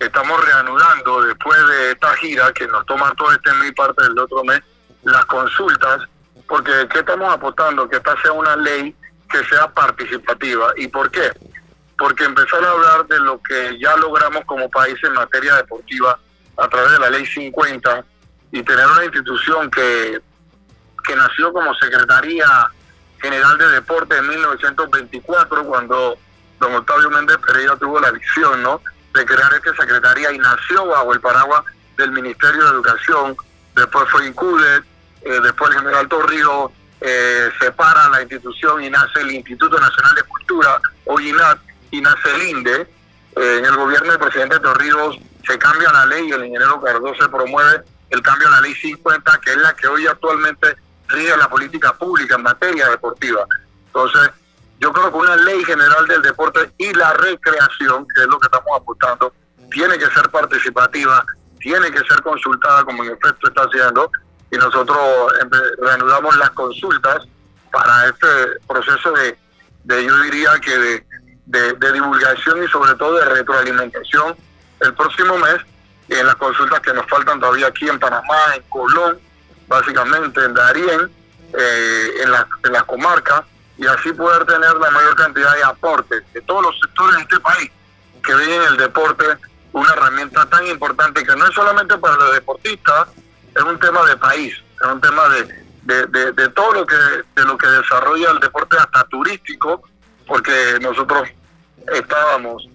Estamos 0.00 0.44
reanudando 0.44 1.22
después 1.22 1.56
de 1.68 1.92
esta 1.92 2.16
gira 2.16 2.52
que 2.52 2.66
nos 2.66 2.84
toma 2.84 3.14
todo 3.16 3.30
este 3.30 3.52
mes 3.54 3.70
y 3.70 3.72
parte 3.74 4.02
del 4.02 4.18
otro 4.18 4.42
mes 4.42 4.60
las 5.04 5.24
consultas, 5.26 6.02
porque 6.48 6.72
¿qué 6.92 6.98
estamos 6.98 7.32
apostando? 7.32 7.88
Que 7.88 7.98
esta 7.98 8.20
sea 8.22 8.32
una 8.32 8.56
ley 8.56 8.92
que 9.30 9.44
sea 9.44 9.68
participativa. 9.68 10.72
¿Y 10.76 10.88
por 10.88 11.10
qué? 11.12 11.30
Porque 11.98 12.24
empezar 12.24 12.62
a 12.64 12.70
hablar 12.70 13.06
de 13.06 13.18
lo 13.20 13.40
que 13.42 13.78
ya 13.78 13.96
logramos 13.96 14.44
como 14.44 14.70
país 14.70 14.96
en 15.02 15.14
materia 15.14 15.54
deportiva 15.54 16.18
a 16.56 16.68
través 16.68 16.92
de 16.92 16.98
la 16.98 17.10
ley 17.10 17.26
50 17.26 18.04
y 18.52 18.62
tener 18.62 18.86
una 18.86 19.04
institución 19.04 19.70
que 19.70 20.20
que 21.06 21.16
nació 21.16 21.52
como 21.52 21.72
Secretaría 21.74 22.46
General 23.22 23.56
de 23.56 23.68
Deporte 23.68 24.16
en 24.16 24.28
1924, 24.28 25.64
cuando 25.64 26.18
don 26.58 26.74
Octavio 26.74 27.10
Méndez 27.10 27.38
Pereira 27.38 27.76
tuvo 27.76 28.00
la 28.00 28.10
visión 28.10 28.62
¿no? 28.62 28.80
de 29.14 29.24
crear 29.24 29.54
esta 29.54 29.74
secretaría 29.76 30.32
y 30.32 30.38
nació 30.38 30.86
bajo 30.86 31.14
el 31.14 31.20
paraguas 31.20 31.62
del 31.96 32.10
Ministerio 32.10 32.64
de 32.64 32.70
Educación, 32.70 33.36
después 33.74 34.08
fue 34.10 34.26
INCUDE, 34.26 34.82
eh, 35.22 35.40
después 35.42 35.70
el 35.70 35.78
general 35.78 36.08
Torrijos 36.08 36.72
eh, 37.00 37.50
separa 37.58 38.08
la 38.10 38.22
institución 38.22 38.82
y 38.82 38.90
nace 38.90 39.20
el 39.20 39.30
Instituto 39.30 39.78
Nacional 39.78 40.14
de 40.14 40.22
Cultura, 40.24 40.80
o 41.04 41.20
INAT, 41.20 41.58
y 41.90 42.00
nace 42.00 42.34
el. 42.36 42.88
Eh, 43.36 43.58
en 43.58 43.64
el 43.66 43.76
gobierno 43.76 44.10
del 44.12 44.18
presidente 44.20 44.58
Torrijos 44.60 45.18
se 45.46 45.58
cambia 45.58 45.92
la 45.92 46.06
ley 46.06 46.28
y 46.28 46.32
el 46.32 46.44
ingeniero 46.46 46.80
Cardoso 46.80 47.30
promueve 47.30 47.82
el 48.10 48.22
cambio 48.22 48.48
a 48.48 48.52
la 48.52 48.60
ley 48.62 48.74
50, 48.74 49.40
que 49.44 49.50
es 49.50 49.56
la 49.58 49.74
que 49.74 49.86
hoy 49.88 50.06
actualmente 50.06 50.76
rige 51.08 51.36
la 51.36 51.48
política 51.48 51.92
pública 51.94 52.36
en 52.36 52.42
materia 52.42 52.88
deportiva. 52.88 53.44
Entonces, 53.86 54.30
yo 54.80 54.92
creo 54.92 55.10
que 55.10 55.16
una 55.18 55.36
ley 55.36 55.64
general 55.64 56.06
del 56.06 56.22
deporte 56.22 56.70
y 56.78 56.92
la 56.94 57.12
recreación, 57.14 58.06
que 58.14 58.22
es 58.22 58.26
lo 58.28 58.38
que 58.38 58.46
estamos 58.46 58.68
apuntando, 58.80 59.32
tiene 59.70 59.98
que 59.98 60.06
ser 60.10 60.28
participativa, 60.30 61.24
tiene 61.60 61.90
que 61.90 61.98
ser 62.04 62.22
consultada 62.22 62.84
como 62.84 63.04
en 63.04 63.10
efecto 63.12 63.48
está 63.48 63.62
haciendo, 63.62 64.10
y 64.50 64.56
nosotros 64.56 64.98
empe- 65.40 65.76
reanudamos 65.80 66.36
las 66.36 66.50
consultas 66.50 67.26
para 67.72 68.06
este 68.08 68.26
proceso 68.68 69.12
de, 69.12 69.36
de 69.84 70.04
yo 70.04 70.16
diría 70.22 70.50
que 70.60 70.78
de, 70.78 71.06
de- 71.46 71.72
de 71.74 71.92
divulgación 71.92 72.62
y 72.62 72.68
sobre 72.68 72.94
todo 72.96 73.14
de 73.14 73.24
retroalimentación 73.24 74.36
el 74.80 74.94
próximo 74.94 75.38
mes 75.38 75.56
en 76.08 76.26
las 76.26 76.36
consultas 76.36 76.80
que 76.80 76.92
nos 76.92 77.06
faltan 77.06 77.40
todavía 77.40 77.68
aquí 77.68 77.88
en 77.88 77.98
Panamá, 77.98 78.36
en 78.54 78.62
Colón, 78.68 79.18
básicamente 79.66 80.44
en 80.44 80.54
Darién, 80.54 81.10
eh, 81.58 82.10
en, 82.22 82.30
la, 82.30 82.46
en 82.64 82.72
las 82.72 82.84
comarcas, 82.84 83.42
y 83.78 83.86
así 83.86 84.12
poder 84.12 84.44
tener 84.46 84.74
la 84.76 84.90
mayor 84.90 85.16
cantidad 85.16 85.54
de 85.54 85.64
aportes 85.64 86.22
de 86.32 86.40
todos 86.42 86.62
los 86.62 86.78
sectores 86.80 87.16
de 87.16 87.22
este 87.22 87.40
país 87.40 87.70
que 88.24 88.34
ven 88.34 88.50
en 88.50 88.62
el 88.62 88.76
deporte 88.76 89.24
una 89.72 89.92
herramienta 89.92 90.46
tan 90.46 90.66
importante 90.66 91.24
que 91.24 91.36
no 91.36 91.46
es 91.46 91.54
solamente 91.54 91.96
para 91.98 92.16
los 92.16 92.32
deportistas, 92.32 93.08
es 93.54 93.62
un 93.62 93.78
tema 93.78 94.04
de 94.06 94.16
país, 94.16 94.54
es 94.80 94.86
un 94.88 95.00
tema 95.00 95.28
de, 95.28 96.06
de, 96.06 96.32
de, 96.32 96.48
todo 96.50 96.72
lo 96.72 96.86
que 96.86 96.96
de 96.96 97.44
lo 97.44 97.56
que 97.58 97.66
desarrolla 97.68 98.30
el 98.30 98.40
deporte 98.40 98.76
hasta 98.78 99.04
turístico, 99.04 99.82
porque 100.26 100.78
nosotros 100.80 101.28
estábamos 101.94 102.68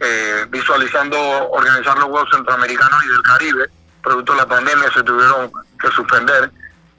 eh, 0.00 0.46
visualizando 0.50 1.18
organizar 1.50 1.96
los 1.98 2.06
Juegos 2.06 2.28
Centroamericanos 2.32 3.04
y 3.04 3.08
del 3.08 3.22
Caribe, 3.22 3.66
producto 4.02 4.32
de 4.32 4.38
la 4.38 4.46
pandemia 4.46 4.92
se 4.92 5.02
tuvieron 5.02 5.50
que 5.80 5.88
suspender, 5.88 6.50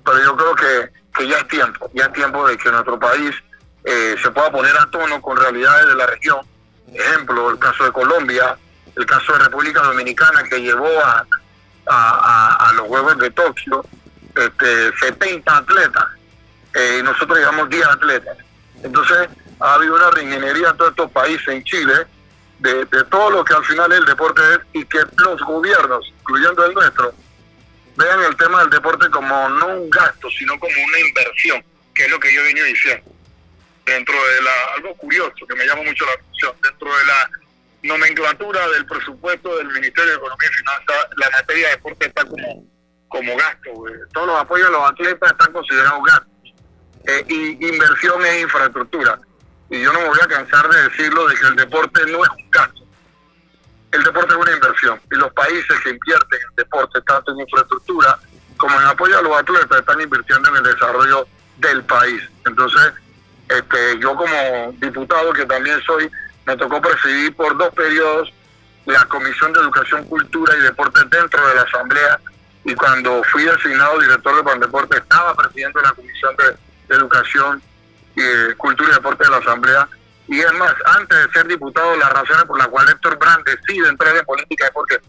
pero 0.04 0.24
yo 0.24 0.36
creo 0.36 0.56
que, 0.56 0.92
que 1.16 1.28
ya 1.28 1.38
es 1.38 1.48
tiempo, 1.48 1.90
ya 1.94 2.06
es 2.06 2.14
tiempo 2.14 2.48
de 2.48 2.58
que 2.58 2.72
nuestro 2.72 3.00
país 3.00 3.36
eh, 3.84 4.16
se 4.22 4.32
pueda 4.32 4.52
poner 4.52 4.76
a 4.78 4.90
tono 4.90 5.22
con 5.22 5.38
realidades 5.38 5.88
de 5.88 5.96
la 5.96 6.08
región. 6.08 6.40
Ejemplo, 6.94 7.50
el 7.50 7.60
caso 7.60 7.84
de 7.86 7.92
Colombia, 7.92 8.58
el 8.96 9.06
caso 9.06 9.34
de 9.34 9.40
República 9.40 9.82
Dominicana 9.82 10.44
que 10.44 10.62
llevó 10.62 10.90
a, 11.04 11.26
a, 11.88 12.72
los 12.76 12.88
Juegos 12.88 13.18
de 13.20 13.32
Tokio 13.32 13.86
este, 14.36 14.98
70 14.98 15.58
atletas 15.58 16.06
eh, 16.74 16.98
y 17.00 17.04
nosotros 17.04 17.38
llevamos 17.38 17.70
10 17.70 17.86
atletas. 17.86 18.38
Entonces 18.84 19.30
ha 19.60 19.74
habido 19.74 19.96
una 19.96 20.12
reingeniería 20.12 20.70
en 20.70 20.78
todos 20.78 20.92
estos 20.92 21.12
países, 21.12 21.48
en 21.48 21.64
Chile, 21.64 22.06
de, 22.60 22.86
todo 23.10 23.30
lo 23.30 23.46
que 23.46 23.54
al 23.54 23.64
final 23.66 23.92
el 23.92 24.06
deporte 24.06 24.42
es 24.54 24.60
y 24.74 24.86
que 24.86 25.00
los 25.18 25.42
gobiernos, 25.42 26.12
incluyendo 26.20 26.66
el 26.66 26.74
nuestro, 26.74 27.14
vean 27.96 28.24
el 28.24 28.36
tema 28.36 28.60
del 28.62 28.70
deporte 28.70 29.10
como 29.10 29.50
no 29.50 29.68
un 29.68 29.90
gasto, 29.90 30.30
sino 30.32 30.60
como 30.60 30.74
una 30.74 31.00
inversión, 31.00 31.64
que 31.94 32.06
es 32.06 32.12
lo 32.12 32.20
que 32.20 32.34
yo 32.34 32.44
venido 32.44 32.66
diciendo. 32.66 33.12
Dentro 33.86 34.16
de 34.16 34.42
la, 34.42 34.52
algo 34.76 34.96
curioso 34.96 35.48
que 35.48 35.56
me 35.56 35.66
llama 35.66 35.84
mucho 35.84 36.06
la 36.06 36.14
atención, 36.14 36.54
dentro 36.62 36.90
de 36.98 37.06
la 37.06 37.30
nomenclatura 37.84 38.68
del 38.70 38.86
presupuesto 38.86 39.58
del 39.58 39.68
Ministerio 39.68 40.12
de 40.12 40.18
Economía 40.18 40.50
y 40.50 40.58
Finanzas, 40.58 41.08
la 41.16 41.30
materia 41.30 41.68
de 41.68 41.76
deporte 41.76 42.06
está 42.08 42.26
como, 43.08 43.38
gasto. 43.38 43.70
Todos 44.14 44.28
los 44.28 44.42
apoyos 44.42 44.68
a 44.68 44.72
los 44.72 44.92
atletas 44.92 45.32
están 45.32 45.54
considerados 45.54 46.04
gastos. 46.04 46.54
Eh, 47.08 47.26
y 47.30 47.68
inversión 47.68 48.26
es 48.26 48.42
infraestructura. 48.42 49.20
Y 49.70 49.82
yo 49.82 49.92
no 49.92 50.00
me 50.00 50.08
voy 50.10 50.20
a 50.22 50.28
cansar 50.28 50.70
de 50.70 50.90
decirlo, 50.90 51.28
de 51.28 51.36
que 51.36 51.48
el 51.48 51.56
deporte 51.56 52.02
no 52.12 52.24
es 52.24 52.30
un 52.30 52.52
gasto. 52.52 52.82
El 53.92 54.04
deporte 54.04 54.34
es 54.34 54.40
una 54.40 54.52
inversión. 54.54 55.02
Y 55.12 55.16
los 55.16 55.32
países 55.34 55.80
que 55.84 55.90
invierten 55.90 56.40
en 56.50 56.56
deporte, 56.56 57.02
tanto 57.02 57.32
en 57.32 57.40
infraestructura 57.42 58.18
como 58.58 58.80
en 58.80 58.88
apoyo 58.88 59.18
a 59.18 59.22
los 59.22 59.38
atletas, 59.38 59.80
están 59.80 60.02
invirtiendo 60.02 60.50
en 60.50 60.58
el 60.58 60.64
desarrollo 60.64 61.28
del 61.58 61.84
país. 61.84 62.24
Entonces, 62.46 62.94
este, 63.50 64.00
yo 64.00 64.16
como 64.16 64.74
diputado, 64.80 65.34
que 65.34 65.46
también 65.46 65.82
soy 65.84 66.10
me 66.48 66.56
tocó 66.56 66.82
presidir 66.82 67.36
por 67.36 67.58
dos 67.58 67.74
periodos 67.74 68.32
la 68.86 69.04
Comisión 69.06 69.52
de 69.52 69.60
Educación, 69.60 70.06
Cultura 70.06 70.56
y 70.58 70.62
Deporte 70.62 71.02
dentro 71.12 71.46
de 71.46 71.56
la 71.56 71.62
Asamblea 71.64 72.20
y 72.64 72.74
cuando 72.74 73.22
fui 73.26 73.44
designado 73.44 74.00
director 74.00 74.34
de 74.38 74.44
Pandeporte 74.44 74.98
estaba 74.98 75.36
presidiendo 75.36 75.82
la 75.82 75.92
Comisión 75.92 76.36
de, 76.38 76.96
Educación, 76.96 77.62
eh, 78.22 78.56
Cultura 78.58 78.90
y 78.92 78.94
Deporte 78.96 79.24
de 79.24 79.32
la 79.32 79.38
Asamblea. 79.38 79.88
Y 80.28 80.40
es 80.40 80.54
más, 80.54 80.74
antes 80.86 81.18
de 81.18 81.32
ser 81.32 81.48
diputado, 81.48 81.96
las 81.96 82.12
razones 82.12 82.44
por 82.46 82.58
las 82.58 82.68
cuales 82.68 82.94
Héctor 82.96 83.18
Brand 83.18 83.46
decide 83.46 83.88
entrar 83.88 84.16
en 84.16 84.26
política 84.26 84.66
es 84.66 84.72
porque 84.72 85.00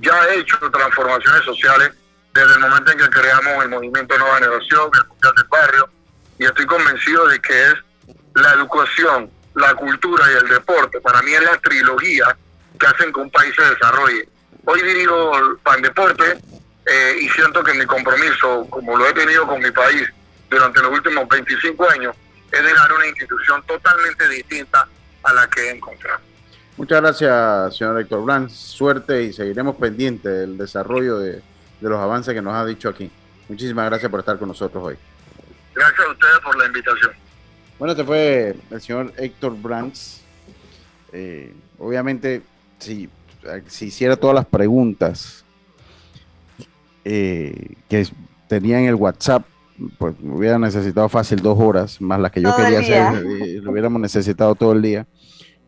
ya 0.00 0.14
ha 0.14 0.34
hecho 0.34 0.58
transformaciones 0.70 1.42
sociales 1.44 1.90
desde 2.32 2.54
el 2.54 2.60
momento 2.60 2.92
en 2.92 2.98
que 2.98 3.10
creamos 3.10 3.64
el 3.64 3.70
movimiento 3.70 4.16
Nueva 4.16 4.36
Generación, 4.36 4.90
el 4.94 5.08
Mundial 5.08 5.32
del 5.34 5.46
Barrio, 5.50 5.88
y 6.38 6.44
estoy 6.44 6.66
convencido 6.66 7.26
de 7.26 7.40
que 7.40 7.62
es 7.62 7.74
la 8.34 8.52
educación, 8.52 9.30
la 9.54 9.74
cultura 9.74 10.24
y 10.32 10.36
el 10.36 10.48
deporte. 10.48 11.00
Para 11.00 11.20
mí 11.22 11.32
es 11.32 11.42
la 11.42 11.58
trilogía 11.58 12.36
que 12.78 12.86
hacen 12.86 13.12
que 13.12 13.20
un 13.20 13.30
país 13.30 13.52
se 13.56 13.62
desarrolle. 13.62 14.28
Hoy 14.64 14.82
dirijo 14.82 15.32
Pan 15.64 15.82
Deporte 15.82 16.38
eh, 16.86 17.16
y 17.20 17.28
siento 17.30 17.64
que 17.64 17.74
mi 17.74 17.86
compromiso, 17.86 18.66
como 18.70 18.96
lo 18.96 19.08
he 19.08 19.12
tenido 19.14 19.46
con 19.46 19.60
mi 19.60 19.70
país 19.72 20.08
durante 20.48 20.80
los 20.80 20.92
últimos 20.92 21.28
25 21.28 21.90
años, 21.90 22.14
es 22.52 22.62
dejar 22.62 22.92
una 22.92 23.06
institución 23.06 23.62
totalmente 23.66 24.28
distinta 24.28 24.88
a 25.22 25.32
la 25.32 25.48
que 25.48 25.60
he 25.60 25.70
encontrado. 25.76 26.20
Muchas 26.76 27.00
gracias, 27.00 27.76
señor 27.76 28.00
Héctor 28.00 28.24
Blanc. 28.24 28.48
Suerte 28.50 29.24
y 29.24 29.32
seguiremos 29.32 29.76
pendientes 29.76 30.32
del 30.32 30.56
desarrollo 30.56 31.18
de, 31.18 31.42
de 31.80 31.88
los 31.88 31.98
avances 31.98 32.34
que 32.34 32.42
nos 32.42 32.54
ha 32.54 32.64
dicho 32.64 32.88
aquí. 32.88 33.10
Muchísimas 33.48 33.86
gracias 33.86 34.10
por 34.10 34.20
estar 34.20 34.38
con 34.38 34.48
nosotros 34.48 34.82
hoy. 34.84 34.96
Gracias 35.74 36.06
a 36.06 36.10
ustedes 36.10 36.38
por 36.42 36.56
la 36.56 36.66
invitación. 36.66 37.12
Bueno, 37.78 37.92
este 37.92 38.04
fue 38.04 38.56
el 38.70 38.80
señor 38.80 39.12
Héctor 39.16 39.56
Brands. 39.56 40.22
Eh, 41.12 41.54
obviamente, 41.78 42.42
si, 42.78 43.08
si, 43.66 43.86
hiciera 43.86 44.16
todas 44.16 44.34
las 44.34 44.46
preguntas 44.46 45.44
eh, 47.04 47.74
que 47.88 48.06
tenía 48.48 48.80
en 48.80 48.86
el 48.86 48.96
WhatsApp, 48.96 49.46
pues 49.98 50.14
hubiera 50.22 50.58
necesitado 50.58 51.08
fácil 51.08 51.40
dos 51.40 51.58
horas, 51.58 52.00
más 52.00 52.20
las 52.20 52.32
que 52.32 52.42
yo 52.42 52.54
quería 52.56 52.80
hacer, 52.80 53.24
lo 53.62 53.72
hubiéramos 53.72 54.00
necesitado 54.00 54.54
todo 54.54 54.72
el 54.72 54.82
día. 54.82 55.06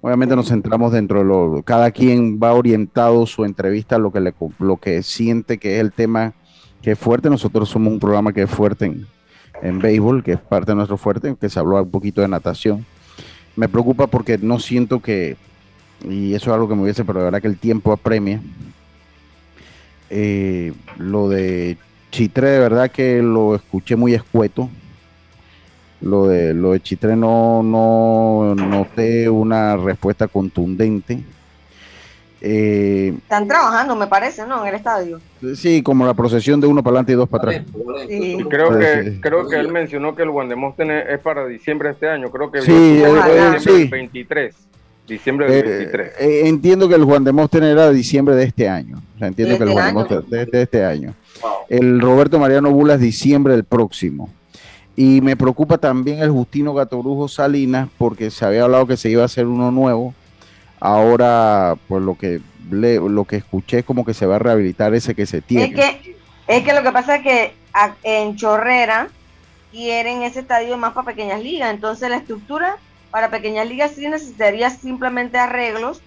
Obviamente 0.00 0.34
nos 0.34 0.48
centramos 0.48 0.92
dentro 0.92 1.18
de 1.18 1.24
lo, 1.26 1.62
cada 1.62 1.90
quien 1.90 2.40
va 2.42 2.54
orientado 2.54 3.26
su 3.26 3.44
entrevista 3.44 3.96
a 3.96 3.98
lo 3.98 4.10
que, 4.10 4.20
le, 4.20 4.34
lo 4.58 4.78
que 4.78 5.02
siente 5.02 5.58
que 5.58 5.76
es 5.76 5.80
el 5.80 5.92
tema 5.92 6.32
que 6.80 6.92
es 6.92 6.98
fuerte. 6.98 7.28
Nosotros 7.28 7.68
somos 7.68 7.92
un 7.92 8.00
programa 8.00 8.32
que 8.32 8.42
es 8.42 8.50
fuerte 8.50 8.86
en, 8.86 9.06
en 9.62 9.78
béisbol, 9.78 10.22
que 10.22 10.32
es 10.32 10.40
parte 10.40 10.72
de 10.72 10.76
nuestro 10.76 10.96
fuerte, 10.96 11.36
que 11.38 11.48
se 11.50 11.58
habló 11.58 11.82
un 11.82 11.90
poquito 11.90 12.22
de 12.22 12.28
natación. 12.28 12.86
Me 13.56 13.68
preocupa 13.68 14.06
porque 14.06 14.38
no 14.38 14.58
siento 14.58 15.00
que, 15.00 15.36
y 16.08 16.32
eso 16.34 16.50
es 16.50 16.54
algo 16.54 16.68
que 16.68 16.74
me 16.74 16.82
hubiese, 16.82 17.04
pero 17.04 17.18
de 17.18 17.26
verdad 17.26 17.42
que 17.42 17.48
el 17.48 17.58
tiempo 17.58 17.92
apremia. 17.92 18.40
Eh, 20.08 20.72
lo 20.96 21.28
de 21.28 21.76
Chitre, 22.10 22.50
de 22.50 22.58
verdad 22.58 22.90
que 22.90 23.22
lo 23.22 23.54
escuché 23.54 23.96
muy 23.96 24.14
escueto. 24.14 24.68
Lo 26.00 26.28
de, 26.28 26.54
lo 26.54 26.72
de 26.72 26.80
Chitre 26.80 27.14
no, 27.14 27.62
no 27.62 28.54
noté 28.54 29.28
una 29.28 29.76
respuesta 29.76 30.28
contundente. 30.28 31.22
Eh, 32.42 33.12
Están 33.18 33.46
trabajando, 33.46 33.94
me 33.96 34.06
parece, 34.06 34.46
¿no? 34.46 34.62
En 34.62 34.68
el 34.68 34.74
estadio. 34.74 35.20
Sí, 35.54 35.82
como 35.82 36.06
la 36.06 36.14
procesión 36.14 36.58
de 36.58 36.66
uno 36.66 36.82
para 36.82 36.92
adelante 36.94 37.12
y 37.12 37.16
dos 37.16 37.28
para 37.28 37.50
atrás. 37.50 37.66
creo 38.48 38.78
que 38.78 39.20
creo 39.20 39.46
que 39.46 39.56
él 39.56 39.70
mencionó 39.70 40.14
que 40.14 40.22
el 40.22 40.30
Guandemóstenes 40.30 41.04
es 41.10 41.18
para 41.20 41.46
diciembre 41.46 41.88
de 41.88 41.94
este 41.94 42.08
año. 42.08 42.30
Creo 42.30 42.50
que 42.50 42.62
sí, 42.62 43.02
sí. 43.58 43.88
23. 43.88 44.69
Diciembre 45.10 45.50
del 45.50 45.64
23. 45.64 46.08
Eh, 46.08 46.12
eh, 46.18 46.48
entiendo 46.48 46.88
que 46.88 46.94
el 46.94 47.04
Juan 47.04 47.24
Demóstenes 47.24 47.72
era 47.72 47.88
de 47.88 47.94
diciembre 47.94 48.34
de 48.34 48.44
este 48.44 48.68
año. 48.68 49.02
entiendo 49.20 49.58
que 49.58 49.64
el 49.64 49.70
Juan 49.70 49.94
de, 50.28 50.46
de, 50.46 50.62
este 50.62 50.84
año. 50.84 51.14
El 51.68 52.00
Roberto 52.00 52.38
Mariano 52.38 52.70
Bula 52.70 52.94
es 52.94 53.00
diciembre 53.00 53.54
del 53.54 53.64
próximo. 53.64 54.30
Y 54.96 55.20
me 55.20 55.36
preocupa 55.36 55.78
también 55.78 56.20
el 56.20 56.30
Justino 56.30 56.74
Gatorujo 56.74 57.28
Salinas 57.28 57.88
porque 57.96 58.30
se 58.30 58.44
había 58.44 58.64
hablado 58.64 58.86
que 58.86 58.96
se 58.96 59.10
iba 59.10 59.22
a 59.22 59.26
hacer 59.26 59.46
uno 59.46 59.70
nuevo 59.70 60.14
Ahora, 60.80 61.76
pues 61.86 62.02
lo 62.02 62.16
que 62.16 62.40
lo 62.70 63.24
que 63.24 63.36
escuché 63.36 63.80
es 63.80 63.84
como 63.84 64.04
que 64.04 64.14
se 64.14 64.26
va 64.26 64.36
a 64.36 64.38
rehabilitar 64.38 64.94
ese 64.94 65.14
que 65.14 65.26
se 65.26 65.42
tiene. 65.42 65.64
Es 65.64 65.74
que, 65.74 66.16
es 66.46 66.64
que 66.64 66.72
lo 66.72 66.82
que 66.82 66.92
pasa 66.92 67.16
es 67.16 67.22
que 67.22 67.52
en 68.02 68.36
Chorrera 68.36 69.08
quieren 69.72 70.22
ese 70.22 70.40
estadio 70.40 70.76
más 70.78 70.92
para 70.92 71.06
pequeñas 71.06 71.42
ligas, 71.42 71.74
entonces 71.74 72.08
la 72.08 72.16
estructura 72.16 72.76
para 73.10 73.30
pequeñas 73.30 73.68
ligas 73.68 73.92
sí 73.92 74.08
necesitaría 74.08 74.70
simplemente 74.70 75.38
arreglos 75.38 76.02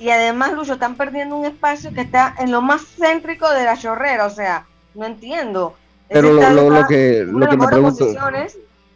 y 0.00 0.08
además, 0.08 0.54
Lucho, 0.54 0.72
están 0.72 0.94
perdiendo 0.94 1.36
un 1.36 1.44
espacio 1.44 1.92
que 1.92 2.00
está 2.00 2.34
en 2.38 2.50
lo 2.50 2.62
más 2.62 2.80
céntrico 2.98 3.50
de 3.50 3.64
la 3.64 3.76
chorrera, 3.76 4.24
o 4.24 4.30
sea, 4.30 4.64
no 4.94 5.04
entiendo. 5.04 5.74
Pero 6.08 6.32
lo, 6.32 6.86
que, 6.88 7.24
lo 7.28 7.46
que 7.46 7.56
me 7.56 7.66
pregunto... 7.66 8.06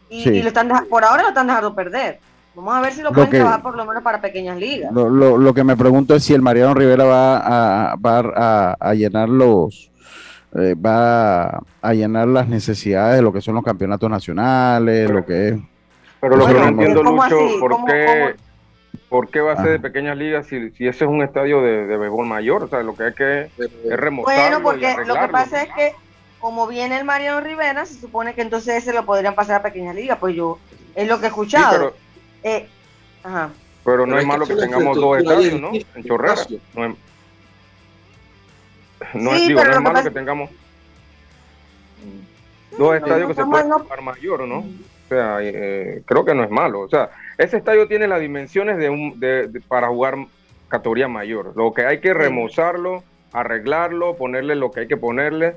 Y, 0.09 0.29
y, 0.29 0.43
lo 0.43 0.49
están 0.49 0.71
por 0.89 1.05
ahora 1.05 1.23
lo 1.23 1.29
están 1.29 1.47
dejando 1.47 1.75
perder. 1.75 2.21
Vamos 2.55 2.75
a 2.75 2.81
ver 2.81 2.93
si 2.93 3.03
lo, 3.03 3.13
pueden 3.13 3.31
trabajar 3.31 3.63
por 3.63 3.77
lo 3.77 3.85
menos 3.85 4.03
para 4.03 4.21
pequeñas 4.21 4.57
ligas. 4.57 4.93
Lo, 4.93 5.55
que 5.55 5.65
me 5.65 5.77
pregunto 5.77 6.15
es 6.15 6.25
si 6.25 6.33
el 6.35 6.43
Mariano 6.43 6.73
Rivera 6.73 7.05
va 7.05 7.91
a, 7.91 7.97
va 7.97 8.77
a, 8.79 8.95
llenar 8.95 9.29
los 9.29 9.91
eh, 10.55 10.75
va 10.75 11.61
a 11.83 11.95
llenar 11.95 12.29
las 12.29 12.49
necesidades 12.49 13.17
de 13.17 13.23
lo 13.23 13.33
que 13.33 13.41
son 13.41 13.57
los 13.57 13.65
campeonatos 13.65 14.09
nacionales, 14.09 15.11
lo 15.11 15.25
que 15.27 15.49
es. 15.49 15.59
Pero 16.25 16.37
lo 16.37 16.47
que 16.47 16.55
no 16.55 16.69
entiendo, 16.69 17.03
Lucho, 17.03 17.39
¿por 17.61 17.85
qué, 17.85 18.35
¿por 19.11 19.29
qué 19.29 19.41
va 19.43 19.53
a 19.53 19.57
ser 19.57 19.73
de 19.73 19.79
pequeñas 19.79 20.17
ligas 20.17 20.47
si, 20.47 20.71
si 20.71 20.89
ese 20.89 21.05
es 21.05 21.11
un 21.11 21.23
estadio 21.23 21.61
de, 21.61 21.87
de 21.87 21.99
béisbol 21.99 22.27
mayor? 22.27 22.63
O 22.63 22.69
sea, 22.69 22.83
lo 22.83 22.95
que 22.95 23.03
hay 23.05 23.13
que 23.13 23.51
es 23.59 23.71
Bueno, 24.23 24.63
porque 24.63 24.97
lo 25.07 25.15
que 25.17 25.29
pasa 25.29 25.65
es 25.65 25.69
que 25.75 25.93
como 26.41 26.67
viene 26.67 26.97
el 26.97 27.05
Mariano 27.05 27.43
Rivera, 27.43 27.85
se 27.85 28.01
supone 28.01 28.35
que 28.35 28.41
entonces 28.41 28.77
ese 28.77 28.95
lo 28.95 29.05
podrían 29.05 29.35
pasar 29.35 29.57
a 29.57 29.63
pequeñas 29.63 29.95
ligas, 29.95 30.17
pues 30.19 30.35
yo 30.35 30.59
es 30.95 31.07
lo 31.07 31.19
que 31.19 31.27
he 31.27 31.29
escuchado. 31.29 31.95
Eh, 32.43 32.69
Pero 33.85 34.07
no 34.07 34.19
es 34.19 34.27
malo 34.27 34.47
que, 34.47 34.57
tengamos 34.57 34.97
dos 34.97 35.19
estadios, 35.19 35.61
¿no? 35.61 35.73
En 35.75 36.05
Chorrera. 36.05 36.37
No 36.75 36.87
es, 36.87 36.97
no 39.13 39.35
es, 39.35 39.47
digo, 39.47 39.63
no 39.63 39.73
es 39.73 39.81
malo 39.83 40.03
que 40.03 40.11
tengamos. 40.11 40.51
dos 42.79 42.97
estadios 42.97 43.29
que 43.29 43.35
se 43.35 43.45
pueden 43.45 43.71
jugar 43.71 44.01
mayor, 44.01 44.49
¿no? 44.49 44.65
O 45.05 45.09
sea, 45.09 45.39
eh, 45.43 46.03
creo 46.07 46.25
que 46.25 46.35
no 46.35 46.45
es 46.45 46.51
malo. 46.51 46.81
O 46.81 46.89
sea, 46.89 47.11
ese 47.37 47.59
estadio 47.59 47.87
tiene 47.87 48.09
las 48.09 48.21
dimensiones 48.21 48.79
de 48.79 48.89
un, 48.89 49.21
de, 49.21 49.51
para 49.69 49.89
jugar 49.89 50.17
categoría 50.69 51.09
mayor. 51.09 51.53
Lo 51.57 51.73
que 51.75 51.85
hay 51.85 52.01
que 52.01 52.15
remozarlo, 52.15 53.03
arreglarlo, 53.33 54.17
ponerle 54.17 54.55
lo 54.55 54.71
que 54.71 54.81
hay 54.81 54.89
que 54.89 54.97
ponerle, 54.97 55.57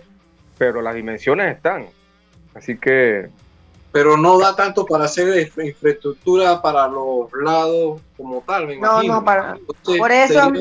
pero 0.58 0.82
las 0.82 0.95
dimensiones 0.95 1.56
están. 1.56 1.88
Así 2.54 2.78
que... 2.78 3.30
Pero 3.91 4.18
no 4.18 4.38
da 4.38 4.56
tanto 4.56 4.86
para 4.86 5.06
hacer 5.06 5.50
infraestructura 5.58 6.62
para 6.62 6.88
los 6.88 7.32
lados 7.41 8.02
como 8.18 8.43
tal, 8.45 8.68
me 8.68 8.76
imagino. 8.76 9.14
No, 9.14 9.20
no, 9.20 9.26
para... 9.26 9.58
por 9.84 10.12
eso... 10.12 10.52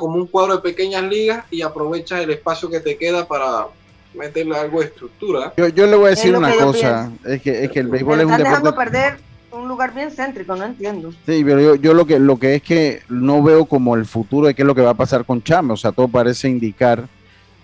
como 0.00 0.16
un 0.16 0.26
cuadro 0.26 0.56
de 0.56 0.62
pequeñas 0.62 1.02
ligas 1.02 1.44
y 1.50 1.62
aprovechas 1.62 2.20
el 2.22 2.30
espacio 2.30 2.70
que 2.70 2.80
te 2.80 2.96
queda 2.96 3.28
para 3.28 3.66
meterle 4.14 4.56
algo 4.56 4.80
de 4.80 4.86
estructura. 4.86 5.52
Yo, 5.56 5.68
yo 5.68 5.86
le 5.86 5.96
voy 5.96 6.06
a 6.06 6.10
decir 6.10 6.36
una 6.36 6.52
cosa, 6.54 7.10
es 7.24 7.40
que, 7.42 7.64
es 7.64 7.70
que 7.70 7.80
el 7.80 7.88
béisbol 7.88 8.20
es 8.20 8.26
un 8.26 8.30
deporte... 8.32 8.48
dejando 8.48 8.74
perder 8.74 9.18
un 9.52 9.68
lugar 9.68 9.94
bien 9.94 10.10
céntrico, 10.10 10.56
no 10.56 10.64
entiendo. 10.64 11.12
Sí, 11.26 11.42
pero 11.44 11.60
yo, 11.60 11.74
yo, 11.76 11.94
lo 11.94 12.06
que 12.06 12.18
lo 12.18 12.38
que 12.38 12.54
es 12.54 12.62
que 12.62 13.02
no 13.08 13.42
veo 13.42 13.66
como 13.66 13.94
el 13.96 14.06
futuro 14.06 14.46
de 14.46 14.54
qué 14.54 14.62
es 14.62 14.66
lo 14.66 14.74
que 14.74 14.80
va 14.80 14.90
a 14.90 14.94
pasar 14.94 15.24
con 15.24 15.42
Chame, 15.42 15.72
o 15.72 15.76
sea, 15.76 15.92
todo 15.92 16.08
parece 16.08 16.48
indicar 16.48 17.06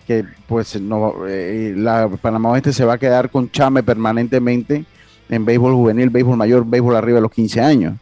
que 0.07 0.25
pues 0.47 0.81
no 0.81 1.27
eh, 1.27 1.75
la 1.77 2.09
Panamá 2.09 2.51
Oeste 2.51 2.73
se 2.73 2.85
va 2.85 2.95
a 2.95 2.99
quedar 2.99 3.31
con 3.31 3.51
Chame 3.51 3.83
permanentemente 3.83 4.85
en 5.29 5.45
béisbol 5.45 5.75
juvenil, 5.75 6.11
béisbol 6.11 6.37
mayor, 6.37 6.65
béisbol 6.65 6.97
arriba 6.97 7.17
de 7.17 7.23
los 7.23 7.33
15 7.33 7.61
años. 7.61 7.95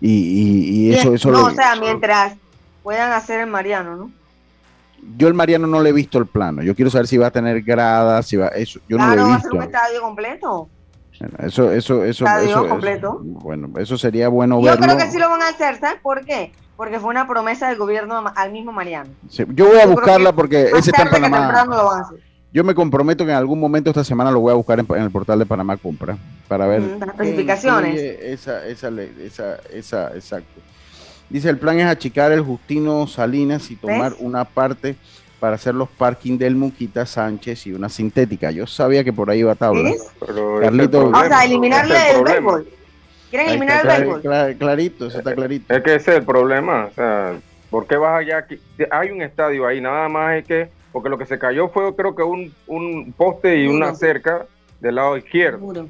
Y, 0.00 0.88
y, 0.88 0.94
eso, 0.94 1.14
eso 1.14 1.30
No, 1.30 1.46
o 1.46 1.50
sea, 1.50 1.76
mientras 1.76 2.34
puedan 2.82 3.12
hacer 3.12 3.40
el 3.40 3.46
Mariano, 3.48 3.96
¿no? 3.96 4.10
Yo 5.16 5.28
el 5.28 5.34
Mariano 5.34 5.66
no 5.66 5.80
le 5.80 5.90
he 5.90 5.92
visto 5.92 6.18
el 6.18 6.26
plano. 6.26 6.62
Yo 6.62 6.74
quiero 6.74 6.90
saber 6.90 7.06
si 7.06 7.18
va 7.18 7.28
a 7.28 7.30
tener 7.30 7.62
gradas, 7.62 8.26
si 8.26 8.36
va 8.36 8.48
eso. 8.48 8.80
Yo 8.88 8.96
no 8.96 9.06
lo 9.06 9.12
he 9.12 9.16
visto. 9.16 9.30
va 9.30 9.36
a 9.36 9.40
ser 9.40 9.52
un 9.52 9.62
estadio 9.62 10.00
completo. 10.02 10.68
Eso, 11.38 11.70
eso, 11.70 12.02
eso, 12.02 12.24
estadio 12.24 12.66
completo. 12.66 13.18
bueno, 13.22 13.68
eso 13.78 13.98
sería 13.98 14.28
bueno 14.28 14.60
verlo. 14.62 14.80
Yo 14.80 14.86
creo 14.86 14.96
que 14.96 15.12
sí 15.12 15.18
lo 15.18 15.28
van 15.28 15.42
a 15.42 15.48
hacer, 15.48 15.78
¿sabes 15.78 16.00
por 16.00 16.24
qué? 16.24 16.52
Porque 16.78 16.98
fue 16.98 17.10
una 17.10 17.28
promesa 17.28 17.68
del 17.68 17.76
gobierno 17.76 18.24
al 18.34 18.52
mismo 18.52 18.72
Mariano. 18.72 19.10
yo 19.28 19.66
voy 19.68 19.80
a 19.80 19.86
buscarla 19.86 20.32
porque 20.32 20.70
ese 20.70 20.90
está 20.90 21.02
en 21.02 21.10
Panamá. 21.10 22.10
Yo 22.52 22.64
me 22.64 22.74
comprometo 22.74 23.24
que 23.24 23.30
en 23.30 23.36
algún 23.36 23.60
momento 23.60 23.90
esta 23.90 24.02
semana 24.02 24.30
lo 24.30 24.40
voy 24.40 24.50
a 24.50 24.54
buscar 24.54 24.80
en, 24.80 24.86
el 24.90 25.10
portal 25.10 25.38
de 25.38 25.46
Panamá 25.46 25.76
Compra 25.76 26.16
para 26.48 26.66
ver 26.66 26.82
las 26.82 27.08
especificaciones. 27.10 28.00
Esa, 28.00 28.66
esa, 28.66 28.88
esa, 28.88 29.56
esa, 29.72 30.08
exacto. 30.14 30.60
Dice, 31.30 31.48
el 31.48 31.58
plan 31.58 31.78
es 31.78 31.86
achicar 31.86 32.32
el 32.32 32.40
Justino 32.40 33.06
Salinas 33.06 33.70
y 33.70 33.76
tomar 33.76 34.14
una 34.18 34.44
parte 34.44 34.96
para 35.38 35.54
hacer 35.54 35.74
los 35.74 35.88
parking 35.88 36.36
del 36.36 36.56
Muquita 36.56 37.06
Sánchez 37.06 37.66
y 37.66 37.72
una 37.72 37.88
sintética. 37.88 38.50
Yo 38.50 38.66
sabía 38.66 39.04
que 39.04 39.12
por 39.12 39.30
ahí 39.30 39.38
iba 39.38 39.52
a 39.52 39.54
tabla. 39.54 39.92
Carlito, 40.60 41.08
o 41.08 41.24
sea, 41.24 41.44
eliminarle 41.44 42.10
el, 42.10 42.24
béisbol. 42.24 42.68
¿Quieren 43.30 43.48
eliminar 43.48 43.86
el 43.86 44.06
béisbol? 44.06 44.56
clarito, 44.56 45.06
eso 45.06 45.18
está 45.18 45.34
clarito. 45.34 45.72
Es 45.72 45.82
que 45.82 45.94
ese 45.94 46.10
es 46.10 46.16
el 46.18 46.24
problema. 46.24 46.86
O 46.90 46.94
sea, 46.94 47.38
¿por 47.70 47.86
qué 47.86 47.96
vas 47.96 48.20
allá? 48.20 48.44
Hay 48.90 49.10
un 49.10 49.22
estadio 49.22 49.66
ahí, 49.66 49.80
nada 49.80 50.08
más 50.08 50.36
es 50.36 50.44
que, 50.44 50.68
porque 50.90 51.08
lo 51.08 51.16
que 51.16 51.26
se 51.26 51.38
cayó 51.38 51.68
fue 51.68 51.94
creo 51.94 52.16
que 52.16 52.24
un, 52.24 52.52
un 52.66 53.14
poste 53.16 53.56
y 53.56 53.68
una 53.68 53.94
cerca 53.94 54.46
del 54.80 54.96
lado 54.96 55.16
izquierdo. 55.16 55.86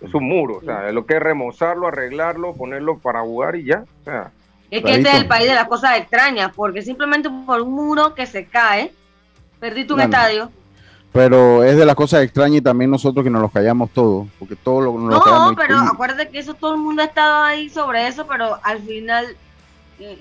Es 0.00 0.12
un 0.12 0.24
muro, 0.24 0.56
o 0.56 0.62
sea, 0.62 0.92
lo 0.92 1.06
que 1.06 1.14
es 1.14 1.20
remozarlo, 1.20 1.86
arreglarlo, 1.86 2.52
ponerlo 2.54 2.98
para 2.98 3.22
jugar 3.22 3.56
y 3.56 3.64
ya. 3.64 3.84
O 4.02 4.04
sea, 4.04 4.32
es 4.70 4.84
que 4.84 4.94
este 4.96 5.08
es 5.08 5.14
el 5.14 5.26
país 5.26 5.48
de 5.48 5.54
las 5.54 5.66
cosas 5.66 5.96
extrañas, 5.96 6.52
porque 6.54 6.82
simplemente 6.82 7.30
por 7.46 7.62
un 7.62 7.72
muro 7.72 8.14
que 8.14 8.26
se 8.26 8.46
cae, 8.46 8.92
perdiste 9.58 9.94
un 9.94 10.00
estadio. 10.00 10.50
Pero 11.12 11.64
es 11.64 11.76
de 11.76 11.86
las 11.86 11.94
cosas 11.94 12.22
extrañas 12.22 12.58
y 12.58 12.62
también 12.62 12.90
nosotros 12.90 13.24
que 13.24 13.30
nos 13.30 13.40
los 13.40 13.50
callamos 13.50 13.90
todos, 13.90 14.28
porque 14.38 14.56
todo 14.56 14.82
lo 14.82 14.92
nos 14.92 15.26
No, 15.26 15.54
pero 15.56 15.78
acuérdate 15.78 16.28
que 16.28 16.38
eso 16.38 16.52
todo 16.52 16.74
el 16.74 16.80
mundo 16.80 17.00
ha 17.02 17.06
estado 17.06 17.44
ahí 17.44 17.70
sobre 17.70 18.06
eso, 18.06 18.26
pero 18.26 18.58
al 18.62 18.80
final 18.80 19.26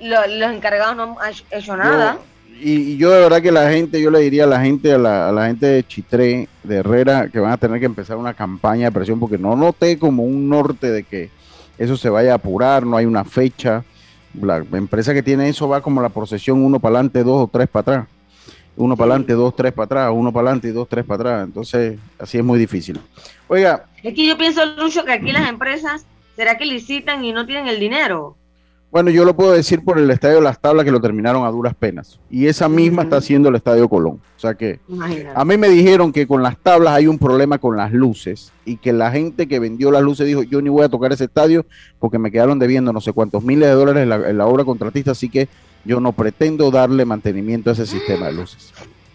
los 0.02 0.52
encargados 0.52 0.96
no 0.96 1.18
han 1.20 1.34
hecho 1.52 1.76
nada. 1.76 2.18
y, 2.60 2.96
yo 2.96 3.12
de 3.12 3.20
verdad 3.20 3.42
que 3.42 3.52
la 3.52 3.70
gente, 3.70 4.02
yo 4.02 4.10
le 4.10 4.20
diría 4.20 4.46
a 4.46 4.48
la 4.48 4.62
gente, 4.62 4.94
a 4.94 4.98
la, 4.98 5.28
a 5.28 5.32
la 5.34 5.48
gente 5.48 5.66
de 5.66 5.86
Chitré, 5.86 6.48
de 6.64 6.78
Herrera, 6.78 7.28
que 7.28 7.40
van 7.40 7.52
a 7.52 7.58
tener 7.58 7.82
que 7.82 7.86
empezar 7.86 8.16
una 8.16 8.34
campaña 8.34 8.86
de 8.86 8.92
presión, 8.94 9.20
porque 9.20 9.38
no 9.38 9.58
noté 9.58 10.00
como 10.00 10.24
un 10.24 10.48
norte 10.48 10.90
de 10.90 11.04
que 11.04 11.30
eso 11.78 11.98
se 11.98 12.10
vaya 12.10 12.32
a 12.32 12.36
apurar, 12.36 12.86
no 12.86 12.96
hay 12.96 13.06
una 13.06 13.26
fecha 13.26 13.84
la 14.42 14.58
empresa 14.58 15.14
que 15.14 15.24
tiene 15.24 15.50
eso 15.50 15.68
va 15.68 15.82
como 15.82 16.02
la 16.02 16.10
procesión, 16.10 16.64
uno 16.64 16.80
para 16.80 16.96
adelante, 16.96 17.24
dos 17.24 17.44
o 17.44 17.48
tres 17.48 17.68
para 17.68 17.82
atrás. 17.82 18.08
Uno 18.76 18.96
para 18.96 19.12
adelante, 19.14 19.34
dos, 19.34 19.56
tres 19.56 19.74
para 19.74 19.86
atrás, 19.86 20.12
uno 20.14 20.32
para 20.32 20.50
adelante 20.50 20.68
y 20.68 20.72
dos, 20.72 20.88
tres 20.88 21.04
para 21.04 21.16
atrás. 21.16 21.48
Entonces, 21.48 22.00
así 22.20 22.38
es 22.38 22.44
muy 22.44 22.60
difícil. 22.60 23.00
Oiga. 23.48 23.88
Es 24.04 24.14
que 24.14 24.28
yo 24.28 24.38
pienso, 24.38 24.64
Lucho, 24.66 25.04
que 25.04 25.14
aquí 25.14 25.32
las 25.32 25.50
empresas, 25.50 26.06
¿será 26.36 26.58
que 26.58 26.66
licitan 26.66 27.26
y 27.26 27.34
no 27.34 27.46
tienen 27.48 27.68
el 27.68 27.80
dinero? 27.80 28.37
Bueno, 28.90 29.10
yo 29.10 29.26
lo 29.26 29.36
puedo 29.36 29.52
decir 29.52 29.84
por 29.84 30.00
el 30.00 30.10
Estadio 30.10 30.40
Las 30.40 30.60
Tablas 30.60 30.86
que 30.86 30.92
lo 30.92 31.02
terminaron 31.02 31.46
a 31.46 31.52
duras 31.52 31.76
penas. 31.76 32.20
Y 32.30 32.48
esa 32.48 32.70
misma 32.70 33.04
está 33.04 33.18
haciendo 33.18 33.50
el 33.50 33.56
Estadio 33.56 33.90
Colón. 33.90 34.22
O 34.38 34.40
sea 34.40 34.54
que 34.54 34.80
a 35.36 35.44
mí 35.44 35.58
me 35.58 35.68
dijeron 35.68 36.14
que 36.14 36.26
con 36.26 36.42
las 36.42 36.58
tablas 36.58 36.94
hay 36.94 37.08
un 37.08 37.18
problema 37.18 37.58
con 37.58 37.76
las 37.76 37.92
luces 37.92 38.54
y 38.66 38.78
que 38.78 38.94
la 38.94 39.12
gente 39.12 39.48
que 39.48 39.60
vendió 39.60 39.92
las 39.92 40.04
luces 40.04 40.26
dijo, 40.26 40.44
yo 40.44 40.62
ni 40.62 40.70
voy 40.70 40.86
a 40.86 40.90
tocar 40.90 41.12
ese 41.12 41.26
estadio 41.26 41.66
porque 42.00 42.18
me 42.18 42.32
quedaron 42.32 42.60
debiendo 42.60 42.94
no 42.94 43.02
sé 43.02 43.12
cuántos 43.12 43.44
miles 43.44 43.68
de 43.68 43.76
dólares 43.76 44.04
en 44.04 44.38
la, 44.38 44.46
obra 44.48 44.64
contratista, 44.64 45.12
así 45.12 45.28
que 45.28 45.50
yo 45.84 46.00
no 46.00 46.14
pretendo 46.14 46.72
darle 46.72 47.04
mantenimiento 47.04 47.70
a 47.70 47.74
ese 47.74 47.86
sistema 47.86 48.28
de 48.28 48.34
luces. 48.34 48.74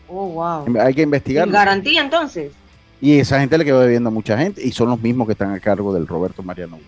Oh, 0.08 0.26
wow. 0.28 0.80
Hay 0.80 0.92
que 0.92 1.02
investigar. 1.02 1.48
¿Garantía 1.48 2.02
entonces? 2.02 2.52
Y 3.00 3.18
esa 3.18 3.40
gente 3.40 3.56
le 3.56 3.64
quedó 3.64 3.80
debiendo 3.80 4.10
a 4.10 4.12
mucha 4.12 4.36
gente 4.36 4.62
y 4.64 4.70
son 4.72 4.90
los 4.90 5.00
mismos 5.00 5.26
que 5.26 5.32
están 5.32 5.52
a 5.52 5.60
cargo 5.60 5.94
del 5.94 6.06
Roberto 6.06 6.42
Mariano. 6.42 6.78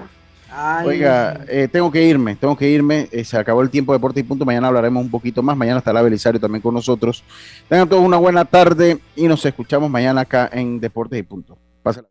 Oiga, 0.84 1.40
eh, 1.48 1.68
tengo 1.70 1.90
que 1.90 2.02
irme, 2.02 2.36
tengo 2.36 2.56
que 2.56 2.68
irme. 2.68 3.08
Eh, 3.10 3.24
se 3.24 3.36
acabó 3.36 3.62
el 3.62 3.70
tiempo 3.70 3.92
de 3.92 3.98
Deporte 3.98 4.20
y 4.20 4.22
Punto. 4.22 4.44
Mañana 4.44 4.68
hablaremos 4.68 5.02
un 5.02 5.10
poquito 5.10 5.42
más. 5.42 5.56
Mañana 5.56 5.78
estará 5.78 6.02
Belisario 6.02 6.40
también 6.40 6.62
con 6.62 6.74
nosotros. 6.74 7.24
Tengan 7.68 7.88
todos 7.88 8.04
una 8.04 8.16
buena 8.16 8.44
tarde 8.44 8.98
y 9.16 9.26
nos 9.26 9.44
escuchamos 9.44 9.90
mañana 9.90 10.22
acá 10.22 10.48
en 10.52 10.80
Deportes 10.80 11.18
y 11.18 11.22
Punto. 11.22 11.58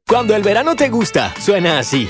Cuando 0.07 0.35
el 0.35 0.43
verano 0.43 0.75
te 0.75 0.89
gusta, 0.89 1.33
suena 1.39 1.79
así. 1.79 2.07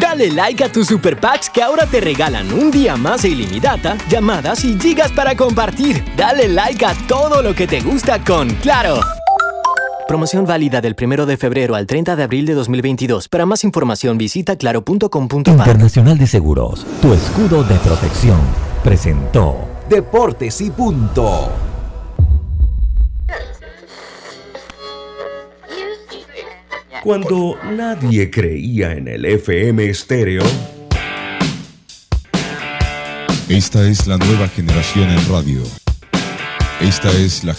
Dale 0.00 0.30
like 0.30 0.62
a 0.62 0.70
tus 0.70 0.86
super 0.86 1.18
packs 1.18 1.50
que 1.50 1.62
ahora 1.62 1.86
te 1.86 2.00
regalan 2.00 2.52
un 2.52 2.70
día 2.70 2.96
más 2.96 3.22
de 3.22 3.30
ilimitada, 3.30 3.96
llamadas 4.08 4.64
y 4.64 4.78
gigas 4.78 5.10
para 5.10 5.36
compartir. 5.36 6.04
Dale 6.16 6.48
like 6.48 6.84
a 6.84 6.94
todo 7.08 7.42
lo 7.42 7.54
que 7.54 7.66
te 7.66 7.80
gusta 7.80 8.22
con 8.22 8.48
Claro. 8.56 9.00
Promoción 10.06 10.46
válida 10.46 10.80
del 10.80 10.94
1 11.00 11.26
de 11.26 11.36
febrero 11.36 11.74
al 11.74 11.86
30 11.86 12.14
de 12.14 12.22
abril 12.22 12.46
de 12.46 12.54
2022. 12.54 13.28
Para 13.28 13.44
más 13.44 13.64
información 13.64 14.16
visita 14.16 14.54
claro.com.pa. 14.54 15.50
Internacional 15.50 16.16
de 16.16 16.28
Seguros, 16.28 16.86
tu 17.02 17.12
escudo 17.12 17.64
de 17.64 17.74
protección, 17.76 18.38
presentó 18.84 19.56
Deportes 19.90 20.60
y 20.60 20.70
Punto. 20.70 21.50
Cuando 27.02 27.56
nadie 27.72 28.30
creía 28.30 28.92
en 28.92 29.08
el 29.08 29.24
FM 29.24 29.90
estéreo. 29.90 30.44
Esta 33.48 33.88
es 33.88 34.06
la 34.06 34.18
nueva 34.18 34.46
generación 34.48 35.10
en 35.10 35.28
radio. 35.28 35.62
Esta 36.80 37.10
es 37.10 37.42
la 37.42 37.54
generación 37.54 37.56